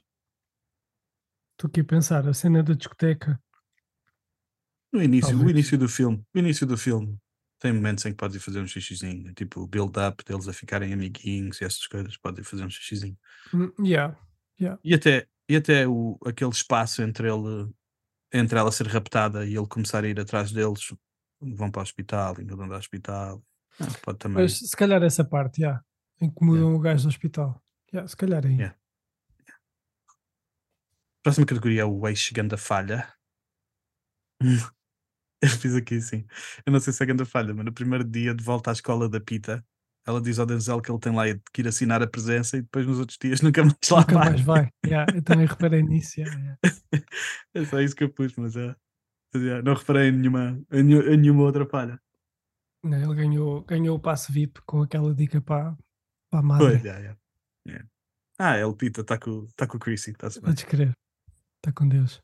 estou 1.55 1.67
aqui 1.67 1.81
a 1.81 1.85
pensar, 1.85 2.27
a 2.27 2.33
cena 2.33 2.61
da 2.61 2.73
discoteca. 2.73 3.39
No 4.93 5.01
início, 5.01 5.37
o 5.37 5.49
início 5.49 5.77
do 5.77 5.89
filme, 5.89 6.23
o 6.33 6.39
início 6.39 6.65
do 6.65 6.77
filme 6.77 7.17
tem 7.59 7.73
momentos 7.73 8.05
em 8.05 8.11
que 8.11 8.17
podes 8.17 8.35
ir 8.35 8.39
fazer 8.39 8.61
um 8.61 8.67
xixizinho, 8.67 9.33
tipo 9.33 9.61
o 9.61 9.67
build-up 9.67 10.23
deles 10.23 10.47
a 10.47 10.53
ficarem 10.53 10.93
amiguinhos 10.93 11.59
e 11.59 11.65
essas 11.65 11.87
coisas, 11.87 12.15
podem 12.17 12.43
fazer 12.43 12.63
um 12.63 12.69
xixizinho. 12.69 13.17
Hum, 13.53 13.71
Yeah. 13.79 14.79
E 14.83 14.93
até, 14.93 15.27
e 15.49 15.55
até 15.57 15.85
o, 15.85 16.17
aquele 16.25 16.51
espaço 16.51 17.01
entre 17.01 17.27
ele 17.29 17.69
entre 18.33 18.57
ela 18.59 18.71
ser 18.71 18.87
raptada 18.87 19.45
e 19.45 19.55
ele 19.55 19.67
começar 19.67 20.03
a 20.03 20.07
ir 20.07 20.19
atrás 20.19 20.51
deles, 20.51 20.93
vão 21.39 21.71
para 21.71 21.79
o 21.79 21.83
hospital, 21.83 22.35
vão 22.35 22.71
ao 22.71 22.77
hospital. 22.77 23.43
Ah, 23.79 23.87
pode 24.01 24.17
também. 24.17 24.43
Mas 24.43 24.59
se 24.59 24.75
calhar 24.75 25.01
essa 25.03 25.23
parte, 25.23 25.61
já. 25.61 25.81
Em 26.21 26.29
que 26.29 26.43
mudam 26.43 26.75
o 26.75 26.79
gajo 26.79 27.03
do 27.03 27.09
hospital. 27.09 27.61
Yeah, 27.93 28.07
se 28.07 28.15
calhar 28.15 28.45
aí. 28.45 28.55
Yeah. 28.55 28.77
Próxima 31.25 31.47
categoria 31.47 31.81
é 31.81 31.85
o 31.85 32.07
ex 32.07 32.19
chegando 32.19 32.53
a 32.53 32.57
falha. 32.57 33.11
Eu 35.41 35.49
fiz 35.49 35.73
aqui 35.73 35.99
sim. 35.99 36.23
Eu 36.63 36.71
não 36.71 36.79
sei 36.79 36.93
se 36.93 37.01
é 37.01 37.05
grande 37.07 37.25
falha, 37.25 37.51
mas 37.51 37.65
no 37.65 37.73
primeiro 37.73 38.03
dia 38.03 38.31
de 38.35 38.43
volta 38.43 38.69
à 38.69 38.73
escola 38.73 39.09
da 39.09 39.19
Pita, 39.19 39.65
ela 40.05 40.21
diz 40.21 40.37
ao 40.37 40.45
Denzel 40.45 40.79
que 40.79 40.91
ele 40.91 40.99
tem 40.99 41.15
lá 41.15 41.23
que 41.51 41.61
ir 41.61 41.67
assinar 41.67 42.03
a 42.03 42.07
presença 42.07 42.57
e 42.57 42.61
depois 42.61 42.85
nos 42.85 42.99
outros 42.99 43.17
dias 43.17 43.41
nunca 43.41 43.63
mais 43.63 43.75
lá 43.89 44.01
Nunca 44.01 44.13
vai. 44.13 44.29
mais 44.29 44.41
vai. 44.41 44.69
Yeah, 44.85 45.17
eu 45.17 45.23
também 45.23 45.47
reparei 45.47 45.81
nisso. 45.83 46.19
yeah, 46.19 46.39
yeah. 46.39 47.07
é 47.55 47.65
só 47.65 47.81
isso 47.81 47.95
que 47.95 48.03
eu 48.03 48.13
pus, 48.13 48.35
mas 48.35 48.55
é. 48.55 48.75
é, 49.33 49.61
não 49.63 49.73
reparei 49.73 50.09
em 50.09 50.11
nenhuma, 50.11 50.61
em 50.71 50.83
nenhuma, 50.83 51.09
em 51.09 51.17
nenhuma 51.17 51.41
outra 51.41 51.65
falha. 51.65 51.99
Não, 52.83 53.01
Ele 53.01 53.15
ganhou, 53.15 53.63
ganhou 53.63 53.97
o 53.97 53.99
passe 53.99 54.31
VIP 54.31 54.61
com 54.63 54.83
aquela 54.83 55.11
dica 55.11 55.41
para, 55.41 55.75
para 56.29 56.39
a 56.39 56.43
madre. 56.43 56.75
Yeah, 56.87 57.17
yeah. 57.65 57.89
Ah, 58.37 58.57
El 58.57 58.75
Pita 58.75 59.01
está 59.01 59.17
com, 59.17 59.47
tá 59.55 59.65
com 59.65 59.77
o 59.77 59.79
Chrissy, 59.79 60.11
está-se 60.11 60.39
bem. 60.39 60.51
Podes 60.51 60.65
crer. 60.65 60.95
Está 61.65 61.73
com 61.73 61.87
Deus. 61.87 62.21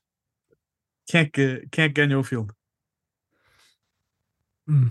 Quem 1.07 1.21
é, 1.21 1.25
que, 1.25 1.67
quem 1.71 1.85
é 1.85 1.87
que 1.89 1.95
ganhou 1.95 2.21
o 2.21 2.23
filme? 2.23 2.51
Hum. 4.67 4.87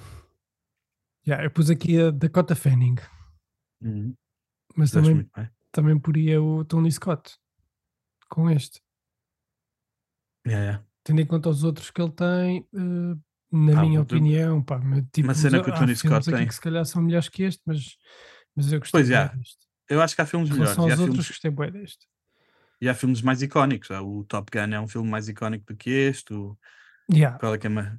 Yeah, 1.24 1.44
eu 1.46 1.52
pus 1.52 1.70
aqui 1.70 2.00
a 2.00 2.10
Dakota 2.10 2.56
Fanning, 2.56 2.96
Uhum. 3.80 4.12
mas 4.74 4.90
também, 4.90 5.30
bem. 5.36 5.50
também 5.70 5.98
poria 6.00 6.42
o 6.42 6.64
Tony 6.64 6.90
Scott 6.90 7.38
com 8.28 8.50
este. 8.50 8.82
Yeah, 10.44 10.64
yeah. 10.64 10.86
Tendo 11.04 11.20
em 11.20 11.26
conta 11.26 11.48
os 11.48 11.62
outros 11.62 11.92
que 11.92 12.02
ele 12.02 12.10
tem, 12.10 12.66
eh, 12.74 13.14
na 13.52 13.74
Pá, 13.74 13.80
minha 13.82 14.00
opinião, 14.02 14.62
pá, 14.64 14.80
tipo, 15.12 15.32
cena 15.32 15.62
que 15.62 15.70
o 15.70 15.74
Tony 15.74 15.94
Scott 15.94 16.28
tem. 16.28 16.48
que 16.48 16.54
se 16.54 16.60
calhar 16.60 16.84
são 16.84 17.00
melhores 17.02 17.28
que 17.28 17.44
este, 17.44 17.62
mas, 17.64 17.96
mas 18.56 18.72
eu 18.72 18.80
gostei 18.80 18.98
Pois, 19.00 19.08
yeah. 19.08 19.32
deste. 19.36 19.64
Eu 19.88 20.02
acho 20.02 20.16
que 20.16 20.22
há 20.22 20.26
filmes 20.26 20.50
melhores. 20.50 20.76
há 20.76 20.82
aos 20.82 20.90
outros, 20.90 21.06
filmes, 21.06 21.28
gostei 21.28 21.50
bué 21.52 21.70
deste. 21.70 22.09
E 22.80 22.88
há 22.88 22.94
filmes 22.94 23.22
mais 23.22 23.42
icónicos. 23.42 23.90
Ah, 23.90 24.02
O 24.02 24.24
Top 24.24 24.50
Gun 24.50 24.74
é 24.74 24.80
um 24.80 24.88
filme 24.88 25.08
mais 25.08 25.28
icónico 25.28 25.66
do 25.66 25.76
que 25.76 25.90
este. 25.90 26.32
O, 26.34 26.58
Yeah. 27.12 27.36
qual 27.40 27.54
é 27.54 27.58
que 27.58 27.66
é 27.66 27.70
mais? 27.70 27.98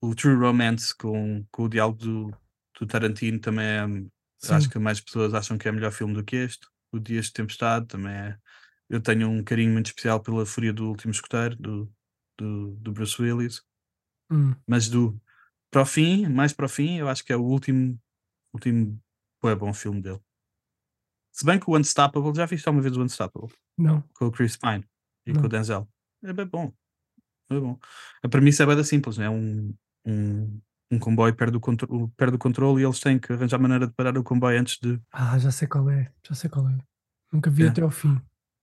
O 0.00 0.14
True 0.14 0.36
Romance 0.36 0.96
com, 0.96 1.44
com 1.50 1.64
o 1.64 1.68
diálogo 1.68 1.98
do, 1.98 2.36
do 2.80 2.86
Tarantino 2.86 3.38
também 3.38 3.66
é. 3.66 3.84
Acho 4.50 4.70
que 4.70 4.78
mais 4.78 5.00
pessoas 5.00 5.34
acham 5.34 5.58
que 5.58 5.68
é 5.68 5.72
melhor 5.72 5.92
filme 5.92 6.14
do 6.14 6.24
que 6.24 6.36
este. 6.36 6.66
O 6.90 6.98
Dias 6.98 7.26
de 7.26 7.34
Tempestade 7.34 7.86
também 7.86 8.12
é. 8.12 8.38
Eu 8.88 9.00
tenho 9.02 9.28
um 9.28 9.44
carinho 9.44 9.72
muito 9.72 9.86
especial 9.86 10.20
pela 10.20 10.46
Fúria 10.46 10.72
do 10.72 10.88
Último 10.88 11.10
Escoteiro, 11.10 11.56
do, 11.56 11.92
do, 12.38 12.70
do 12.76 12.92
Bruce 12.92 13.20
Willis. 13.20 13.62
Hum. 14.30 14.54
Mas 14.66 14.88
do 14.88 15.20
para 15.70 15.82
o 15.82 15.86
fim, 15.86 16.26
mais 16.26 16.52
para 16.54 16.64
o 16.64 16.68
fim, 16.68 16.96
eu 16.96 17.08
acho 17.08 17.22
que 17.22 17.32
é 17.32 17.36
o 17.36 17.42
último, 17.42 18.00
último 18.54 18.98
bué 19.42 19.54
bom 19.54 19.74
filme 19.74 20.00
dele. 20.00 20.20
Se 21.32 21.44
bem 21.44 21.60
que 21.60 21.68
o 21.70 21.76
Unstoppable, 21.76 22.34
já 22.34 22.46
viste 22.46 22.66
alguma 22.66 22.82
vez 22.82 22.96
o 22.96 23.02
Unstoppable? 23.02 23.52
Não. 23.78 24.02
Com 24.14 24.26
o 24.26 24.32
Chris 24.32 24.56
Pine 24.56 24.84
e 25.26 25.32
com 25.32 25.38
Não. 25.40 25.46
o 25.46 25.48
Denzel. 25.48 25.88
É 26.24 26.32
bem 26.32 26.46
bom. 26.46 26.72
É 27.50 27.54
bem 27.54 27.62
bom. 27.62 27.78
A 28.22 28.28
premissa 28.28 28.62
é 28.64 28.66
bem 28.66 28.82
simples, 28.84 29.16
né? 29.18 29.28
um, 29.30 29.74
um, 30.06 30.60
um 30.90 30.98
comboio 30.98 31.34
perde 31.34 31.56
o, 31.56 31.60
contro 31.60 32.08
perde 32.16 32.36
o 32.36 32.38
controle 32.38 32.82
e 32.82 32.84
eles 32.84 33.00
têm 33.00 33.18
que 33.18 33.32
arranjar 33.32 33.58
maneira 33.58 33.86
de 33.86 33.92
parar 33.94 34.16
o 34.18 34.24
comboio 34.24 34.60
antes 34.60 34.78
de. 34.80 35.00
Ah, 35.12 35.38
já 35.38 35.50
sei 35.50 35.68
qual 35.68 35.88
é. 35.90 36.12
Já 36.28 36.34
sei 36.34 36.50
qual 36.50 36.68
é. 36.68 36.76
Nunca 37.32 37.50
vi 37.50 37.64
É. 37.64 37.68
até 37.68 37.82
ao 37.82 37.90
fim. 37.90 38.20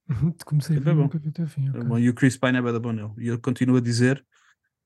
Comecei 0.45 0.75
a 0.75 0.80
É 0.80 0.82
ver, 0.82 0.86
bem 0.86 0.95
bom. 0.95 1.01
nunca 1.04 1.17
vi 1.17 1.30
até 1.30 1.41
ao 1.43 1.47
fim. 1.47 1.67
É 1.67 1.69
ok. 1.69 1.84
bom. 1.84 1.97
E 1.99 2.10
o 2.10 2.13
Chris 2.13 2.38
Pine 2.38 2.58
é 2.58 2.62
bem 2.62 2.80
bom 2.80 2.91
nele. 2.91 3.13
E 3.17 3.28
eu 3.28 3.39
continuo 3.39 3.78
a 3.78 3.82
dizer, 3.82 4.23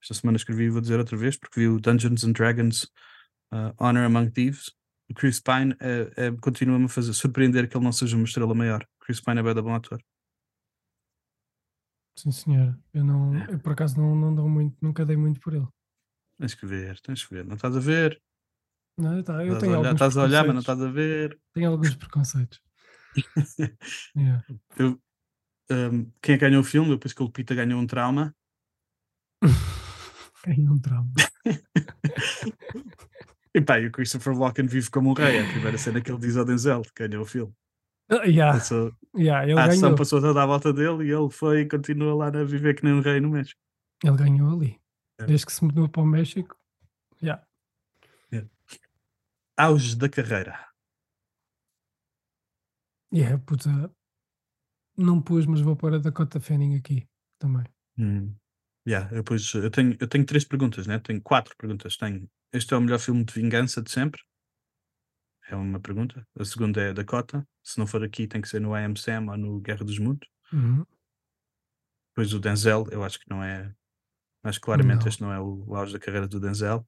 esta 0.02 0.14
semana 0.14 0.38
escrevi 0.38 0.66
e 0.66 0.70
vou 0.70 0.80
dizer 0.82 0.98
outra 1.00 1.18
vez, 1.18 1.38
porque 1.38 1.60
vi 1.60 1.68
o 1.68 1.80
Dungeons 1.80 2.24
and 2.24 2.32
Dragons 2.34 2.84
uh, 3.54 3.74
Honor 3.80 4.06
Among 4.06 4.32
Thieves. 4.32 4.72
O 5.10 5.14
Chris 5.14 5.40
Pine 5.40 5.76
é, 5.80 6.12
é- 6.28 6.32
continua-me 6.40 6.86
a 6.86 6.88
fazer 6.90 7.14
surpreender 7.14 7.68
que 7.68 7.76
ele 7.76 7.84
não 7.84 7.92
seja 7.92 8.16
uma 8.16 8.26
estrela 8.26 8.54
maior. 8.54 8.86
Chris 9.02 9.20
Pine 9.20 9.40
é 9.40 9.44
bem 9.44 9.56
bom 9.56 9.74
ator. 9.74 10.00
Sim, 12.20 12.32
senhora. 12.32 12.78
Eu 12.94 13.06
não, 13.06 13.34
É. 13.34 13.54
eu 13.54 13.60
por 13.60 13.72
acaso 13.72 13.98
não, 13.98 14.14
não 14.14 14.36
dou 14.36 14.50
muito, 14.50 14.76
nunca 14.82 15.06
dei 15.06 15.16
muito 15.16 15.40
por 15.40 15.54
ele. 15.54 15.68
Tens 16.38 16.54
que 16.54 16.66
ver, 16.66 17.00
tens 17.00 17.24
que 17.26 17.34
ver. 17.34 17.46
Não 17.46 17.56
estás 17.56 17.76
a 17.78 17.80
ver? 17.80 18.22
Não, 18.98 19.24
tá, 19.24 19.46
eu 19.46 19.54
Estás 19.54 19.56
a 19.56 19.60
tenho 19.60 19.72
olhar, 19.72 19.78
alguns 19.78 19.94
estás 19.94 20.18
a 20.18 20.24
olhar 20.24 20.46
mas 20.46 20.54
não 20.54 20.60
estás 20.60 20.82
a 20.82 20.92
ver. 20.92 21.40
Tenho 21.54 21.70
alguns 21.72 21.96
preconceitos. 21.96 22.62
Yeah. 24.16 24.46
Eu, 24.78 25.02
um, 25.72 26.12
quem 26.22 26.36
é 26.36 26.38
ganhou 26.38 26.62
o 26.62 26.66
filme? 26.66 26.90
Depois 26.90 27.14
que 27.14 27.24
o 27.24 27.30
Pita 27.30 27.56
ganhou 27.56 27.80
um 27.80 27.88
trauma. 27.88 28.36
Ganhei 30.46 30.68
um 30.68 30.78
trauma. 30.80 31.12
E 33.52 33.62
pá, 33.62 33.80
e 33.80 33.88
o 33.88 33.92
Christopher 33.92 34.38
Walken 34.38 34.68
vive 34.68 34.92
como 34.92 35.10
um 35.10 35.14
rei. 35.14 35.38
É 35.38 35.42
a 35.42 35.50
primeira 35.52 35.78
cena 35.78 36.00
que 36.00 36.12
ele 36.12 36.20
diz 36.20 36.38
ao 36.38 36.46
Denzel, 36.46 36.84
ganhou 36.96 37.24
o 37.24 37.26
filme. 37.26 37.52
Ah, 38.10 38.24
yeah, 38.26 38.58
Passou- 38.58 38.92
yeah, 39.16 39.62
a 39.62 39.66
ação 39.66 39.82
ganhou. 39.82 39.96
passou 39.96 40.20
toda 40.20 40.42
à 40.42 40.46
volta 40.46 40.74
dele 40.74 41.06
e 41.06 41.12
ele 41.12 41.30
foi 41.30 41.62
e 41.62 41.68
continua 41.70 42.16
lá 42.16 42.28
a 42.28 42.44
viver 42.44 42.76
que 42.76 42.84
nem 42.84 42.94
um 42.94 43.02
rei 43.02 43.20
no 43.20 43.30
México. 43.30 43.60
Ele 44.04 44.18
ganhou 44.18 44.52
ali. 44.56 44.80
É. 45.20 45.26
Desde 45.26 45.46
que 45.46 45.52
se 45.54 45.64
mudou 45.64 45.88
para 45.88 46.02
o 46.02 46.06
México. 46.06 46.56
Yeah. 47.22 47.44
Auge 49.58 49.96
da 49.96 50.08
carreira. 50.08 50.58
Yeah, 53.14 53.38
puta. 53.46 53.70
Não 54.98 55.22
pus, 55.22 55.46
mas 55.46 55.62
vou 55.62 55.76
pôr 55.76 55.94
a 55.94 55.98
Dakota 55.98 56.40
Fanning 56.40 56.76
aqui 56.76 57.08
também. 57.40 57.66
Hum. 57.98 58.34
Yeah, 58.88 59.10
eu, 59.12 59.18
depois, 59.18 59.54
eu, 59.54 59.70
tenho, 59.70 59.96
eu 60.00 60.08
tenho 60.08 60.26
três 60.26 60.46
perguntas, 60.46 60.88
né? 60.88 61.00
tenho 61.00 61.22
quatro 61.22 61.56
perguntas. 61.58 61.98
Tenho, 61.98 62.30
este 62.54 62.74
é 62.74 62.78
o 62.78 62.82
melhor 62.82 63.00
filme 63.00 63.24
de 63.24 63.34
vingança 63.34 63.82
de 63.82 63.92
sempre? 63.92 64.22
É 65.50 65.56
uma 65.56 65.80
pergunta. 65.80 66.26
A 66.38 66.46
segunda 66.46 66.80
é 66.80 66.94
Dakota. 66.94 67.48
Se 67.64 67.80
não 67.80 67.88
for 67.88 68.04
aqui, 68.04 68.28
tem 68.28 68.40
que 68.40 68.48
ser 68.48 68.62
no 68.62 68.78
I 68.78 68.84
Am 68.84 68.96
Sam 68.96 69.26
ou 69.30 69.38
no 69.38 69.60
Guerra 69.60 69.84
dos 69.84 69.98
Mundos. 69.98 70.30
Uhum. 70.54 70.86
Depois 72.10 72.34
o 72.34 72.40
Denzel, 72.40 72.88
eu 72.92 73.04
acho 73.04 73.20
que 73.20 73.30
não 73.30 73.44
é. 73.44 73.74
Acho 74.44 74.60
que 74.60 74.66
claramente 74.66 75.02
Não. 75.02 75.08
este 75.08 75.22
não 75.22 75.34
é 75.34 75.40
o, 75.40 75.66
o 75.68 75.76
auge 75.76 75.92
da 75.92 76.00
carreira 76.00 76.28
do 76.28 76.40
Denzel. 76.40 76.88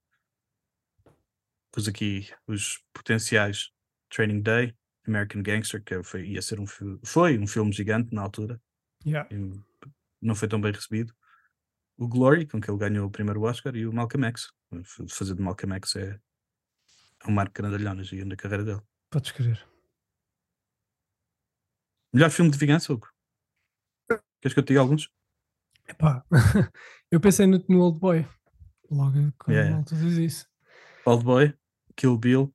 Depois 1.71 1.87
aqui 1.87 2.29
os 2.47 2.83
potenciais 2.93 3.71
Training 4.09 4.41
Day, 4.41 4.75
American 5.07 5.41
Gangster, 5.41 5.83
que 5.83 6.03
foi, 6.03 6.27
ia 6.27 6.41
ser 6.41 6.59
um 6.59 6.65
foi 7.03 7.39
um 7.39 7.47
filme 7.47 7.71
gigante 7.71 8.13
na 8.13 8.21
altura. 8.21 8.61
Yeah. 9.05 9.27
não 10.21 10.35
foi 10.35 10.47
tão 10.47 10.61
bem 10.61 10.71
recebido. 10.71 11.13
O 11.97 12.07
Glory, 12.07 12.45
com 12.45 12.61
que 12.61 12.69
ele 12.69 12.77
ganhou 12.77 13.07
o 13.07 13.11
primeiro 13.11 13.41
Oscar, 13.41 13.75
e 13.75 13.87
o 13.87 13.93
Malcolm 13.93 14.27
X. 14.27 14.51
Fazer 15.09 15.35
de 15.35 15.41
Malcolm 15.41 15.75
X 15.75 15.95
é, 15.95 16.19
é 17.23 17.27
um 17.29 17.33
marco 17.33 17.53
grandalhão 17.53 18.03
gigante 18.03 18.29
na 18.29 18.35
carreira 18.35 18.63
dele. 18.63 18.81
Podes 19.09 19.31
crer. 19.31 19.67
Melhor 22.13 22.29
filme 22.29 22.51
de 22.51 22.57
vingança, 22.57 22.91
Hugo? 22.91 23.07
Queres 24.41 24.53
que 24.53 24.59
eu 24.59 24.63
te 24.63 24.69
diga 24.69 24.81
alguns? 24.81 25.09
Epá, 25.87 26.25
eu 27.11 27.19
pensei 27.19 27.47
no, 27.47 27.63
no 27.69 27.81
Old 27.81 27.99
Boy. 27.99 28.25
Logo 28.89 29.13
quando 29.37 29.55
Yeah, 29.55 29.83
tu 29.83 29.95
diz 29.95 30.17
isso. 30.17 30.49
Old 31.05 31.23
Boy, 31.23 31.57
Kill 31.95 32.17
Bill, 32.17 32.53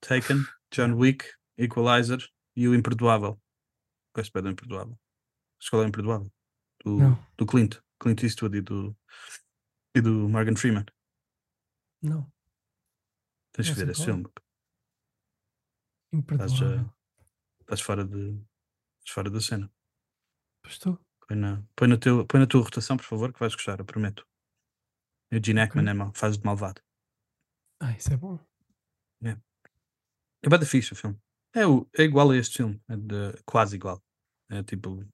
Taken, 0.00 0.44
John 0.70 0.94
Wick, 0.94 1.24
Equalizer 1.56 2.18
e 2.56 2.68
o 2.68 2.74
Imperdoável. 2.74 3.40
Gosto 4.14 4.32
bem 4.32 4.42
do 4.42 4.50
Imperdoável. 4.50 4.98
Escola 5.60 5.86
Imperdoável. 5.86 6.30
Do, 6.84 6.98
Não. 6.98 7.26
do 7.36 7.46
Clint. 7.46 7.76
Clint 7.98 8.22
Eastwood 8.24 8.58
e 8.58 8.60
do, 8.60 8.96
e 9.94 10.00
do 10.00 10.28
Morgan 10.28 10.56
Freeman. 10.56 10.84
Não. 12.02 12.30
Tens 13.52 13.68
Não 13.68 13.74
que 13.74 13.80
ver 13.84 13.86
sei 13.86 13.92
esse 13.92 14.00
qual 14.04 14.08
é. 14.08 14.12
filme. 14.12 14.32
Imperdoável. 16.14 16.92
Estás 17.60 17.80
fora, 17.80 18.04
de, 18.04 18.30
estás 18.98 19.14
fora 19.14 19.30
da 19.30 19.40
cena. 19.40 19.72
Pois 20.62 20.74
estou. 20.74 20.98
Põe 21.26 21.36
na, 21.36 21.62
põe, 21.76 21.88
na 21.88 21.96
teu, 21.98 22.26
põe 22.26 22.40
na 22.40 22.46
tua 22.46 22.62
rotação, 22.62 22.96
por 22.96 23.04
favor, 23.04 23.32
que 23.32 23.38
vais 23.40 23.54
gostar, 23.54 23.78
eu 23.78 23.84
prometo. 23.84 24.26
E 25.30 25.38
o 25.38 25.44
Gene 25.44 25.60
Hackman 25.60 25.88
é 25.88 25.94
mau, 25.94 26.12
faz 26.14 26.36
de 26.36 26.44
malvado. 26.44 26.82
Ah, 27.80 27.92
isso 27.96 28.12
é 28.12 28.16
bom. 28.16 28.38
É 30.44 30.48
bem 30.48 30.66
fixe 30.66 30.92
o 30.92 30.96
filme. 30.96 31.16
É, 31.54 31.64
o, 31.66 31.88
é 31.96 32.02
igual 32.02 32.30
a 32.30 32.36
este 32.36 32.56
filme, 32.56 32.82
é 32.88 32.96
de- 32.96 33.42
quase 33.44 33.76
igual. 33.76 34.02
É 34.50 34.62
tipo. 34.62 35.04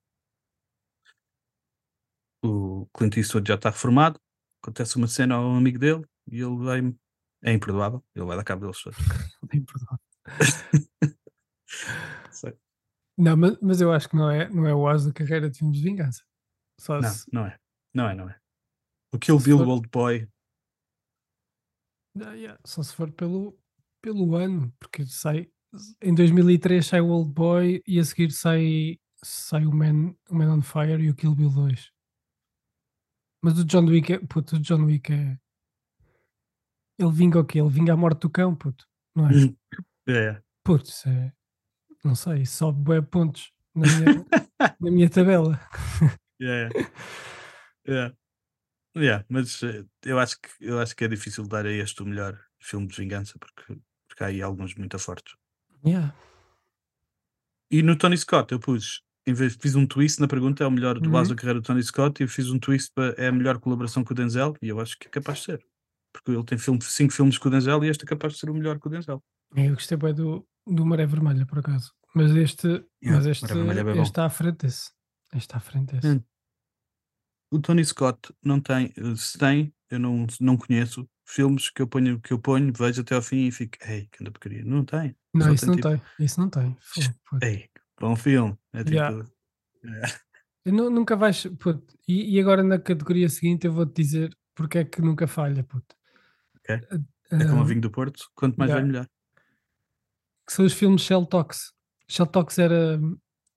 O 2.42 2.86
Clint 2.96 3.16
Eastwood 3.16 3.46
já 3.46 3.56
está 3.56 3.70
reformado, 3.70 4.18
acontece 4.62 4.96
uma 4.96 5.06
cena 5.06 5.34
a 5.34 5.40
um 5.40 5.56
amigo 5.56 5.78
dele 5.78 6.04
e 6.30 6.40
ele 6.40 6.56
vai. 6.64 6.80
É 7.42 7.52
imperdoável, 7.52 8.04
ele 8.14 8.24
vai 8.24 8.36
dar 8.36 8.44
cabo 8.44 8.62
deles 8.62 8.82
todos. 8.82 8.98
Imperdoável. 9.54 9.98
Sei. 12.32 12.56
Não, 13.16 13.36
mas, 13.36 13.58
mas 13.60 13.80
eu 13.80 13.92
acho 13.92 14.08
que 14.08 14.16
não 14.16 14.30
é, 14.30 14.48
não 14.48 14.66
é 14.66 14.74
o 14.74 14.86
auge 14.88 15.06
da 15.06 15.12
carreira 15.12 15.50
de 15.50 15.58
filmes 15.58 15.78
de 15.78 15.84
vingança. 15.84 16.22
Só 16.80 17.00
Não, 17.00 17.08
se, 17.10 17.24
não 17.32 17.46
é. 17.46 17.58
Não 17.94 18.08
é, 18.08 18.14
não 18.14 18.28
é. 18.30 18.38
O 19.12 19.18
Kill 19.18 19.38
Bill 19.38 19.58
for- 19.58 19.68
Old 19.68 19.88
Boy. 19.88 20.28
Ah, 22.20 22.32
yeah, 22.34 22.58
só 22.66 22.82
se 22.82 22.94
for 22.94 23.10
pelo, 23.12 23.56
pelo 24.02 24.34
ano, 24.34 24.72
porque 24.80 25.04
sai 25.06 25.48
em 26.02 26.14
2003 26.14 26.84
sai 26.84 27.00
o 27.00 27.08
Old 27.08 27.32
Boy 27.32 27.82
e 27.86 27.98
a 28.00 28.04
seguir 28.04 28.32
sai, 28.32 28.98
sai 29.22 29.66
o, 29.66 29.72
Man, 29.72 30.14
o 30.28 30.34
Man 30.34 30.52
on 30.56 30.62
Fire 30.62 31.00
e 31.02 31.10
o 31.10 31.14
Kill 31.14 31.34
Bill 31.34 31.50
2. 31.50 31.92
Mas 33.44 33.58
o 33.58 33.64
John 33.64 33.84
Wick 33.86 34.12
é, 34.12 34.18
puto, 34.18 34.56
o 34.56 34.60
John 34.60 34.84
Wick 34.84 35.12
é. 35.12 35.38
Ele 36.98 37.12
vinga 37.12 37.38
o 37.38 37.44
quê? 37.44 37.60
Ele 37.60 37.68
vinga 37.68 37.92
a 37.92 37.96
morte 37.96 38.20
do 38.22 38.30
cão, 38.30 38.54
puto, 38.54 38.84
não 39.14 39.28
é? 39.28 39.32
É. 40.08 40.42
Puto, 40.64 40.90
é. 41.06 41.32
Não 42.04 42.14
sei, 42.14 42.44
sobe 42.46 42.80
bué 42.82 43.00
pontos 43.00 43.52
na 43.74 43.86
minha, 43.86 44.26
na 44.80 44.90
minha 44.90 45.10
tabela. 45.10 45.60
Yeah. 46.40 46.72
Yeah. 47.86 48.14
Yeah, 48.96 49.24
mas 49.28 49.62
eh, 49.62 49.84
eu 50.04 50.18
acho, 50.18 50.40
que, 50.40 50.48
eu 50.60 50.78
acho 50.80 50.96
que 50.96 51.04
é 51.04 51.08
difícil 51.08 51.46
dar 51.46 51.66
a 51.66 51.70
este 51.70 52.02
o 52.02 52.06
melhor 52.06 52.38
filme 52.60 52.86
de 52.88 52.96
vingança 52.96 53.38
porque, 53.38 53.80
porque 54.08 54.24
há 54.24 54.26
aí 54.28 54.42
alguns 54.42 54.74
muito 54.74 54.98
fortes. 54.98 55.36
Yeah. 55.86 56.14
E 57.70 57.82
no 57.82 57.96
Tony 57.96 58.16
Scott 58.16 58.50
eu 58.52 58.58
pus, 58.58 59.02
em 59.26 59.34
vez 59.34 59.56
fiz 59.60 59.74
um 59.74 59.86
twist 59.86 60.20
na 60.20 60.26
pergunta, 60.26 60.64
é 60.64 60.66
o 60.66 60.70
melhor 60.70 60.98
do 60.98 61.10
base 61.10 61.30
Uhum. 61.30 61.36
da 61.36 61.40
carreira 61.40 61.60
do 61.60 61.64
Tony 61.66 61.82
Scott, 61.82 62.20
e 62.20 62.24
eu 62.24 62.28
fiz 62.28 62.50
um 62.50 62.58
twist 62.58 62.90
para 62.94 63.14
é 63.22 63.28
a 63.28 63.32
melhor 63.32 63.58
colaboração 63.60 64.02
com 64.02 64.12
o 64.12 64.16
Denzel, 64.16 64.54
e 64.62 64.68
eu 64.68 64.80
acho 64.80 64.98
que 64.98 65.06
é 65.06 65.10
capaz 65.10 65.38
de 65.40 65.44
ser. 65.44 65.66
Porque 66.22 66.38
ele 66.38 66.44
tem 66.44 66.58
filme, 66.58 66.80
cinco 66.82 67.12
filmes 67.12 67.38
com 67.38 67.48
o 67.48 67.50
Denzel 67.50 67.84
e 67.84 67.88
este 67.88 68.04
é 68.04 68.06
capaz 68.06 68.34
de 68.34 68.40
ser 68.40 68.50
o 68.50 68.54
melhor 68.54 68.78
com 68.78 68.88
o 68.88 68.92
Denzel. 68.92 69.22
Eu 69.54 69.74
gostei 69.74 69.96
bem 69.96 70.14
do, 70.14 70.46
do 70.66 70.84
Maré 70.84 71.06
Vermelha, 71.06 71.46
por 71.46 71.58
acaso. 71.58 71.92
Mas 72.14 72.30
este, 72.32 72.66
Yeah, 73.02 73.16
mas 73.18 73.26
este, 73.26 73.44
é 73.46 74.02
está 74.02 74.24
à 74.24 74.30
frente 74.30 74.66
desse. 74.66 74.90
Este 75.32 75.38
está 75.38 75.58
à 75.58 75.60
frente 75.60 75.94
desse. 75.94 76.08
Hum. 76.08 76.22
O 77.50 77.58
Tony 77.60 77.84
Scott 77.84 78.18
não 78.42 78.60
tem, 78.60 78.92
se 79.16 79.38
tem, 79.38 79.72
eu 79.90 79.98
não, 79.98 80.26
não 80.40 80.56
conheço 80.56 81.08
filmes 81.26 81.70
que 81.70 81.80
eu 81.80 81.86
ponho, 81.86 82.20
que 82.20 82.32
eu 82.32 82.38
ponho, 82.38 82.72
vejo 82.72 83.00
até 83.00 83.14
ao 83.14 83.22
fim 83.22 83.46
e 83.46 83.52
fico, 83.52 83.76
ei, 83.86 84.06
que 84.10 84.22
anda 84.22 84.30
porcaria. 84.30 84.64
Não 84.64 84.84
tem. 84.84 85.16
Não, 85.34 85.46
Só 85.46 85.52
isso 85.52 85.66
não 85.66 85.76
tipo, 85.76 85.88
tem. 85.88 86.02
Isso 86.18 86.40
não 86.40 86.50
tem. 86.50 86.76
Ei, 87.42 87.70
bom 88.00 88.16
filme. 88.16 88.56
É 88.72 88.84
tipo, 88.84 88.96
Yeah. 88.96 90.18
é, 90.66 90.70
nunca 90.70 91.16
vais. 91.16 91.46
puto, 91.58 91.96
E, 92.06 92.34
e 92.34 92.40
agora 92.40 92.62
na 92.62 92.78
categoria 92.78 93.28
seguinte 93.28 93.66
eu 93.66 93.72
vou-te 93.72 94.02
dizer 94.02 94.36
porque 94.54 94.78
é 94.78 94.84
que 94.84 95.00
nunca 95.00 95.28
falha, 95.28 95.62
puto. 95.62 95.94
Ah, 96.72 96.98
é 97.30 97.44
como 97.44 97.60
ah, 97.60 97.62
o 97.62 97.64
vinho 97.64 97.80
do 97.80 97.90
Porto, 97.90 98.24
quanto 98.34 98.56
mais 98.56 98.70
yeah. 98.70 98.80
velho, 98.80 98.92
melhor. 98.92 99.08
que 100.46 100.52
são 100.52 100.64
os 100.64 100.72
filmes 100.72 101.02
Shell 101.02 101.26
Tox. 101.26 101.72
Shell 102.08 102.26
Tox 102.26 102.58
era, 102.58 102.98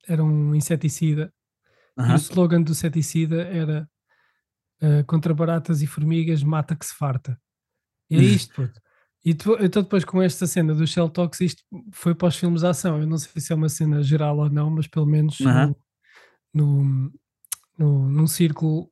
era 0.07 0.23
um 0.23 0.53
inseticida 0.55 1.33
e 1.97 2.01
Aham. 2.01 2.13
o 2.13 2.15
slogan 2.17 2.61
do 2.61 2.71
inseticida 2.71 3.43
era 3.43 3.89
ah, 4.81 5.03
contra 5.05 5.33
baratas 5.33 5.81
e 5.81 5.87
formigas 5.87 6.43
mata 6.43 6.75
que 6.75 6.85
se 6.85 6.93
farta. 6.95 7.39
E 8.09 8.17
é 8.17 8.19
isto, 8.19 8.53
puto. 8.53 8.81
E 9.23 9.33
tu- 9.35 9.57
então 9.61 9.83
depois 9.83 10.03
com 10.03 10.21
esta 10.21 10.47
cena 10.47 10.73
do 10.73 10.85
Shell 10.87 11.09
Tox 11.09 11.39
isto 11.41 11.63
foi 11.91 12.15
para 12.15 12.27
os 12.27 12.35
filmes 12.35 12.61
de 12.61 12.67
ação. 12.67 12.99
Eu 12.99 13.07
não 13.07 13.17
sei 13.17 13.41
se 13.41 13.53
é 13.53 13.55
uma 13.55 13.69
cena 13.69 14.01
geral 14.03 14.37
ou 14.37 14.49
não, 14.49 14.69
mas 14.69 14.87
pelo 14.87 15.05
menos 15.05 15.39
Aham. 15.41 15.75
no, 16.53 16.83
no, 16.83 17.13
no, 17.77 18.09
num 18.09 18.27
círculo 18.27 18.91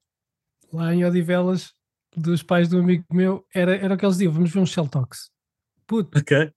lá 0.71 0.93
em 0.93 1.03
Odivelas 1.03 1.73
dos 2.19 2.43
pais 2.43 2.67
do 2.67 2.79
amigo 2.79 3.05
meu 3.11 3.45
era, 3.53 3.75
era 3.75 3.93
o 3.93 3.97
que 3.97 4.05
eles 4.05 4.15
diziam, 4.17 4.33
vamos 4.33 4.51
ver 4.51 4.59
um 4.59 4.65
Shell 4.65 4.87
Tox. 4.87 5.31
Puto, 5.87 6.17
Ok. 6.19 6.51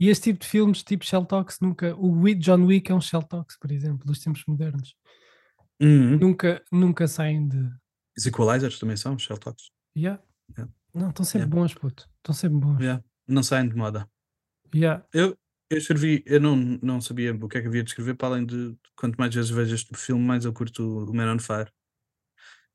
e 0.00 0.08
este 0.08 0.30
tipo 0.30 0.40
de 0.40 0.46
filmes, 0.46 0.82
tipo 0.82 1.04
Shell 1.04 1.24
Tox, 1.26 1.58
nunca. 1.60 1.94
O 1.96 2.14
John 2.36 2.64
Wick 2.64 2.90
é 2.90 2.94
um 2.94 3.00
Shell 3.00 3.22
Tox, 3.22 3.58
por 3.58 3.70
exemplo, 3.70 4.06
dos 4.06 4.18
tempos 4.20 4.42
modernos. 4.46 4.94
Uhum. 5.80 6.18
Nunca, 6.18 6.62
nunca 6.72 7.06
saem 7.06 7.48
de. 7.48 7.70
Os 8.16 8.26
Equalizers 8.26 8.78
também 8.78 8.96
são, 8.96 9.16
Shell 9.18 9.38
Talks. 9.38 9.70
Yeah. 9.96 10.22
Yeah. 10.56 10.72
Não, 10.94 11.10
estão 11.10 11.24
sempre 11.24 11.46
Yeah. 11.46 11.60
bons, 11.60 11.74
puto. 11.74 12.08
Estão 12.16 12.34
sempre 12.34 12.58
bons. 12.58 12.80
Yeah. 12.80 13.04
Não 13.28 13.42
saem 13.42 13.68
de 13.68 13.76
moda. 13.76 14.08
Yeah. 14.74 15.04
Eu, 15.12 15.36
eu 15.70 15.78
escrevi, 15.78 16.22
eu 16.26 16.40
não, 16.40 16.56
não 16.56 17.00
sabia 17.00 17.34
o 17.34 17.48
que 17.48 17.58
é 17.58 17.60
que 17.60 17.68
havia 17.68 17.82
de 17.84 17.90
escrever, 17.90 18.14
para 18.14 18.28
além 18.28 18.46
de 18.46 18.74
quanto 18.96 19.16
mais 19.16 19.34
vezes 19.34 19.50
vejo 19.50 19.74
este 19.74 19.94
filme, 19.96 20.24
mais 20.24 20.44
eu 20.44 20.52
curto 20.52 21.04
o 21.04 21.14
Man 21.14 21.32
on 21.32 21.38
Fire. 21.38 21.70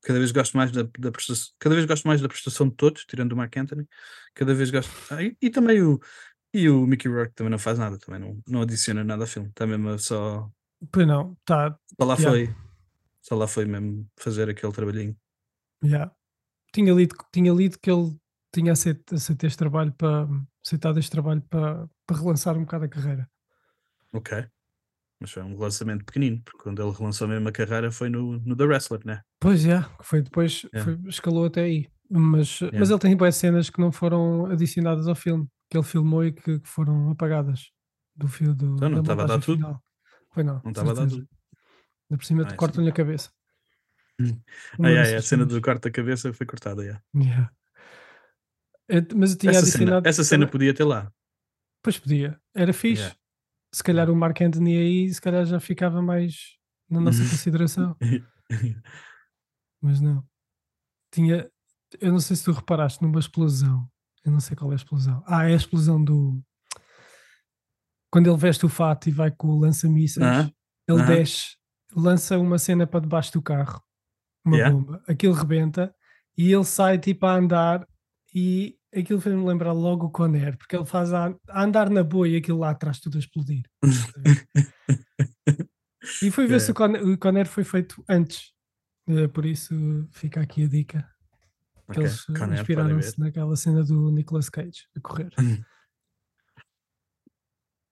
Cada 0.04 0.18
vez 0.18 0.30
gosto 0.32 0.56
mais 0.56 0.70
da, 0.70 0.82
da 0.98 1.10
prestação, 1.10 1.48
cada 1.58 1.74
vez 1.74 1.86
gosto 1.86 2.06
mais 2.06 2.20
da 2.20 2.28
prestação 2.28 2.68
de 2.68 2.74
todos, 2.76 3.04
tirando 3.06 3.32
o 3.32 3.36
Mark 3.36 3.56
Anthony. 3.56 3.88
Cada 4.34 4.54
vez 4.54 4.70
gosto. 4.70 4.90
Ah, 5.10 5.22
e, 5.22 5.36
e 5.40 5.50
também 5.50 5.82
o 5.82 5.98
e 6.52 6.68
o 6.68 6.86
Mickey 6.86 7.08
Rourke 7.08 7.34
também 7.34 7.50
não 7.50 7.58
faz 7.58 7.78
nada, 7.80 7.98
também 7.98 8.20
não, 8.20 8.40
não 8.46 8.62
adiciona 8.62 9.02
nada 9.02 9.24
ao 9.24 9.26
filme. 9.26 9.48
Está 9.48 9.66
mesmo 9.66 9.98
só, 9.98 10.48
Pois 10.92 11.06
não, 11.06 11.36
tá. 11.44 11.76
só 11.98 12.06
lá 12.06 12.14
Yeah. 12.14 12.30
foi, 12.30 12.56
só 13.22 13.34
lá 13.34 13.48
foi 13.48 13.64
mesmo 13.64 14.08
fazer 14.16 14.48
aquele 14.48 14.72
trabalhinho. 14.72 15.16
Yeah. 15.82 16.14
Tinha, 16.72 16.92
lido, 16.92 17.16
tinha 17.32 17.52
lido 17.52 17.78
que 17.78 17.90
ele 17.90 18.16
tinha 18.54 18.72
aceito, 18.72 19.14
aceito 19.14 19.44
este 19.44 19.58
trabalho 19.58 19.92
para 19.94 20.28
aceitado 20.64 20.98
este 20.98 21.10
trabalho 21.10 21.42
para, 21.42 21.88
para 22.06 22.16
relançar 22.18 22.56
um 22.56 22.60
bocado 22.60 22.84
a 22.84 22.88
carreira. 22.88 23.28
Ok. 24.12 24.46
Mas 25.24 25.30
foi 25.32 25.42
um 25.42 25.56
lançamento 25.56 26.04
pequenino, 26.04 26.38
porque 26.44 26.58
quando 26.62 26.82
ele 26.82 26.92
relançou 26.94 27.26
mesmo 27.26 27.48
a 27.48 27.52
carreira 27.52 27.90
foi 27.90 28.10
no, 28.10 28.38
no 28.40 28.54
The 28.54 28.64
Wrestler, 28.64 29.00
né? 29.06 29.22
Pois 29.40 29.64
que 29.64 29.70
foi 30.02 30.20
depois, 30.20 30.66
Yeah. 30.74 30.84
foi- 31.00 31.08
escalou 31.08 31.46
até 31.46 31.62
aí. 31.62 31.88
Mas, 32.10 32.60
mas 32.60 32.60
Yeah. 32.60 32.90
ele 32.92 32.98
tem 32.98 33.16
boas 33.16 33.34
cenas 33.34 33.70
que 33.70 33.80
não 33.80 33.90
foram 33.90 34.44
adicionadas 34.44 35.08
ao 35.08 35.14
filme, 35.14 35.48
que 35.70 35.78
ele 35.78 35.84
filmou 35.86 36.22
e 36.26 36.30
que, 36.32 36.60
que 36.60 36.68
foram 36.68 37.10
apagadas 37.10 37.70
do 38.14 38.28
fio 38.28 38.54
do, 38.54 38.74
Então 38.74 38.90
não 38.90 39.00
estava 39.00 39.22
a 39.22 39.26
dar 39.26 39.32
montagem 39.38 39.40
tudo? 39.56 39.56
final. 39.64 39.82
Foi 40.30 40.42
não, 40.44 40.60
Não 40.62 40.70
estava 40.72 40.90
a 40.90 40.94
dar 40.94 41.06
tudo. 41.08 41.16
Ainda 42.10 42.18
por 42.18 42.24
cima 42.26 42.42
Ah, 42.46 42.54
cortam-lhe 42.54 42.90
a 42.90 42.92
cabeça. 42.92 43.30
Ah, 44.20 44.24
dessas 44.24 44.90
yeah, 45.08 45.16
a 45.16 45.22
cena 45.22 45.46
do 45.46 45.58
corte 45.62 45.80
da 45.84 45.90
cabeça 45.90 46.34
foi 46.34 46.44
cortada. 46.44 46.82
yeah. 46.82 47.02
Yeah. 47.16 47.50
Eu- 48.88 49.06
Mas 49.16 49.32
eu 49.32 49.38
tinha 49.38 49.52
Essa, 49.52 49.60
cena, 49.62 49.74
adicionado. 49.76 50.06
essa 50.08 50.22
cena 50.22 50.46
podia 50.46 50.74
ter 50.74 50.84
lá. 50.84 51.10
Pois 51.82 51.98
podia, 51.98 52.38
era 52.54 52.74
fixe. 52.74 53.00
Yeah. 53.04 53.18
Se 53.74 53.82
calhar 53.82 54.08
o 54.08 54.14
Mark 54.14 54.40
Anthony 54.40 54.76
aí, 54.78 55.12
se 55.12 55.20
calhar 55.20 55.44
já 55.44 55.58
ficava 55.58 56.00
mais 56.00 56.56
na 56.88 57.00
nossa 57.00 57.18
Uhum. 57.18 57.28
consideração, 57.28 57.96
mas 59.82 60.00
não. 60.00 60.24
Tinha, 61.10 61.50
eu 62.00 62.12
não 62.12 62.20
sei 62.20 62.36
se 62.36 62.44
tu 62.44 62.52
reparaste 62.52 63.02
numa 63.02 63.18
explosão. 63.18 63.90
Eu 64.24 64.30
não 64.30 64.38
sei 64.38 64.56
qual 64.56 64.70
é 64.70 64.74
a 64.74 64.76
explosão. 64.76 65.24
Ah, 65.26 65.48
é 65.50 65.54
a 65.54 65.56
explosão 65.56 66.02
do. 66.02 66.40
Quando 68.12 68.30
ele 68.30 68.36
veste 68.38 68.64
o 68.64 68.68
fato 68.68 69.08
e 69.08 69.12
vai 69.12 69.32
com 69.32 69.48
o 69.48 69.58
lança-mísseis, 69.58 70.24
Aham, 70.24 70.52
ele 70.88 70.98
aham. 71.00 71.16
desce, 71.16 71.56
lança 71.96 72.38
uma 72.38 72.58
cena 72.58 72.86
para 72.86 73.00
debaixo 73.00 73.32
do 73.32 73.42
carro, 73.42 73.82
uma 74.44 74.56
Yeah. 74.56 74.72
bomba, 74.72 75.02
aquilo 75.08 75.34
rebenta 75.34 75.92
e 76.38 76.52
ele 76.52 76.64
sai 76.64 76.96
tipo 76.96 77.26
a 77.26 77.34
andar 77.34 77.88
e 78.32 78.78
aquilo 79.00 79.20
fez-me 79.20 79.44
lembrar 79.44 79.72
logo 79.72 80.06
o 80.06 80.10
Conner, 80.10 80.56
porque 80.56 80.76
ele 80.76 80.84
faz 80.84 81.12
a, 81.12 81.34
a 81.48 81.62
andar 81.62 81.90
na 81.90 82.02
boa 82.02 82.28
e 82.28 82.36
aquilo 82.36 82.58
lá 82.60 82.70
atrás 82.70 83.00
tudo 83.00 83.16
a 83.16 83.20
explodir. 83.20 83.62
E 86.22 86.30
fui 86.30 86.46
ver 86.46 86.54
Yeah, 86.54 86.60
se 86.64 86.70
o 86.70 86.74
Conner, 86.74 87.06
o 87.06 87.18
Conner 87.18 87.46
foi 87.46 87.64
feito 87.64 88.04
antes, 88.08 88.54
Eh, 89.06 89.28
por 89.28 89.44
isso 89.44 89.74
fica 90.10 90.40
aqui 90.40 90.64
a 90.64 90.68
dica. 90.68 91.10
Que 91.92 92.00
Ok, 92.00 92.04
eles 92.04 92.26
eh, 92.30 92.54
inspiraram-se 92.54 93.20
naquela 93.20 93.54
cena 93.56 93.84
do 93.84 94.10
Nicolas 94.10 94.48
Cage 94.48 94.88
a 94.96 95.00
correr. 95.00 95.30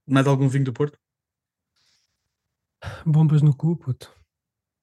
Mais 0.07 0.27
algum 0.27 0.49
vinho 0.49 0.65
do 0.65 0.73
Porto? 0.73 0.99
Bombas 3.07 3.43
no 3.43 3.55
cu, 3.55 3.77
puto. 3.77 4.13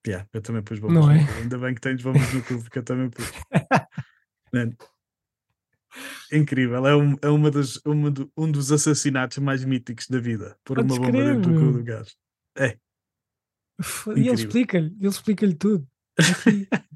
Yeah, 0.08 0.30
eu 0.32 0.42
também 0.42 0.64
pus 0.64 0.80
bombas 0.80 0.96
Não 0.96 1.08
no 1.08 1.12
é? 1.12 1.26
cu. 1.26 1.32
Ainda 1.34 1.58
bem 1.58 1.76
que 1.76 1.82
tens 1.82 2.02
bombas 2.02 2.34
no 2.34 2.42
cu, 2.44 2.62
porque 2.62 2.80
eu 2.80 2.84
também 2.84 3.10
pus. 3.10 3.26
Mano, 6.32 6.42
Incrível, 6.44 6.86
é, 6.88 6.96
um, 6.96 7.16
é 7.22 7.30
uma 7.30 7.50
das, 7.52 7.78
uma 7.86 8.10
do- 8.12 8.32
um 8.38 8.52
dos 8.52 8.72
assassinatos 8.72 9.38
mais 9.40 9.64
míticos 9.66 10.08
da 10.08 10.20
vida. 10.20 10.58
Por 10.64 10.76
Podes 10.78 10.92
uma 10.98 11.06
bomba 11.06 11.12
crer, 11.24 11.36
dentro 11.36 11.52
do 11.54 11.60
cu 11.60 11.72
do 11.72 11.84
gajo. 11.84 12.12
É, 12.58 12.78
E 14.18 14.28
ele 14.28 14.32
explica-lhe, 14.34 14.88
ele 15.00 15.08
explica-lhe 15.08 15.56
tudo. 15.56 15.88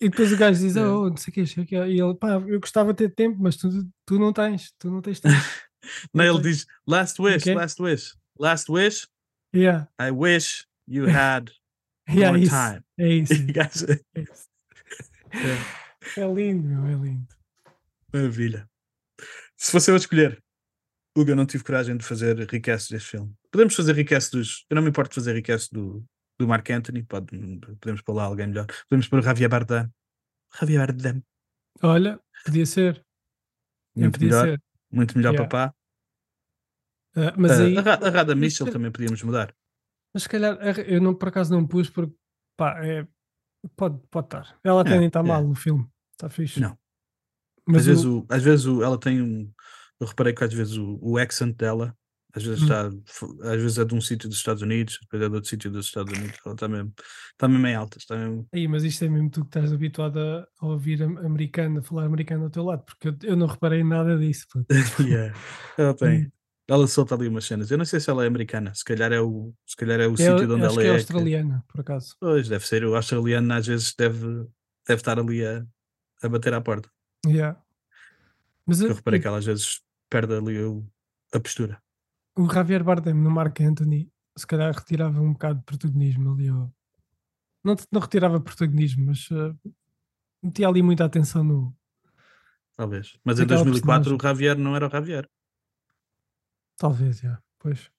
E 0.00 0.08
depois 0.08 0.32
o 0.32 0.36
gajo 0.36 0.58
diz: 0.58 0.76
É. 0.76 0.84
Oh, 0.84 1.08
não 1.08 1.16
sei 1.16 1.30
o 1.30 1.34
que, 1.34 1.40
não 1.42 1.46
sei 1.46 1.62
o 1.62 1.66
quê." 1.66 1.76
E 1.76 2.00
ele, 2.00 2.14
pá, 2.16 2.30
eu 2.32 2.58
gostava 2.58 2.92
de 2.92 3.06
ter 3.06 3.14
tempo, 3.14 3.38
mas 3.40 3.56
tu, 3.56 3.68
tu 4.04 4.18
não 4.18 4.32
tens, 4.32 4.72
tu 4.76 4.90
não 4.90 5.00
tens 5.00 5.20
tempo. 5.20 5.32
Não, 6.12 6.24
ele 6.24 6.32
Ok. 6.38 6.42
diz 6.42 6.66
last 6.88 7.20
wish, 7.22 7.42
Ok. 7.48 7.54
last 7.54 7.80
wish, 7.82 8.16
last 8.38 8.68
wish. 8.70 9.06
yeah, 9.54 9.86
I 10.00 10.10
wish 10.10 10.64
you 10.88 11.06
had 11.10 11.52
yeah, 12.08 12.36
more 12.36 12.48
time. 12.48 12.84
é 12.98 13.08
isso. 13.14 13.32
É 14.14 14.20
isso. 14.22 14.48
É 16.16 16.26
lindo, 16.34 16.66
meu, 16.68 16.86
é 16.86 16.94
lindo. 16.94 17.28
Maravilha. 18.12 18.68
Se 19.56 19.70
fosse 19.70 19.90
eu 19.90 19.94
a 19.94 19.98
escolher, 19.98 20.42
Hugo, 21.16 21.30
eu 21.30 21.36
não 21.36 21.46
tive 21.46 21.62
coragem 21.64 21.96
de 21.96 22.04
fazer 22.04 22.36
recast 22.50 22.92
deste 22.92 23.10
filme. 23.10 23.34
Podemos 23.50 23.74
fazer 23.74 23.92
recast 23.94 24.30
dos. 24.36 24.64
Eu 24.70 24.74
não 24.76 24.82
me 24.82 24.88
importo 24.90 25.10
de 25.10 25.14
fazer 25.16 25.32
recast 25.34 25.72
do, 25.72 26.04
do 26.38 26.48
Mark 26.48 26.68
Anthony. 26.70 27.02
Pode, 27.02 27.26
podemos 27.80 28.00
pôr 28.02 28.14
lá 28.14 28.24
alguém 28.24 28.46
melhor. 28.46 28.66
Podemos 28.88 29.08
pôr 29.08 29.18
o 29.20 29.22
Javier 29.22 29.48
Bardem. 29.50 29.88
Javier 30.58 30.80
Bardem. 30.86 31.22
Olha, 31.82 32.20
podia 32.44 32.66
ser. 32.66 33.04
Muito 33.94 34.12
podia 34.18 34.28
melhor. 34.28 34.46
ser. 34.46 34.62
Muito 34.90 35.16
melhor 35.16 35.32
Yeah. 35.34 35.48
papá. 35.48 35.74
Ah, 37.14 37.34
mas 37.36 37.52
Ah, 37.52 37.64
aí, 37.64 37.76
a, 37.76 37.80
Ra- 37.82 38.06
a 38.06 38.10
Rada 38.10 38.34
Mitchell 38.34 38.66
se- 38.66 38.72
também 38.72 38.90
podíamos 38.90 39.22
mudar. 39.22 39.54
mas 40.14 40.22
se 40.24 40.28
calhar 40.28 40.56
eu 40.88 41.00
não, 41.00 41.14
por 41.14 41.28
acaso 41.28 41.52
não 41.52 41.66
pus 41.66 41.90
porque 41.90 42.14
pá, 42.56 42.82
é, 42.84 43.06
pode, 43.76 43.98
pode 44.10 44.26
estar. 44.28 44.58
Ela 44.64 44.80
até 44.80 44.94
É, 44.94 44.98
nem 44.98 45.08
está 45.08 45.20
é. 45.20 45.22
mal 45.22 45.42
no 45.46 45.54
filme, 45.54 45.86
está 46.12 46.30
fixe. 46.30 46.58
Não. 46.60 46.78
Mas 47.66 47.82
às, 47.82 47.86
vezes 47.86 48.04
o- 48.04 48.20
o, 48.20 48.26
às 48.28 48.42
vezes 48.42 48.66
o, 48.66 48.82
ela 48.82 48.98
tem 48.98 49.22
um. 49.22 49.50
Eu 50.00 50.06
reparei 50.06 50.32
que 50.34 50.44
às 50.44 50.52
vezes 50.52 50.76
o, 50.76 50.98
o 51.00 51.16
accent 51.18 51.56
dela, 51.56 51.96
às 52.34 52.42
vezes, 52.42 52.62
Hum. 52.62 52.64
está, 52.64 52.86
às 53.52 53.62
vezes 53.62 53.78
é 53.78 53.84
de 53.84 53.94
um 53.94 54.00
sítio 54.00 54.28
dos 54.28 54.38
Estados 54.38 54.62
Unidos, 54.62 54.98
depois 55.02 55.22
é 55.22 55.28
de 55.28 55.34
outro 55.34 55.48
sítio 55.50 55.70
dos 55.70 55.86
Estados 55.86 56.12
Unidos. 56.18 56.38
Ela 56.44 56.54
está 56.54 56.68
mesmo, 56.68 56.92
está 57.32 57.48
mesmo 57.48 57.66
em 57.66 57.74
alta. 57.74 57.98
Está 57.98 58.16
mesmo, 58.16 58.48
Aí, 58.52 58.66
mas 58.66 58.84
isto 58.84 59.04
é 59.04 59.08
mesmo 59.08 59.30
tu 59.30 59.42
que 59.42 59.46
estás 59.48 59.72
habituado 59.72 60.18
a, 60.18 60.46
ouvir 60.60 61.02
am- 61.02 61.18
americano, 61.18 61.78
a 61.80 61.82
falar 61.82 62.04
americano 62.06 62.44
ao 62.44 62.50
teu 62.50 62.64
lado, 62.64 62.84
porque 62.84 63.08
eu, 63.08 63.16
eu 63.22 63.36
não 63.36 63.46
reparei 63.46 63.84
nada 63.84 64.18
disso. 64.18 64.46
Yeah. 65.00 65.34
Ela 65.78 65.94
tem. 65.94 66.24
Hum. 66.24 66.30
Ela 66.68 66.86
solta 66.86 67.14
ali 67.14 67.28
umas 67.28 67.44
cenas. 67.44 67.70
Eu 67.70 67.76
não 67.78 67.84
sei 67.84 68.00
se 68.00 68.08
ela 68.08 68.24
é 68.24 68.26
americana, 68.26 68.72
se 68.74 68.84
calhar 68.84 69.12
é 69.12 69.20
o, 69.20 69.52
se 69.66 69.76
calhar 69.76 70.00
é 70.00 70.06
o 70.06 70.12
É, 70.12 70.16
sítio 70.16 70.46
de 70.46 70.52
onde 70.54 70.64
acho 70.64 70.74
ela 70.74 70.82
que 70.82 70.86
é 70.86 70.90
é. 70.90 70.92
australiana, 70.94 71.64
por 71.68 71.80
acaso. 71.80 72.16
Pois, 72.20 72.48
deve 72.48 72.66
ser. 72.66 72.84
O 72.84 72.94
australiano 72.96 73.52
às 73.52 73.66
vezes 73.66 73.94
deve, 73.94 74.26
deve 74.86 75.00
estar 75.00 75.18
ali 75.18 75.44
a, 75.44 75.66
a 76.22 76.28
bater 76.28 76.54
à 76.54 76.60
porta. 76.60 76.88
Yeah. 77.26 77.60
Mas 78.66 78.80
Eu 78.80 78.88
eu, 78.88 78.94
reparei 78.94 79.18
eu- 79.18 79.22
que 79.22 79.28
ela 79.28 79.38
às 79.38 79.44
vezes 79.46 79.82
perde 80.10 80.34
ali 80.34 80.62
o- 80.62 80.86
a 81.32 81.40
postura. 81.40 81.82
o 82.36 82.48
Javier 82.50 82.82
Bardem 82.82 83.14
no 83.14 83.30
Mark 83.30 83.60
Anthony, 83.60 84.10
se 84.36 84.46
calhar 84.46 84.74
retirava 84.74 85.20
um 85.20 85.32
bocado 85.32 85.58
de 85.60 85.64
protagonismo 85.64 86.32
ali. 86.32 86.50
Ou... 86.50 86.72
Não, 87.64 87.76
não 87.92 88.00
retirava 88.00 88.40
protagonismo, 88.40 89.06
mas 89.06 89.30
uh, 89.30 89.56
metia 90.42 90.66
ali 90.68 90.82
muita 90.82 91.04
atenção 91.04 91.44
no. 91.44 91.76
Talvez. 92.76 93.18
Mas 93.24 93.38
em 93.38 93.42
Naquela 93.42 93.64
2004 93.64 94.16
personagem. 94.16 94.16
o 94.18 94.22
Javier 94.22 94.58
não 94.58 94.74
era 94.74 94.86
o 94.86 94.90
Javier. 94.90 95.28
Talvez, 96.76 97.20
já. 97.20 97.40
Pois. 97.58 97.90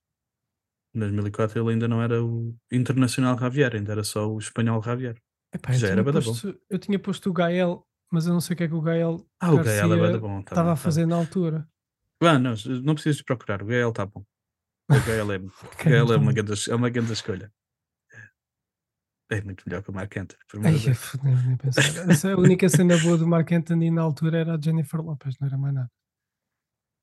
Em 0.96 1.00
2004 1.00 1.60
ele 1.62 1.72
ainda 1.72 1.88
não 1.88 2.02
era 2.02 2.24
o 2.24 2.56
internacional 2.72 3.38
Javier, 3.38 3.76
ainda 3.76 3.92
era 3.94 4.04
só 4.04 4.28
o 4.32 4.38
espanhol 4.40 4.82
Javier. 4.84 5.22
Epá, 5.54 5.72
Já 5.74 5.88
era 5.90 6.04
da 6.04 6.12
bom. 6.12 6.22
posto, 6.22 6.60
eu 6.70 6.80
tinha 6.80 7.00
posto 7.00 7.30
o 7.30 7.34
Gael, 7.34 7.88
mas 8.14 8.28
eu 8.28 8.34
não 8.34 8.39
sei 8.39 8.53
o 8.53 8.57
que 8.57 8.64
é 8.64 8.68
que 8.68 8.74
o 8.76 8.82
Gael 8.82 9.26
Ah, 9.39 9.51
o 9.51 9.64
Gael 9.64 9.91
é 9.91 9.97
Garcia 9.97 10.20
bom. 10.20 10.41
tá 10.43 10.51
estava 10.51 10.70
a 10.72 10.76
tá 10.76 10.78
fazer 10.82 11.07
na 11.07 11.16
altura. 11.16 11.68
Ah, 12.22 12.38
não, 12.38 12.53
não 12.84 12.93
precisas 12.93 13.22
procurar. 13.24 13.64
O 13.64 13.66
Gael 13.66 13.89
está 13.89 14.05
bom. 14.05 14.24
O 14.89 14.93
Gael 15.05 15.32
é, 15.32 15.38
o 15.74 15.84
Gael 15.84 16.14
é, 16.14 16.18
uma 16.18 16.32
grande, 16.32 16.70
é 16.72 16.76
uma 16.76 16.89
grande 16.91 17.11
escolha. 17.11 17.51
É 19.32 19.41
muito 19.41 19.64
melhor 19.68 19.82
que 19.82 19.89
o 19.89 19.93
Mark 19.93 20.16
Anthony. 20.16 20.39
por 20.47 20.64
Ai. 20.64 20.76
Essa- 22.09 22.34
a 22.34 22.38
única 22.38 22.70
cena 22.70 22.95
boa 22.99 23.18
do 23.18 23.28
Mark 23.28 23.51
Anthony 23.51 23.89
na 23.89 24.03
altura 24.03 24.38
era 24.38 24.55
a 24.55 24.61
Jennifer 24.61 25.01
Lopez, 25.01 25.36
não 25.39 25.47
era 25.47 25.57
mais 25.57 25.74
nada. 25.74 25.91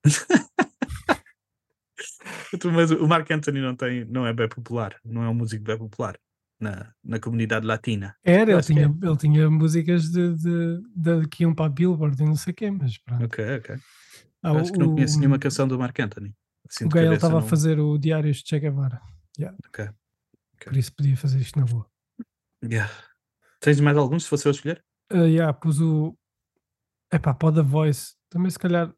Mas 2.73 2.91
o 2.93 3.07
Mark 3.09 3.29
Anthony 3.31 3.61
não, 3.61 3.75
tem, 3.75 4.05
não 4.05 4.25
é 4.27 4.33
bem 4.33 4.49
popular. 4.49 4.97
Não 5.05 5.25
é 5.25 5.29
um 5.29 5.35
músico 5.35 5.65
bem 5.65 5.77
popular 5.77 6.17
na, 6.61 6.93
na 7.03 7.19
comunidade 7.19 7.67
latina. 7.67 8.15
Era, 8.23 8.53
ele 8.53 8.63
tinha, 8.63 8.83
é. 8.87 9.07
ele 9.07 9.17
tinha 9.17 9.51
músicas 9.51 10.11
de, 10.11 10.35
de, 10.35 10.83
de- 10.95 11.29
que 11.29 11.43
iam 11.45 11.55
para 11.55 11.67
a 11.67 11.69
Billboard 11.71 12.23
e 12.23 12.27
não 12.27 12.37
sei 12.37 12.53
o 12.53 12.57
quê, 12.57 12.71
mas 12.71 12.99
pronto. 12.99 13.25
Ok, 13.25 13.57
ok. 13.59 13.77
Ah, 14.43 14.53
Acho 14.53 14.73
que 14.73 14.79
não 14.79 14.89
o- 14.89 14.95
conheço 14.95 15.19
nenhuma 15.19 15.39
canção 15.39 15.67
do 15.67 15.79
Mark 15.79 15.99
Anthony. 15.99 16.35
Assim 16.69 16.85
O 16.85 16.89
Gael 16.89 17.13
estava 17.15 17.39
a 17.39 17.41
não- 17.41 17.49
fazer 17.49 17.81
o 17.81 17.99
Diários 17.99 18.39
de 18.39 18.49
Che 18.49 18.61
Guevara, 18.61 19.01
Ok. 19.67 19.89
por 20.65 20.77
isso 20.77 20.95
podia 20.95 21.17
fazer 21.17 21.41
isto 21.41 21.59
na 21.59 21.65
boa. 21.67 21.87
Yeah. 22.63 22.93
Tens 23.61 23.81
mais 23.81 23.97
algum 23.97 24.19
se 24.21 24.29
fosse 24.29 24.47
eu 24.47 24.53
escolher? 24.53 24.85
Ah, 25.11 25.25
yeah, 25.25 25.53
pus 25.53 25.81
o. 25.81 26.17
Epá, 27.13 27.37
o 27.43 27.53
The 27.53 27.63
Voice. 27.63 28.15
Também 28.29 28.51
se 28.51 28.59
calhar. 28.59 28.95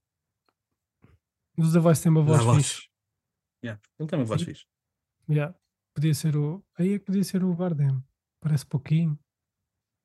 Os 1.56 1.72
The 1.72 1.78
Voice 1.78 2.02
têm 2.02 2.10
uma 2.10 2.22
voz, 2.22 2.40
A 2.40 2.42
voz. 2.44 2.56
fixe. 2.66 2.88
Yeah. 3.64 3.80
Ele 3.98 4.08
tem 4.08 4.18
uma 4.18 4.24
voz 4.24 4.42
fixe. 4.42 4.64
Yeah. 5.30 5.54
Podia 5.94 6.14
ser 6.14 6.36
o. 6.36 6.64
Aí 6.78 6.94
é 6.94 6.98
que 6.98 7.04
podia 7.04 7.24
ser 7.24 7.44
o 7.44 7.54
Bardem. 7.54 8.02
Parece 8.40 8.66
pouquinho. 8.66 9.18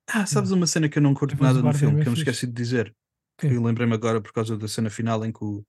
Ah, 0.10 0.26
sabes 0.26 0.52
uma 0.52 0.68
cena 0.68 0.88
que 0.90 0.98
eu 0.98 1.02
não 1.02 1.14
curto 1.14 1.36
nada 1.42 1.62
no 1.62 1.74
filme, 1.74 2.00
é 2.00 2.04
que 2.04 2.08
eu 2.10 2.14
me 2.14 2.18
esqueci 2.18 2.48
de 2.48 2.54
dizer. 2.54 2.96
Quê? 3.38 3.48
Eu 3.48 3.64
lembrei-me 3.64 3.94
agora 3.94 4.22
por 4.22 4.32
causa 4.32 4.58
da 4.58 4.68
cena 4.68 4.90
final 4.90 5.24
em 5.26 5.32
que 5.32 5.44
o, 5.44 5.66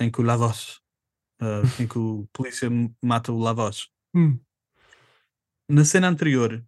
em 0.00 0.10
que 0.10 0.20
o 0.20 0.24
Lavos, 0.24 0.80
ah, 1.40 1.62
em 1.80 1.86
que 1.86 1.98
o 1.98 2.26
polícia 2.32 2.68
mata 3.02 3.32
o 3.32 3.38
Lavos. 3.38 3.90
Hum, 4.14 4.38
Na 5.68 5.84
cena 5.84 6.08
anterior 6.08 6.64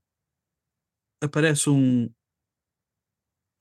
aparece 1.22 1.68
um, 1.70 2.10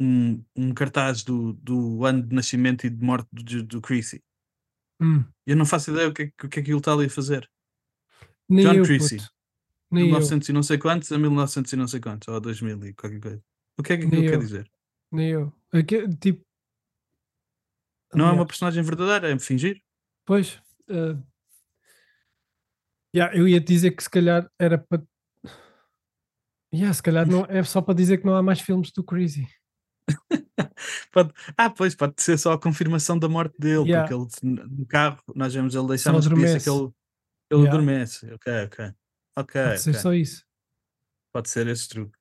um, 0.01 0.43
um 0.55 0.73
cartaz 0.73 1.23
do, 1.23 1.53
do 1.53 2.05
ano 2.05 2.23
de 2.23 2.35
nascimento 2.35 2.85
e 2.85 2.89
de 2.89 3.03
morte 3.03 3.27
do, 3.31 3.63
do 3.63 3.81
Creasy. 3.81 4.23
hum. 5.01 5.25
Eu 5.45 5.55
não 5.55 5.65
faço 5.65 5.91
ideia 5.91 6.07
o 6.09 6.13
que, 6.13 6.23
é 6.23 6.27
que- 6.27 6.45
o 6.45 6.49
que 6.49 6.59
é 6.59 6.63
que 6.63 6.71
ele 6.71 6.77
está 6.79 6.93
ali 6.93 7.05
a 7.05 7.09
fazer. 7.09 7.49
Nem 8.49 8.65
John 8.65 8.73
eu, 8.75 8.83
Creasy. 8.83 9.17
Nem 9.91 10.03
eu. 10.03 10.07
1900 10.11 10.49
e 10.49 10.53
não 10.53 10.63
sei 10.63 10.77
quantos 10.77 11.11
a 11.11 11.17
1900 11.17 11.73
e 11.73 11.75
não 11.75 11.87
sei 11.87 11.99
quantos, 11.99 12.27
ou 12.27 12.39
2000 12.39 12.85
e 12.85 12.93
qualquer 12.93 13.19
coisa. 13.19 13.43
O 13.77 13.83
que 13.83 13.93
é 13.93 13.97
que 13.97 14.05
Nem 14.05 14.13
aquilo 14.19 14.29
quer 14.29 14.35
eu. 14.35 14.39
dizer? 14.39 14.71
Nem 15.11 15.29
eu. 15.29 15.53
Aque- 15.71 16.07
tipo. 16.17 16.41
Não 18.13 18.27
é 18.27 18.31
uma 18.31 18.45
personagem 18.45 18.81
verdadeira, 18.83 19.29
é 19.33 19.39
fingir. 19.39 19.81
Pois. 20.25 20.61
ah, 20.89 21.17
yeah, 23.15 23.35
eu 23.37 23.47
ia 23.47 23.59
dizer 23.59 23.91
que 23.91 24.03
se 24.03 24.09
calhar 24.09 24.49
era 24.59 24.77
para. 24.77 25.03
Yeah, 26.73 26.93
se 26.93 27.01
calhar 27.03 27.25
não, 27.27 27.45
é 27.45 27.63
só 27.63 27.81
para 27.81 27.93
dizer 27.93 28.17
que 28.17 28.25
não 28.25 28.35
há 28.35 28.43
mais 28.43 28.59
filmes 28.59 28.91
do 28.91 29.03
Crazy. 29.03 29.47
Pode- 31.11 31.33
Ah, 31.57 31.69
pois, 31.69 31.95
pode 31.95 32.21
ser 32.21 32.37
só 32.37 32.53
a 32.53 32.59
confirmação 32.59 33.17
da 33.17 33.29
morte 33.29 33.57
dele, 33.57 33.89
Yeah. 33.89 34.07
porque 34.07 34.41
ele 34.43 34.59
no 34.69 34.85
carro 34.85 35.19
nós 35.33 35.53
vemos 35.53 35.73
ele 35.73 35.87
deixar 35.87 36.11
polícia 36.11 36.29
adormece. 36.31 36.63
que 36.63 36.69
ele, 36.69 36.91
ele 37.51 37.61
Yeah. 37.61 37.73
adormece. 37.73 38.31
Ok, 38.33 38.63
ok. 38.65 38.93
Ok, 39.37 39.61
Pode 39.63 39.79
ser 39.81 39.89
ok. 39.91 40.01
só 40.01 40.13
isso. 40.13 40.45
Pode 41.33 41.49
ser 41.49 41.67
esse 41.67 41.89
truque. 41.89 42.17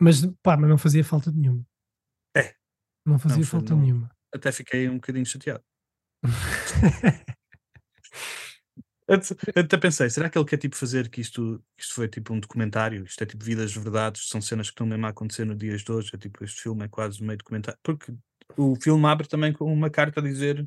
Mas 0.00 0.24
pá, 0.42 0.56
mas 0.56 0.68
não 0.70 0.78
fazia 0.78 1.04
falta 1.04 1.30
nenhuma. 1.32 1.66
É. 2.36 2.54
Não 3.06 3.18
fazia 3.18 3.38
Não 3.38 3.44
falta 3.46 3.74
não- 3.74 3.80
nenhuma. 3.82 4.10
Até 4.34 4.50
fiquei 4.52 4.88
um 4.88 4.94
bocadinho 4.94 5.26
chateado. 5.26 5.64
Até 9.56 9.76
pensei, 9.76 10.08
será 10.08 10.30
que 10.30 10.38
ele 10.38 10.44
quer 10.46 10.56
tipo 10.56 10.76
fazer 10.76 11.08
que 11.10 11.20
isto, 11.20 11.62
isto 11.76 11.94
foi 11.94 12.08
tipo 12.08 12.32
um 12.32 12.40
documentário? 12.40 13.04
Isto 13.04 13.22
é 13.24 13.26
tipo 13.26 13.44
vidas 13.44 13.74
verdades, 13.74 14.28
são 14.28 14.40
cenas 14.40 14.68
que 14.68 14.72
estão 14.72 14.86
mesmo 14.86 15.04
a 15.04 15.10
acontecer 15.10 15.44
no 15.44 15.54
dias 15.56 15.82
de 15.82 15.92
hoje. 15.92 16.10
É 16.14 16.18
tipo, 16.18 16.42
este 16.44 16.62
filme 16.62 16.84
é 16.84 16.88
quase 16.88 17.22
meio 17.22 17.36
documentário. 17.36 17.78
Porque 17.82 18.14
o 18.56 18.74
filme 18.80 19.04
abre 19.06 19.26
também 19.28 19.52
com 19.52 19.70
uma 19.70 19.90
carta 19.90 20.20
a 20.20 20.22
dizer 20.22 20.66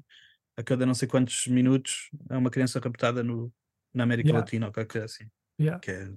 a 0.57 0.63
cada 0.63 0.85
não 0.85 0.93
sei 0.93 1.07
quantos 1.07 1.47
minutos 1.47 2.09
é 2.29 2.37
uma 2.37 2.49
criança 2.49 2.79
raptada 2.79 3.23
no, 3.23 3.53
na 3.93 4.03
América 4.03 4.27
Yeah. 4.29 4.43
Latina 4.45 4.67
ou 4.67 4.71
qualquer 4.73 4.91
coisa 4.91 5.05
assim. 5.05 5.29
Yeah. 5.59 5.79
Que 5.79 5.91
é 5.91 6.11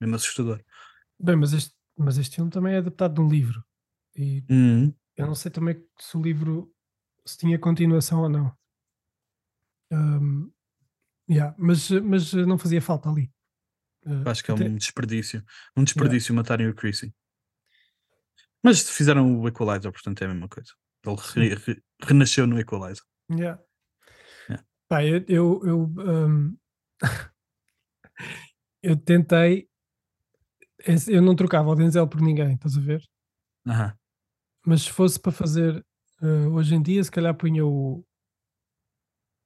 mesmo 0.00 0.16
assustador. 0.16 0.62
Bem, 1.18 1.36
mas 1.36 1.52
este, 1.52 1.74
mas 1.96 2.18
este 2.18 2.36
filme 2.36 2.50
também 2.50 2.74
é 2.74 2.78
adaptado 2.78 3.14
de 3.14 3.20
um 3.20 3.28
livro. 3.28 3.64
E 4.16 4.44
Uhum. 4.50 4.94
eu 5.16 5.26
não 5.26 5.34
sei 5.34 5.50
também 5.50 5.82
se 6.00 6.16
o 6.16 6.22
livro 6.22 6.72
se 7.24 7.36
tinha 7.38 7.58
continuação 7.58 8.22
ou 8.22 8.28
não. 8.28 8.56
Ahm, 9.92 10.50
yeah, 11.30 11.54
mas, 11.58 11.90
mas 11.90 12.32
não 12.32 12.58
fazia 12.58 12.82
falta 12.82 13.08
ali. 13.08 13.32
Ah, 14.04 14.30
Acho 14.30 14.44
que 14.44 14.50
é 14.50 14.54
até- 14.54 14.64
um 14.64 14.76
desperdício. 14.76 15.44
Um 15.76 15.84
desperdício 15.84 16.34
matarem 16.34 16.68
o 16.68 16.74
Creasy. 16.74 17.14
Mas 18.62 18.88
fizeram 18.88 19.40
o 19.40 19.46
Equalizer, 19.48 19.92
portanto 19.92 20.22
é 20.22 20.24
a 20.24 20.28
mesma 20.28 20.48
coisa. 20.48 20.72
Ele 21.04 21.16
re- 21.34 21.54
re- 21.54 21.82
renasceu 22.02 22.46
no 22.46 22.58
Equalizer. 22.58 23.04
Yeah. 23.30 23.60
Pá, 24.88 25.04
eu, 25.04 25.24
eu, 25.28 25.60
eu, 25.64 25.94
ahm, 26.00 26.56
eu 28.82 28.96
tentei. 28.96 29.68
esse- 30.86 31.12
Eu 31.12 31.22
não 31.22 31.34
trocava 31.34 31.70
o 31.70 31.74
Denzel 31.74 32.06
por 32.08 32.20
ninguém, 32.20 32.54
estás 32.54 32.76
a 32.76 32.80
ver? 32.80 33.02
Mas 34.64 34.82
se 34.82 34.90
fosse 34.92 35.18
para 35.18 35.32
fazer 35.32 35.84
ah, 36.22 36.48
hoje 36.52 36.74
em 36.74 36.82
dia, 36.82 37.02
se 37.02 37.10
calhar 37.10 37.34
punha 37.36 37.64
o. 37.66 38.04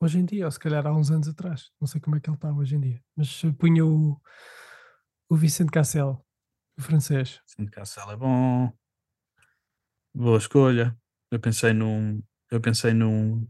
Hoje 0.02 0.18
em 0.18 0.24
dia, 0.24 0.46
ou 0.46 0.50
se 0.50 0.58
calhar 0.58 0.86
há 0.86 0.92
uns 0.94 1.10
anos 1.10 1.28
atrás, 1.28 1.70
não 1.78 1.86
sei 1.86 2.00
como 2.00 2.16
é 2.16 2.20
que 2.20 2.28
ele 2.30 2.36
está 2.36 2.50
hoje 2.50 2.74
em 2.74 2.80
dia, 2.80 3.02
mas 3.14 3.42
punha 3.58 3.84
o, 3.84 4.18
o 5.28 5.36
Vicente 5.36 5.70
Cassel, 5.70 6.24
o 6.78 6.82
francês. 6.82 7.38
Cinto 7.46 7.70
Cassel 7.70 8.10
é 8.10 8.16
bom. 8.16 8.72
Boa 10.14 10.38
escolha. 10.38 10.96
Eu 11.30 11.38
pensei 11.38 11.72
num. 11.74 12.22
Eu 12.50 12.60
pensei 12.60 12.92
num. 12.94 13.46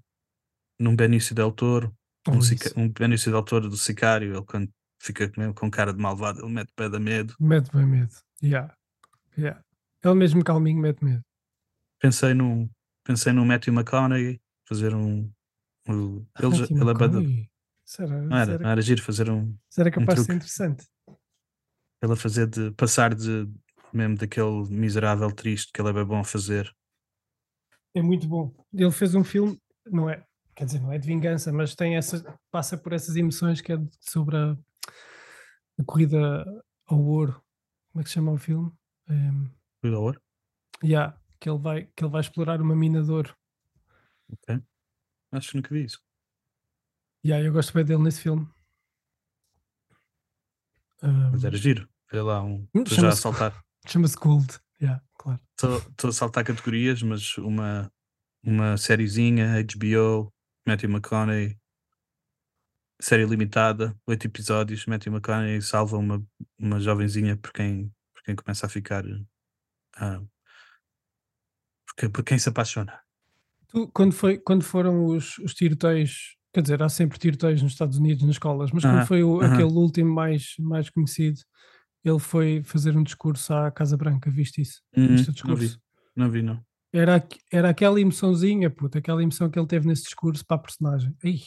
Num 0.80 0.96
Benício 0.96 1.34
Del 1.34 1.52
Toro. 1.52 1.94
Ou 2.26 2.34
Um, 2.36 2.40
sica- 2.42 2.72
um 2.76 2.88
Benício 2.88 3.30
Del 3.30 3.42
Toro 3.44 3.68
do 3.68 3.76
Sicário. 3.76 4.34
Ele 4.34 4.44
quando 4.44 4.68
fica 4.98 5.30
mesmo 5.36 5.54
com 5.54 5.70
cara 5.70 5.92
de 5.92 6.00
malvado, 6.00 6.40
ele 6.40 6.52
mete 6.52 6.72
pé 6.74 6.88
da 6.88 6.98
medo. 6.98 7.34
Mete 7.38 7.70
bem 7.70 7.86
medo. 7.86 8.14
Yeah. 8.42 8.74
Yeah. 9.38 9.62
Ele 10.02 10.14
mesmo 10.14 10.42
calminho 10.42 10.80
mete 10.80 11.04
medo. 11.04 11.22
Pensei 12.00 12.32
num. 12.34 12.68
Pensei 13.04 13.32
num 13.32 13.44
Matthew 13.44 13.74
McConaughey. 13.74 14.40
Fazer 14.66 14.94
um. 14.94 15.30
um- 15.88 16.26
ele, 16.38 16.54
já- 16.56 16.60
Matthew 16.62 16.76
ele 17.18 17.42
é. 17.44 17.50
Será, 17.84 18.22
Não 18.22 18.36
era, 18.36 18.58
não 18.58 18.70
era 18.70 18.80
giro 18.82 19.02
fazer 19.02 19.28
um. 19.28 19.54
será 19.68 19.90
capaz 19.90 20.20
de 20.20 20.24
ser 20.26 20.34
interessante? 20.34 20.86
Ele 22.02 22.12
a 22.12 22.16
fazer 22.16 22.46
de. 22.46 22.70
Passar 22.72 23.14
de. 23.14 23.46
Mesmo 23.92 24.16
daquele 24.16 24.68
miserável 24.70 25.32
triste 25.32 25.72
que 25.72 25.80
ele 25.80 25.88
é 25.88 25.92
bem 25.92 26.04
bom 26.04 26.20
a 26.20 26.24
fazer. 26.24 26.72
É 27.94 28.00
muito 28.00 28.28
bom. 28.28 28.54
Ele 28.72 28.92
fez 28.92 29.14
um 29.16 29.24
filme, 29.24 29.60
não 29.86 30.08
é, 30.08 30.24
quer 30.60 30.66
dizer, 30.66 30.80
não 30.80 30.92
é 30.92 30.98
de 30.98 31.06
vingança, 31.06 31.50
mas 31.50 31.74
tem 31.74 31.96
essa, 31.96 32.22
passa 32.50 32.76
por 32.76 32.92
essas 32.92 33.16
emoções 33.16 33.62
que 33.62 33.72
é 33.72 33.78
sobre 33.98 34.36
a, 34.36 34.52
a 35.78 35.84
corrida 35.86 36.44
ao 36.86 37.00
ouro. 37.02 37.42
Como 37.90 38.00
é 38.00 38.04
que 38.04 38.10
se 38.10 38.14
chama 38.16 38.32
o 38.32 38.36
filme? 38.36 38.70
Um, 39.08 39.48
Cuida 39.80 39.96
ao 39.96 40.02
ouro. 40.02 40.20
yeah, 40.84 41.18
que 41.40 41.48
ele 41.48 41.58
vai 41.58 41.84
que 41.96 42.04
ele 42.04 42.12
vai 42.12 42.20
explorar 42.20 42.60
uma 42.60 42.76
mina 42.76 43.02
de 43.02 43.10
ouro. 43.10 43.34
Ok. 44.30 44.62
Acho 45.32 45.48
que 45.50 45.56
nunca 45.56 45.74
vi 45.74 45.84
isso. 45.84 46.02
Yeah, 47.24 47.42
eu 47.46 47.54
gosto 47.54 47.72
bem 47.72 47.84
dele 47.84 48.02
nesse 48.02 48.20
filme. 48.20 48.46
Mas 51.02 51.42
Um, 51.42 51.46
era 51.46 51.56
giro. 51.56 51.88
Olha 52.12 52.22
lá, 52.22 52.42
um. 52.42 52.68
Hum, 52.74 52.84
já 52.86 53.08
a 53.08 53.12
saltar. 53.12 53.64
Chama-se 53.86 54.16
Gold. 54.16 54.60
Yeah, 54.78 55.02
claro. 55.14 55.40
Estou 55.58 56.10
a 56.10 56.12
saltar 56.12 56.44
categorias, 56.44 57.02
mas 57.02 57.38
uma, 57.38 57.90
uma 58.42 58.76
sériezinha, 58.76 59.54
HBO, 59.62 60.30
Matthew 60.66 60.90
McConaughey, 60.90 61.58
série 63.00 63.24
limitada, 63.26 63.96
oito 64.06 64.26
episódios, 64.26 64.86
Matthew 64.86 65.12
McConaughey 65.12 65.62
salva 65.62 65.96
uma, 65.96 66.24
uma 66.58 66.80
jovenzinha 66.80 67.36
por 67.36 67.52
quem, 67.52 67.92
por 68.14 68.22
quem 68.22 68.36
começa 68.36 68.66
a 68.66 68.68
ficar. 68.68 69.04
ah, 69.96 70.20
por, 71.86 71.94
quem, 71.96 72.10
por 72.10 72.24
quem 72.24 72.38
se 72.38 72.48
apaixona. 72.48 73.00
Tu, 73.68 73.88
quando, 73.92 74.12
foi, 74.12 74.38
quando 74.38 74.64
foram 74.64 75.06
os, 75.06 75.38
os 75.38 75.54
tiroteios 75.54 76.36
Quer 76.52 76.62
dizer, 76.62 76.82
há 76.82 76.88
sempre 76.88 77.16
tiroteios 77.16 77.62
nos 77.62 77.70
Estados 77.70 77.96
Unidos, 77.96 78.24
nas 78.24 78.32
escolas, 78.34 78.72
mas 78.72 78.84
como 78.84 79.00
Aham, 79.00 79.06
foi 79.06 79.22
o- 79.22 79.40
aham. 79.40 79.52
aquele 79.52 79.68
último 79.72 80.12
mais, 80.12 80.54
mais 80.58 80.90
conhecido, 80.90 81.38
ele 82.04 82.18
foi 82.18 82.62
fazer 82.64 82.96
um 82.96 83.04
discurso 83.04 83.54
à 83.54 83.70
Casa 83.70 83.96
Branca, 83.96 84.30
viste 84.30 84.62
isso? 84.62 84.82
Uhum, 84.96 85.16
Viste 85.16 85.30
o 85.30 85.32
não 85.44 85.56
vi, 85.56 85.68
discurso? 85.68 85.78
não 86.16 86.30
vi, 86.30 86.42
não. 86.42 86.64
Era, 86.92 87.24
era 87.52 87.68
aquela 87.70 88.00
emoçãozinha, 88.00 88.68
puta, 88.68 88.98
aquela 88.98 89.22
emoção 89.22 89.48
que 89.48 89.58
ele 89.58 89.66
teve 89.68 89.86
nesse 89.86 90.04
discurso 90.04 90.44
para 90.44 90.56
a 90.56 90.60
personagem. 90.60 91.16
Ih, 91.22 91.40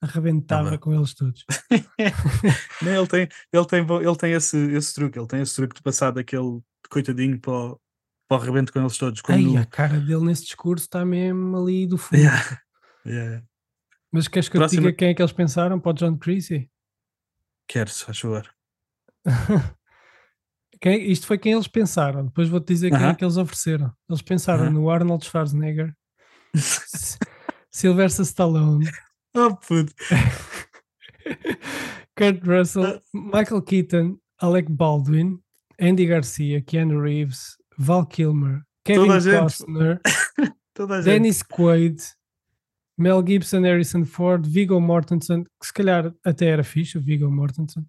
arrebentava 0.00 0.78
com 0.78 0.94
eles 0.94 1.12
todos. 1.14 1.44
Não, 2.82 2.92
ele 2.98 3.06
tem, 3.08 3.28
ele 3.52 3.66
tem, 3.66 3.80
ele 3.80 4.16
tem 4.16 4.32
esse, 4.32 4.56
esse 4.72 4.94
truque, 4.94 5.18
ele 5.18 5.26
tem 5.26 5.40
esse 5.42 5.56
truque 5.56 5.74
de 5.74 5.82
passar 5.82 6.12
daquele 6.12 6.60
coitadinho 6.88 7.40
para 7.40 7.52
o, 7.52 7.80
para 8.28 8.36
o 8.36 8.40
rebento 8.40 8.72
com 8.72 8.80
eles 8.80 8.96
todos. 8.96 9.20
Como 9.20 9.36
Ai, 9.36 9.44
no- 9.44 9.58
a 9.60 9.64
cara 9.66 9.98
dele 9.98 10.24
nesse 10.24 10.44
discurso 10.44 10.84
está 10.84 11.04
mesmo 11.04 11.56
ali 11.56 11.86
do 11.86 11.98
fundo. 11.98 12.20
Yeah. 12.20 12.60
Yeah. 13.04 13.44
Mas 14.12 14.28
queres 14.28 14.48
que 14.48 14.56
eu 14.56 14.60
Próxima- 14.60 14.82
diga 14.82 14.92
quem 14.96 15.08
é 15.08 15.14
que 15.14 15.20
eles 15.22 15.32
pensaram 15.32 15.80
para 15.80 15.90
o 15.90 15.94
John 15.94 16.16
Creasy? 16.16 16.70
Queres, 17.66 18.02
faz 18.02 18.18
favor. 18.20 18.48
Quem- 20.80 21.10
isto 21.10 21.26
foi 21.26 21.38
quem 21.38 21.52
eles 21.52 21.68
pensaram. 21.68 22.24
Depois 22.26 22.48
vou-te 22.48 22.66
dizer 22.72 22.90
quem 22.90 23.04
é 23.06 23.14
que 23.14 23.24
eles 23.24 23.36
ofereceram. 23.36 23.92
Eles 24.08 24.22
pensaram 24.22 24.64
Aham. 24.64 24.70
no 24.72 24.90
Arnold 24.90 25.24
Schwarzenegger, 25.24 25.94
Sylvester 27.70 28.24
Stallone, 28.24 28.88
Oh, 29.36 29.54
puto. 29.56 29.92
Kurt 32.16 32.40
Ah. 32.42 32.46
Russell, 32.46 33.00
Michael 33.12 33.62
Keaton, 33.62 34.18
Alec 34.40 34.70
Baldwin, 34.70 35.38
Andy 35.80 36.06
Garcia, 36.06 36.60
Keanu 36.62 37.00
Reeves, 37.00 37.56
Val 37.78 38.06
Kilmer, 38.06 38.62
Kevin. 38.84 39.08
Costner. 39.08 40.00
Dennis 41.04 41.42
Quaid, 41.42 42.00
Mel 42.98 43.22
Gibson, 43.26 43.62
Harrison 43.62 44.04
Ford, 44.04 44.46
Viggo 44.46 44.80
Mortensen, 44.80 45.44
que 45.60 45.66
se 45.66 45.72
calhar 45.72 46.12
até 46.24 46.46
era 46.46 46.62
fixe, 46.62 46.96
o 46.98 47.00
Viggo 47.00 47.30
Mortensen, 47.30 47.84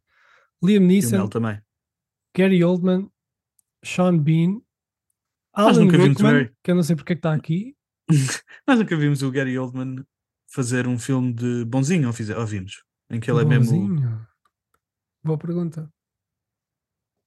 Liam 0.63 0.83
Neeson, 0.83 1.27
também. 1.27 1.59
Gary 2.35 2.63
Oldman, 2.63 3.09
Sean 3.83 4.17
Bean, 4.19 4.61
Alan 5.53 5.85
nunca 5.85 5.97
Rickman, 5.97 6.51
que 6.63 6.71
eu 6.71 6.75
não 6.75 6.83
sei 6.83 6.95
porque 6.95 7.13
é 7.13 7.15
que 7.15 7.19
está 7.19 7.33
aqui, 7.35 7.75
Nós 8.67 8.77
nunca 8.79 8.95
vimos 8.97 9.21
o 9.23 9.31
Gary 9.31 9.57
Oldman 9.57 10.05
fazer 10.51 10.87
um 10.87 10.97
filme 10.99 11.33
de 11.33 11.65
bonzinho, 11.65 12.07
ou, 12.07 12.45
vimos? 12.45 12.83
Em 13.09 13.19
que 13.19 13.29
ele 13.31 13.41
é 13.41 13.45
mesmo. 13.45 13.65
bonzinho. 13.77 14.27
Boa 15.23 15.37
pergunta. 15.37 15.91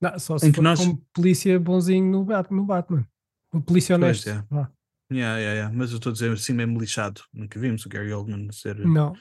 Não, 0.00 0.18
só 0.18 0.38
se 0.38 0.46
Em 0.48 0.52
for 0.52 0.62
nós- 0.62 0.78
como 0.78 1.04
polícia 1.12 1.58
bonzinho 1.58 2.10
no 2.10 2.24
Batman. 2.24 2.56
No 2.58 2.64
Batman. 2.66 3.08
O 3.52 3.60
polícia 3.60 3.98
Pois 3.98 4.24
honesto. 4.26 4.28
é. 4.28 4.42
vá. 4.54 4.70
Yeah, 5.10 5.38
yeah, 5.38 5.54
yeah. 5.54 5.74
Mas 5.76 5.90
eu 5.90 5.96
estou 5.96 6.10
a 6.10 6.12
dizer 6.12 6.30
assim 6.32 6.52
mesmo 6.52 6.78
lixado. 6.78 7.22
Nunca 7.32 7.58
vimos 7.58 7.84
o 7.86 7.88
Gary 7.88 8.12
Oldman 8.12 8.52
ser. 8.52 8.78
Não. 8.86 9.14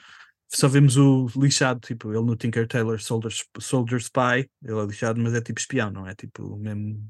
Só 0.49 0.67
vimos 0.69 0.95
o 0.97 1.27
lixado, 1.35 1.79
tipo, 1.81 2.09
ele 2.13 2.23
no 2.23 2.35
Tinker 2.35 2.67
Tailor 2.67 3.01
Soldier, 3.01 3.33
Soldier 3.59 3.99
Spy, 3.99 4.49
ele 4.63 4.79
é 4.79 4.85
lixado, 4.85 5.19
mas 5.19 5.33
é 5.33 5.41
tipo 5.41 5.59
espião, 5.59 5.91
não 5.91 6.07
é? 6.07 6.15
Tipo, 6.15 6.55
mesmo. 6.57 7.05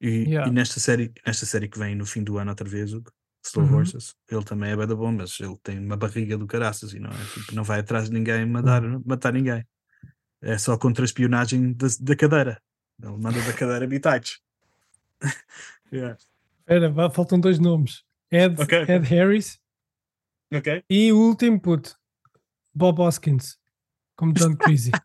E, 0.00 0.24
Yeah. 0.30 0.48
e 0.48 0.50
nesta 0.50 0.80
série, 0.80 1.12
nesta 1.26 1.44
série 1.44 1.68
que 1.68 1.78
vem 1.78 1.94
no 1.94 2.06
fim 2.06 2.24
do 2.24 2.38
ano 2.38 2.50
outra 2.50 2.66
vez, 2.66 2.94
o 2.94 3.02
Slow 3.44 3.66
Uhum. 3.66 3.76
Horses, 3.76 4.14
ele 4.30 4.44
também 4.44 4.70
é 4.70 4.76
bem 4.76 4.86
da 4.86 4.94
bom, 4.96 5.12
mas 5.12 5.38
ele 5.40 5.56
tem 5.62 5.78
uma 5.78 5.96
barriga 5.96 6.38
do 6.38 6.46
caraças 6.46 6.94
e 6.94 6.98
não 6.98 7.10
é? 7.10 7.24
Tipo, 7.34 7.54
não 7.54 7.64
vai 7.64 7.80
atrás 7.80 8.06
de 8.08 8.14
ninguém 8.14 8.46
matar, 8.46 8.82
Uhum. 8.82 9.02
matar 9.04 9.32
ninguém. 9.34 9.62
É 10.40 10.56
só 10.56 10.78
contra 10.78 11.04
a 11.04 11.06
espionagem 11.06 11.74
da, 11.74 11.86
da 12.00 12.16
cadeira. 12.16 12.62
Ele 13.02 13.12
manda 13.18 13.42
da 13.42 13.52
cadeira 13.52 13.86
bitites. 13.86 14.40
yeah. 15.92 16.16
Espera, 16.60 17.10
faltam 17.10 17.38
dois 17.38 17.58
nomes. 17.58 18.02
Ed, 18.30 18.58
Ok, 18.58 18.82
ok. 18.84 18.94
Ed 18.94 19.04
Harris 19.06 19.59
Ok? 20.52 20.84
e 20.90 21.12
o 21.12 21.18
último 21.18 21.60
puto. 21.60 21.96
Bob 22.74 23.00
Hoskins. 23.00 23.58
Como 24.16 24.32
John 24.32 24.54
Creasy. 24.56 24.90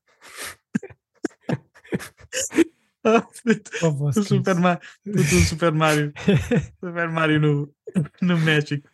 Bob 3.82 4.02
o 4.02 4.06
Hoskins. 4.06 4.28
Super 4.28 4.56
Mario, 4.56 4.82
o 5.08 5.20
Super 5.46 5.72
Mario, 5.72 6.14
Super 6.84 7.10
Mario 7.10 7.40
no, 7.40 7.74
no 8.22 8.38
México. 8.40 8.88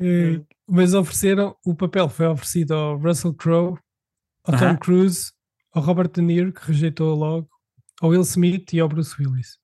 Eh, 0.00 0.40
Mas 0.68 0.94
ofereceram, 0.94 1.56
o 1.66 1.74
papel 1.74 2.08
foi 2.08 2.26
oferecido 2.26 2.72
ao 2.74 2.96
Russell 2.96 3.34
Crowe, 3.34 3.78
ao 4.44 4.54
Aham. 4.54 4.74
Tom 4.74 4.78
Cruise, 4.78 5.32
ao 5.72 5.82
Robert 5.82 6.08
De 6.10 6.22
Niro, 6.22 6.52
que 6.52 6.64
rejeitou 6.66 7.14
logo, 7.16 7.48
ao 8.00 8.10
Will 8.10 8.22
Smith 8.22 8.72
e 8.72 8.80
ao 8.80 8.88
Bruce 8.88 9.14
Willis. 9.20 9.58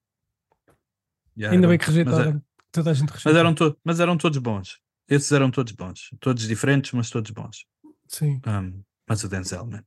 Yeah, 1.39 1.55
Ainda 1.55 1.69
bem 1.69 1.79
que 1.79 1.87
mas, 1.87 1.97
é- 1.97 2.03
rejeitaram. 2.05 2.43
Toda 2.73 2.91
a 2.91 2.95
gente 2.95 3.09
rejeitou. 3.11 3.33
mas 3.33 3.39
eram 3.41 3.55
to- 3.55 3.79
mas 3.85 4.01
eram 4.01 4.19
todos 4.19 4.39
bons. 4.39 4.81
Esses 5.09 5.31
eram 5.33 5.51
todos 5.51 5.73
bons. 5.73 6.11
Todos 6.21 6.47
diferentes, 6.47 6.93
mas 6.93 7.11
todos 7.11 7.31
bons. 7.31 7.65
Sim. 8.09 8.41
Um, 8.47 8.83
mas 9.09 9.23
o 9.25 9.29
Denzel, 9.29 9.67
man. 9.67 9.85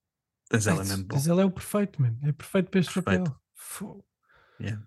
Denzel 0.52 0.76
é 0.82 0.86
mesmo 0.86 1.06
bom. 1.06 1.18
Ele 1.18 1.42
é 1.42 1.46
o 1.46 1.52
perfeito, 1.52 2.02
mano. 2.02 2.18
É 2.24 2.32
perfeito 2.32 2.70
para 2.72 2.80
este 2.80 2.94
Perfeito. 2.94 3.32
papel. 3.80 4.06
Yeah. 4.62 4.86